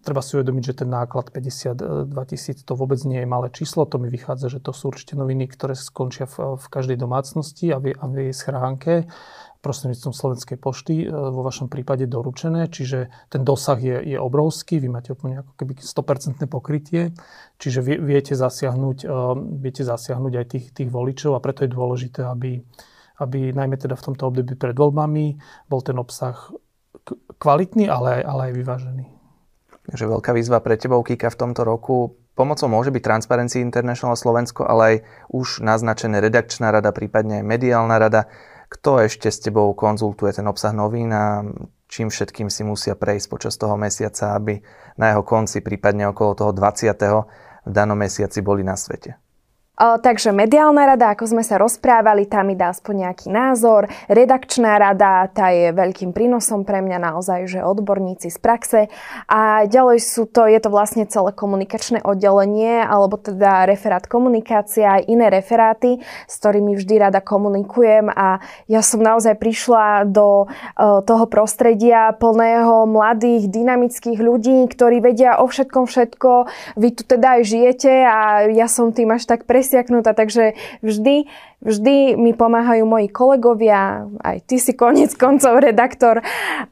treba 0.04 0.22
si 0.22 0.38
uvedomiť, 0.38 0.64
že 0.64 0.78
ten 0.84 0.90
náklad 0.92 1.32
52 1.34 2.12
tisíc 2.28 2.62
to 2.62 2.76
vôbec 2.76 3.00
nie 3.08 3.24
je 3.24 3.28
malé 3.30 3.48
číslo. 3.50 3.88
To 3.88 3.98
mi 3.98 4.12
vychádza, 4.12 4.52
že 4.52 4.60
to 4.60 4.76
sú 4.76 4.92
určite 4.92 5.16
noviny, 5.16 5.48
ktoré 5.50 5.74
skončia 5.74 6.28
v, 6.28 6.60
v 6.60 6.66
každej 6.68 7.00
domácnosti 7.00 7.72
a 7.72 7.80
v, 7.80 7.96
a 7.96 8.06
v 8.06 8.30
jej 8.30 8.34
schránke 8.36 9.08
prostredníctvom 9.62 10.14
Slovenskej 10.14 10.58
pošty, 10.58 11.06
e, 11.06 11.14
vo 11.14 11.46
vašom 11.46 11.70
prípade 11.70 12.10
doručené, 12.10 12.68
čiže 12.68 13.14
ten 13.30 13.46
dosah 13.46 13.78
je, 13.78 13.98
je 14.02 14.18
obrovský, 14.18 14.82
vy 14.82 14.90
máte 14.90 15.14
úplne 15.14 15.46
ako 15.46 15.54
keby 15.56 15.78
100% 15.78 16.50
pokrytie, 16.50 17.14
čiže 17.62 17.86
viete 17.86 18.34
zasiahnuť, 18.34 18.98
e, 19.06 19.18
viete 19.62 19.86
zasiahnuť 19.86 20.34
aj 20.34 20.46
tých, 20.50 20.66
tých 20.74 20.90
voličov 20.90 21.38
a 21.38 21.44
preto 21.44 21.64
je 21.64 21.72
dôležité, 21.72 22.26
aby, 22.26 22.60
aby 23.22 23.54
najmä 23.54 23.78
teda 23.78 23.94
v 23.94 24.06
tomto 24.12 24.34
období 24.34 24.58
pred 24.58 24.74
voľbami 24.74 25.38
bol 25.70 25.86
ten 25.86 25.96
obsah 26.02 26.36
kvalitný, 27.38 27.86
ale, 27.90 28.22
ale 28.26 28.52
aj 28.52 28.54
vyvážený. 28.58 29.06
Takže 29.82 30.06
veľká 30.06 30.32
výzva 30.38 30.62
pre 30.62 30.78
tebou, 30.78 31.02
Kika, 31.02 31.34
v 31.34 31.40
tomto 31.42 31.66
roku. 31.66 32.22
Pomocou 32.38 32.70
môže 32.70 32.94
byť 32.94 33.02
Transparency 33.02 33.60
International 33.60 34.16
Slovensko, 34.16 34.64
ale 34.64 34.82
aj 34.86 34.96
už 35.34 35.48
naznačené 35.66 36.22
redakčná 36.22 36.70
rada, 36.70 36.94
prípadne 36.94 37.42
aj 37.42 37.46
mediálna 37.46 37.98
rada. 37.98 38.30
Kto 38.72 39.04
ešte 39.04 39.28
s 39.28 39.44
tebou 39.44 39.76
konzultuje 39.76 40.32
ten 40.32 40.48
obsah 40.48 40.72
novín 40.72 41.12
a 41.12 41.44
čím 41.92 42.08
všetkým 42.08 42.48
si 42.48 42.64
musia 42.64 42.96
prejsť 42.96 43.28
počas 43.28 43.60
toho 43.60 43.76
mesiaca, 43.76 44.34
aby 44.34 44.64
na 44.96 45.12
jeho 45.12 45.28
konci, 45.28 45.60
prípadne 45.60 46.08
okolo 46.10 46.32
toho 46.34 46.52
20. 46.56 46.96
v 47.68 47.70
danom 47.70 48.00
mesiaci 48.00 48.40
boli 48.40 48.64
na 48.64 48.80
svete? 48.80 49.21
Takže 49.82 50.30
mediálna 50.30 50.94
rada, 50.94 51.10
ako 51.10 51.26
sme 51.26 51.42
sa 51.42 51.58
rozprávali, 51.58 52.30
tam 52.30 52.54
mi 52.54 52.56
dá 52.56 52.70
aspoň 52.70 53.10
nejaký 53.10 53.34
názor. 53.34 53.90
Redakčná 54.06 54.78
rada, 54.78 55.26
tá 55.34 55.50
je 55.50 55.74
veľkým 55.74 56.14
prínosom 56.14 56.70
pre 56.70 56.86
mňa 56.86 57.02
naozaj, 57.02 57.50
že 57.50 57.66
odborníci 57.66 58.30
z 58.30 58.38
praxe. 58.38 58.94
A 59.26 59.66
ďalej 59.66 60.06
sú 60.06 60.30
to, 60.30 60.46
je 60.46 60.62
to 60.62 60.70
vlastne 60.70 61.10
celé 61.10 61.34
komunikačné 61.34 62.06
oddelenie, 62.06 62.86
alebo 62.86 63.18
teda 63.18 63.66
referát 63.66 64.06
komunikácia, 64.06 65.02
aj 65.02 65.10
iné 65.10 65.34
referáty, 65.34 65.98
s 66.30 66.34
ktorými 66.38 66.78
vždy 66.78 67.02
rada 67.02 67.18
komunikujem 67.18 68.14
a 68.14 68.38
ja 68.70 68.86
som 68.86 69.02
naozaj 69.02 69.34
prišla 69.42 70.06
do 70.06 70.46
toho 71.10 71.26
prostredia 71.26 72.14
plného 72.22 72.86
mladých, 72.86 73.50
dynamických 73.50 74.22
ľudí, 74.22 74.62
ktorí 74.70 75.02
vedia 75.02 75.42
o 75.42 75.50
všetkom 75.50 75.90
všetko. 75.90 76.32
Vy 76.78 76.88
tu 76.94 77.02
teda 77.02 77.40
aj 77.40 77.50
žijete 77.50 77.94
a 78.06 78.46
ja 78.46 78.70
som 78.70 78.94
tým 78.94 79.10
až 79.18 79.26
tak 79.26 79.50
presne 79.50 79.71
presiaknutá, 79.72 80.12
takže 80.12 80.60
vždy, 80.84 81.32
vždy 81.64 82.20
mi 82.20 82.36
pomáhajú 82.36 82.84
moji 82.84 83.08
kolegovia, 83.08 84.04
aj 84.20 84.44
ty 84.44 84.60
si 84.60 84.76
konec 84.76 85.16
koncov 85.16 85.64
redaktor. 85.64 86.20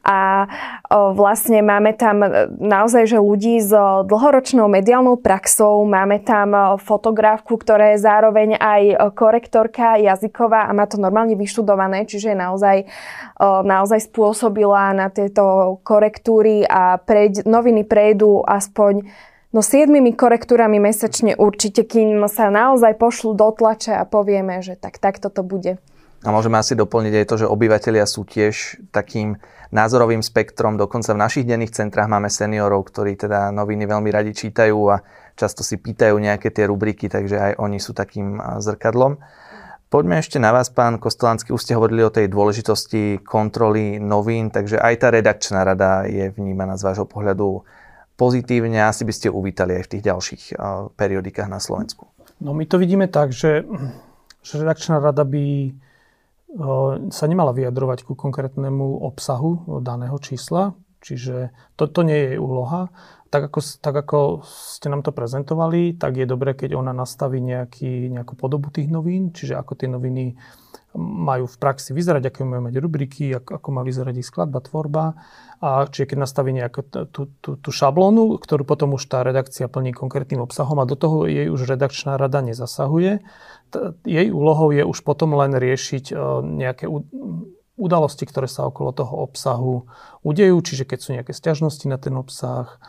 A 0.04 0.44
o, 0.92 1.16
vlastne 1.16 1.64
máme 1.64 1.96
tam 1.96 2.20
naozaj, 2.60 3.08
že 3.08 3.16
ľudí 3.16 3.56
s 3.56 3.72
dlhoročnou 4.04 4.68
mediálnou 4.68 5.16
praxou, 5.16 5.80
máme 5.88 6.20
tam 6.20 6.76
fotografku, 6.76 7.56
ktorá 7.56 7.96
je 7.96 8.04
zároveň 8.04 8.60
aj 8.60 9.16
korektorka 9.16 9.96
jazyková 9.96 10.68
a 10.68 10.76
má 10.76 10.84
to 10.84 11.00
normálne 11.00 11.40
vyštudované, 11.40 12.04
čiže 12.04 12.36
naozaj, 12.36 12.84
o, 13.40 13.64
naozaj 13.64 14.12
spôsobila 14.12 14.92
na 14.92 15.08
tieto 15.08 15.80
korektúry 15.88 16.68
a 16.68 17.00
preď, 17.00 17.48
noviny 17.48 17.88
prejdú 17.88 18.44
aspoň 18.44 19.08
No 19.50 19.66
siedmimi 19.66 20.14
korektúrami 20.14 20.78
mesačne 20.78 21.34
určite, 21.34 21.82
kým 21.82 22.22
sa 22.30 22.54
naozaj 22.54 22.94
pošlu 22.94 23.34
do 23.34 23.50
tlače 23.50 23.98
a 23.98 24.06
povieme, 24.06 24.62
že 24.62 24.78
tak 24.78 25.02
takto 25.02 25.26
to 25.26 25.42
bude. 25.42 25.74
A 26.22 26.28
môžeme 26.30 26.54
asi 26.54 26.78
doplniť 26.78 27.14
aj 27.18 27.26
to, 27.26 27.34
že 27.42 27.50
obyvateľia 27.50 28.06
sú 28.06 28.22
tiež 28.22 28.78
takým 28.94 29.42
názorovým 29.74 30.22
spektrom. 30.22 30.78
Dokonca 30.78 31.18
v 31.18 31.22
našich 31.26 31.48
denných 31.50 31.74
centrách 31.74 32.06
máme 32.06 32.30
seniorov, 32.30 32.86
ktorí 32.94 33.18
teda 33.18 33.50
noviny 33.50 33.90
veľmi 33.90 34.10
radi 34.14 34.38
čítajú 34.38 34.78
a 34.86 35.02
často 35.34 35.66
si 35.66 35.82
pýtajú 35.82 36.14
nejaké 36.14 36.54
tie 36.54 36.70
rubriky, 36.70 37.10
takže 37.10 37.34
aj 37.34 37.52
oni 37.58 37.82
sú 37.82 37.90
takým 37.90 38.38
zrkadlom. 38.62 39.18
Poďme 39.90 40.22
ešte 40.22 40.38
na 40.38 40.54
vás, 40.54 40.70
pán 40.70 41.02
Kostolánsky. 41.02 41.50
Už 41.50 41.66
ste 41.66 41.74
hovorili 41.74 42.06
o 42.06 42.14
tej 42.14 42.30
dôležitosti 42.30 43.18
kontroly 43.26 43.98
novín, 43.98 44.54
takže 44.54 44.78
aj 44.78 44.94
tá 45.02 45.10
redakčná 45.10 45.66
rada 45.66 46.06
je 46.06 46.30
vnímaná 46.30 46.78
z 46.78 46.86
vášho 46.86 47.10
pohľadu 47.10 47.66
pozitívne 48.20 48.84
asi 48.84 49.08
by 49.08 49.12
ste 49.16 49.32
uvítali 49.32 49.80
aj 49.80 49.88
v 49.88 49.92
tých 49.96 50.04
ďalších 50.04 50.42
periodikách 51.00 51.48
na 51.48 51.56
Slovensku? 51.56 52.04
No 52.44 52.52
my 52.52 52.68
to 52.68 52.76
vidíme 52.76 53.08
tak, 53.08 53.32
že, 53.32 53.64
že 54.44 54.52
redakčná 54.60 55.00
rada 55.00 55.24
by 55.24 55.72
sa 57.08 57.24
nemala 57.30 57.56
vyjadrovať 57.56 58.04
ku 58.04 58.12
konkrétnemu 58.18 59.00
obsahu 59.06 59.80
daného 59.80 60.18
čísla, 60.18 60.74
čiže 61.00 61.54
toto 61.78 62.02
nie 62.04 62.18
je 62.18 62.26
jej 62.36 62.40
úloha. 62.42 62.92
Tak 63.30 63.46
ako, 63.46 63.60
tak 63.78 63.94
ako 63.94 64.18
ste 64.42 64.90
nám 64.90 65.06
to 65.06 65.14
prezentovali, 65.14 65.94
tak 65.94 66.18
je 66.18 66.26
dobré, 66.26 66.58
keď 66.58 66.74
ona 66.74 66.90
nastaví 66.90 67.38
nejaký, 67.38 68.10
nejakú 68.10 68.34
podobu 68.34 68.74
tých 68.74 68.90
novín, 68.90 69.30
čiže 69.30 69.54
ako 69.54 69.78
tie 69.78 69.86
noviny 69.86 70.34
majú 70.98 71.46
v 71.46 71.56
praxi 71.56 71.94
vyzerať, 71.94 72.30
aké 72.30 72.42
majú 72.42 72.66
mať 72.66 72.74
rubriky, 72.82 73.30
ako, 73.30 73.68
má 73.70 73.86
vyzerať 73.86 74.14
ich 74.18 74.26
skladba, 74.26 74.58
tvorba. 74.58 75.14
A 75.60 75.86
čiže 75.86 76.14
keď 76.14 76.18
nastaví 76.24 76.50
nejakú 76.56 76.80
tú, 77.12 77.30
tú, 77.38 77.50
tú 77.60 77.70
šablónu, 77.70 78.40
ktorú 78.40 78.66
potom 78.66 78.96
už 78.96 79.06
tá 79.06 79.22
redakcia 79.22 79.70
plní 79.70 79.94
konkrétnym 79.94 80.42
obsahom 80.42 80.80
a 80.82 80.88
do 80.88 80.96
toho 80.98 81.30
jej 81.30 81.46
už 81.52 81.68
redakčná 81.68 82.18
rada 82.18 82.42
nezasahuje, 82.42 83.22
t- 83.70 83.92
jej 84.02 84.28
úlohou 84.32 84.72
je 84.74 84.82
už 84.82 84.98
potom 85.06 85.36
len 85.36 85.54
riešiť 85.54 86.04
uh, 86.10 86.42
nejaké 86.42 86.88
udalosti, 87.80 88.24
ktoré 88.28 88.50
sa 88.50 88.66
okolo 88.66 88.90
toho 88.92 89.14
obsahu 89.24 89.88
udejú, 90.26 90.56
čiže 90.60 90.84
keď 90.84 90.98
sú 90.98 91.10
nejaké 91.16 91.32
stiažnosti 91.32 91.86
na 91.86 91.96
ten 91.96 92.12
obsah, 92.18 92.80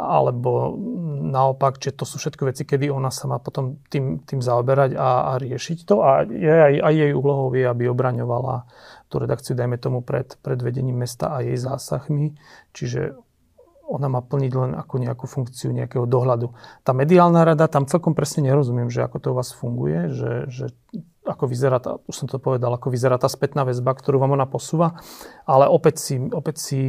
alebo 0.00 0.80
naopak, 1.28 1.76
že 1.76 1.92
to 1.92 2.08
sú 2.08 2.16
všetko 2.16 2.48
veci, 2.48 2.64
kedy 2.64 2.88
ona 2.88 3.12
sa 3.12 3.28
má 3.28 3.36
potom 3.36 3.76
tým, 3.92 4.24
tým 4.24 4.40
zaoberať 4.40 4.96
a, 4.96 5.36
a 5.36 5.38
riešiť 5.38 5.78
to 5.84 6.00
a 6.00 6.24
je, 6.24 6.48
aj, 6.48 6.74
aj 6.80 6.94
jej 6.96 7.12
úlohou 7.12 7.52
je, 7.52 7.68
aby 7.68 7.92
obraňovala 7.92 8.64
tú 9.12 9.20
redakciu, 9.20 9.52
dajme 9.52 9.76
tomu, 9.76 10.00
pred, 10.00 10.40
pred 10.40 10.56
vedením 10.56 11.04
mesta 11.04 11.34
a 11.34 11.44
jej 11.44 11.58
zásahmi. 11.58 12.38
Čiže 12.72 13.18
ona 13.90 14.06
má 14.06 14.22
plniť 14.22 14.52
len 14.54 14.72
ako 14.78 14.94
nejakú 15.02 15.26
funkciu 15.26 15.74
nejakého 15.74 16.06
dohľadu. 16.06 16.54
Tá 16.86 16.94
mediálna 16.94 17.42
rada, 17.42 17.66
tam 17.66 17.90
celkom 17.90 18.14
presne 18.14 18.46
nerozumiem, 18.46 18.86
že 18.86 19.02
ako 19.02 19.16
to 19.18 19.28
u 19.34 19.36
vás 19.36 19.50
funguje, 19.50 20.14
že, 20.14 20.32
že 20.46 20.64
ako 21.26 21.50
vyzerá 21.50 21.82
tá, 21.82 21.98
už 22.06 22.14
som 22.14 22.26
to 22.30 22.38
povedal, 22.38 22.70
ako 22.70 22.88
vyzerá 22.94 23.18
tá 23.18 23.26
spätná 23.26 23.66
väzba, 23.66 23.92
ktorú 23.92 24.22
vám 24.22 24.38
ona 24.38 24.46
posúva, 24.46 25.02
ale 25.42 25.66
opäť 25.66 25.98
si, 25.98 26.14
opäť 26.30 26.56
si 26.62 26.80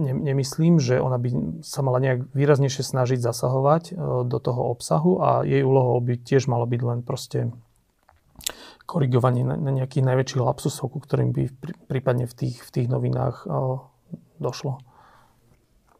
nemyslím, 0.00 0.78
že 0.80 1.00
ona 1.00 1.18
by 1.18 1.60
sa 1.64 1.80
mala 1.82 1.98
nejak 2.00 2.30
výraznejšie 2.32 2.82
snažiť 2.84 3.18
zasahovať 3.20 3.82
e, 3.90 3.92
do 4.24 4.38
toho 4.38 4.72
obsahu 4.72 5.20
a 5.20 5.42
jej 5.42 5.62
úlohou 5.62 5.98
by 6.00 6.20
tiež 6.20 6.46
malo 6.46 6.64
byť 6.64 6.80
len 6.84 7.00
proste 7.02 7.54
korigovanie 8.84 9.42
na, 9.46 9.56
nejakých 9.56 10.04
najväčších 10.04 10.44
lapsusov, 10.44 10.92
ku 10.92 10.98
ktorým 11.00 11.32
by 11.32 11.44
prípadne 11.88 12.28
v 12.28 12.34
tých, 12.36 12.60
v 12.60 12.70
tých 12.70 12.88
novinách 12.92 13.48
došlo. 14.36 14.84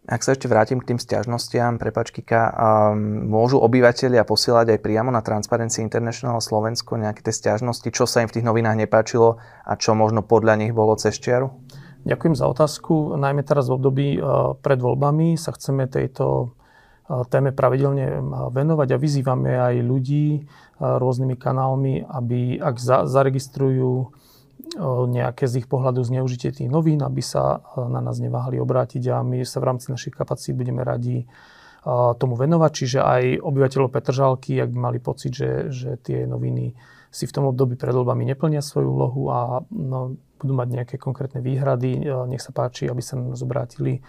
Ak 0.04 0.20
sa 0.20 0.36
ešte 0.36 0.52
vrátim 0.52 0.84
k 0.84 0.92
tým 0.92 1.00
stiažnostiam, 1.00 1.80
prepač 1.80 2.12
Kika, 2.12 2.52
um, 2.52 3.24
môžu 3.24 3.56
obyvateľia 3.56 4.28
posielať 4.28 4.76
aj 4.76 4.84
priamo 4.84 5.08
na 5.08 5.24
Transparency 5.24 5.80
International 5.80 6.44
Slovensko 6.44 7.00
nejaké 7.00 7.24
tie 7.24 7.32
stiažnosti, 7.32 7.88
čo 7.88 8.04
sa 8.04 8.20
im 8.20 8.28
v 8.28 8.36
tých 8.36 8.44
novinách 8.44 8.84
nepáčilo 8.84 9.40
a 9.64 9.72
čo 9.80 9.96
možno 9.96 10.20
podľa 10.20 10.60
nich 10.60 10.76
bolo 10.76 10.92
cez 11.00 11.16
čiaru? 11.16 11.56
Ďakujem 12.04 12.36
za 12.36 12.46
otázku. 12.52 13.16
Najmä 13.16 13.40
teraz 13.48 13.72
v 13.72 13.76
období 13.80 14.08
uh, 14.20 14.52
pred 14.60 14.76
voľbami 14.76 15.40
sa 15.40 15.56
chceme 15.56 15.88
tejto 15.88 16.52
uh, 17.08 17.24
téme 17.32 17.56
pravidelne 17.56 18.20
uh, 18.20 18.52
venovať 18.52 18.88
a 18.92 19.00
vyzývame 19.00 19.52
aj 19.56 19.74
ľudí 19.80 20.44
rôznymi 20.80 21.36
kanálmi, 21.38 22.02
aby 22.04 22.60
ak 22.60 22.76
za, 22.82 23.06
zaregistrujú 23.06 24.10
nejaké 25.06 25.46
z 25.46 25.62
ich 25.62 25.68
pohľadu 25.70 26.02
zneužitie 26.02 26.50
tých 26.50 26.70
novín, 26.72 27.04
aby 27.04 27.22
sa 27.22 27.62
na 27.76 28.02
nás 28.02 28.18
neváhali 28.18 28.58
obrátiť 28.58 29.02
a 29.12 29.22
my 29.22 29.46
sa 29.46 29.62
v 29.62 29.70
rámci 29.70 29.92
našich 29.92 30.16
kapacít 30.16 30.56
budeme 30.56 30.82
radi 30.82 31.28
tomu 32.18 32.34
venovať. 32.34 32.70
Čiže 32.74 32.98
aj 33.04 33.22
obyvateľov 33.44 33.92
Petržalky, 33.92 34.58
ak 34.58 34.72
by 34.72 34.78
mali 34.78 34.98
pocit, 34.98 35.36
že, 35.36 35.70
že 35.70 36.00
tie 36.00 36.24
noviny 36.26 36.74
si 37.12 37.24
v 37.28 37.34
tom 37.34 37.44
období 37.46 37.78
pred 37.78 37.94
voľbami 37.94 38.26
neplnia 38.26 38.64
svoju 38.64 38.88
úlohu 38.88 39.22
a 39.30 39.62
no, 39.70 40.18
budú 40.40 40.52
mať 40.54 40.68
nejaké 40.70 40.96
konkrétne 40.98 41.40
výhrady, 41.40 42.04
nech 42.30 42.42
sa 42.42 42.50
páči, 42.50 42.90
aby 42.90 43.00
sa 43.00 43.16
na 43.16 43.32
nás 43.32 43.40
obrátili 43.40 44.02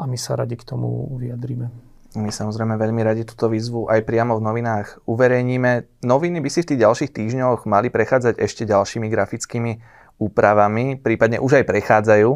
a 0.00 0.08
my 0.08 0.16
sa 0.16 0.36
radi 0.36 0.56
k 0.56 0.64
tomu 0.64 1.16
vyjadríme. 1.20 1.68
My 2.10 2.34
samozrejme 2.34 2.74
veľmi 2.74 3.06
radi 3.06 3.22
túto 3.22 3.46
výzvu 3.46 3.86
aj 3.86 4.02
priamo 4.02 4.34
v 4.34 4.42
novinách 4.42 4.98
uverejníme. 5.06 6.02
Noviny 6.02 6.42
by 6.42 6.50
si 6.50 6.66
v 6.66 6.74
tých 6.74 6.82
ďalších 6.82 7.14
týždňoch 7.14 7.70
mali 7.70 7.86
prechádzať 7.86 8.42
ešte 8.42 8.66
ďalšími 8.66 9.06
grafickými 9.06 9.78
úpravami, 10.18 10.98
prípadne 10.98 11.38
už 11.38 11.62
aj 11.62 11.64
prechádzajú. 11.70 12.30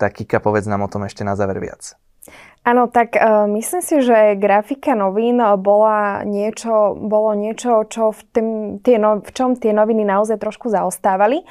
Tak 0.00 0.24
Kika, 0.24 0.40
povedz 0.40 0.64
nám 0.64 0.88
o 0.88 0.88
tom 0.88 1.04
ešte 1.04 1.28
na 1.28 1.36
záver 1.36 1.60
viac. 1.60 1.92
Áno, 2.64 2.88
tak 2.92 3.16
uh, 3.16 3.48
myslím 3.48 3.80
si, 3.80 3.96
že 4.04 4.36
grafika 4.36 4.92
novín 4.92 5.40
bola 5.60 6.20
niečo, 6.28 6.92
bolo 6.96 7.32
niečo, 7.32 7.88
čo 7.88 8.12
v, 8.12 8.20
tým, 8.32 8.48
tie 8.84 9.00
no, 9.00 9.24
v 9.24 9.30
čom 9.32 9.56
tie 9.56 9.72
noviny 9.72 10.04
naozaj 10.04 10.36
trošku 10.36 10.68
zaostávali 10.68 11.48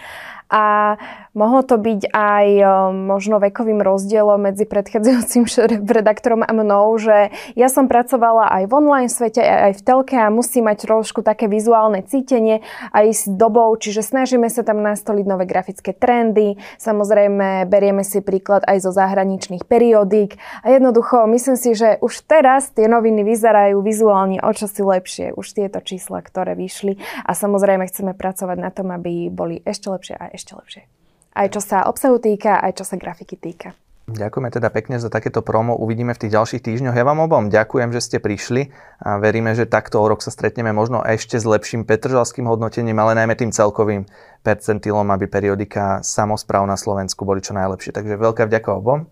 a 0.47 0.93
mohlo 1.38 1.61
to 1.61 1.77
byť 1.77 2.09
aj 2.09 2.47
e, 2.49 2.63
možno 2.97 3.38
vekovým 3.38 3.85
rozdielom 3.85 4.49
medzi 4.49 4.65
predchádzajúcim 4.65 5.45
redaktorom 6.01 6.41
a 6.41 6.49
mnou, 6.49 6.97
že 6.97 7.29
ja 7.53 7.69
som 7.69 7.85
pracovala 7.85 8.49
aj 8.49 8.63
v 8.65 8.73
online 8.73 9.11
svete, 9.13 9.45
aj 9.45 9.77
v 9.77 9.81
telke 9.85 10.17
a 10.17 10.33
musím 10.33 10.65
mať 10.65 10.89
trošku 10.89 11.21
také 11.21 11.45
vizuálne 11.45 12.01
cítenie 12.01 12.65
aj 12.89 13.07
s 13.13 13.23
dobou, 13.29 13.69
čiže 13.77 14.01
snažíme 14.01 14.49
sa 14.49 14.65
tam 14.65 14.81
nastoliť 14.81 15.25
nové 15.29 15.45
grafické 15.45 15.93
trendy, 15.93 16.57
samozrejme 16.81 17.69
berieme 17.69 18.01
si 18.01 18.25
príklad 18.25 18.65
aj 18.65 18.81
zo 18.81 18.89
zahraničných 18.89 19.69
periodík 19.69 20.41
a 20.65 20.73
jednoducho 20.73 21.29
myslím 21.29 21.55
si, 21.55 21.77
že 21.77 22.01
už 22.01 22.25
teraz 22.25 22.73
tie 22.73 22.89
noviny 22.89 23.21
vyzerajú 23.21 23.77
vizuálne 23.85 24.41
o 24.41 24.49
čosi 24.49 24.81
lepšie, 24.81 25.38
už 25.38 25.45
tieto 25.53 25.77
čísla, 25.85 26.25
ktoré 26.25 26.57
vyšli 26.57 26.97
a 27.21 27.38
samozrejme 27.38 27.85
chceme 27.85 28.17
pracovať 28.17 28.57
na 28.57 28.73
tom, 28.73 28.89
aby 28.89 29.29
boli 29.29 29.61
ešte 29.61 29.93
lepšie 29.93 30.15
a 30.17 30.33
ešte 30.33 30.57
lepšie. 30.57 30.96
Aj 31.38 31.45
čo 31.53 31.61
sa 31.61 31.85
obsahu 31.85 32.17
týka, 32.17 32.57
aj 32.57 32.81
čo 32.81 32.83
sa 32.83 32.97
grafiky 32.97 33.38
týka. 33.38 33.77
Ďakujeme 34.07 34.47
teda 34.49 34.71
pekne 34.71 35.03
za 35.03 35.11
takéto 35.11 35.43
promo. 35.43 35.75
Uvidíme 35.75 36.15
v 36.15 36.25
tých 36.25 36.31
ďalších 36.31 36.63
týždňoch. 36.63 36.95
Ja 36.95 37.03
vám 37.03 37.27
obom 37.27 37.51
ďakujem, 37.51 37.91
že 37.91 37.99
ste 37.99 38.17
prišli 38.23 38.71
a 39.03 39.19
veríme, 39.19 39.51
že 39.51 39.67
takto 39.67 39.99
o 39.99 40.07
rok 40.07 40.23
sa 40.23 40.31
stretneme 40.31 40.71
možno 40.71 41.03
ešte 41.03 41.35
s 41.35 41.43
lepším 41.43 41.83
petržalským 41.83 42.47
hodnotením, 42.47 42.95
ale 43.03 43.19
najmä 43.19 43.35
tým 43.35 43.51
celkovým 43.51 44.07
percentilom, 44.47 45.11
aby 45.11 45.27
periodika 45.27 45.99
samozpráv 46.07 46.63
na 46.65 46.79
Slovensku 46.79 47.27
boli 47.27 47.43
čo 47.43 47.51
najlepšie. 47.51 47.91
Takže 47.91 48.15
veľká 48.15 48.47
vďaka 48.47 48.69
obom. 48.79 49.11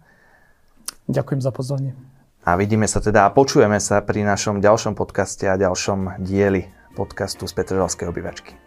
Ďakujem 1.11 1.43
za 1.43 1.51
pozvanie. 1.51 1.91
A 2.47 2.55
vidíme 2.55 2.87
sa 2.87 3.03
teda 3.03 3.27
a 3.27 3.33
počujeme 3.35 3.83
sa 3.83 3.99
pri 3.99 4.23
našom 4.23 4.63
ďalšom 4.63 4.95
podcaste 4.95 5.43
a 5.43 5.59
ďalšom 5.59 6.23
dieli 6.23 6.71
podcastu 6.95 7.51
z 7.51 7.53
Petržalskej 7.53 8.07
obývačky. 8.07 8.64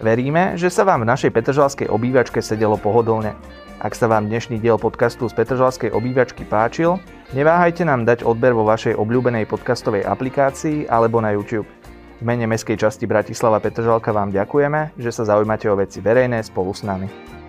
Veríme, 0.00 0.56
že 0.56 0.72
sa 0.72 0.88
vám 0.88 1.04
v 1.04 1.12
našej 1.12 1.28
Petržalskej 1.28 1.92
obývačke 1.92 2.40
sedelo 2.40 2.80
pohodlne. 2.80 3.36
Ak 3.84 3.92
sa 3.92 4.08
vám 4.08 4.32
dnešný 4.32 4.56
diel 4.56 4.80
podcastu 4.80 5.28
z 5.28 5.36
Petržalskej 5.36 5.92
obývačky 5.92 6.48
páčil, 6.48 6.96
neváhajte 7.36 7.84
nám 7.84 8.08
dať 8.08 8.24
odber 8.24 8.56
vo 8.56 8.64
vašej 8.64 8.96
obľúbenej 8.96 9.44
podcastovej 9.44 10.08
aplikácii 10.08 10.88
alebo 10.88 11.20
na 11.20 11.36
YouTube. 11.36 11.68
V 12.16 12.24
mene 12.24 12.48
Mestskej 12.48 12.80
časti 12.80 13.04
Bratislava 13.04 13.60
Petržalka 13.60 14.08
vám 14.08 14.32
ďakujeme, 14.32 14.96
že 14.96 15.12
sa 15.12 15.28
zaujímate 15.28 15.68
o 15.68 15.76
veci 15.76 16.00
verejné 16.00 16.40
spolu 16.48 16.72
s 16.72 16.80
nami. 16.80 17.39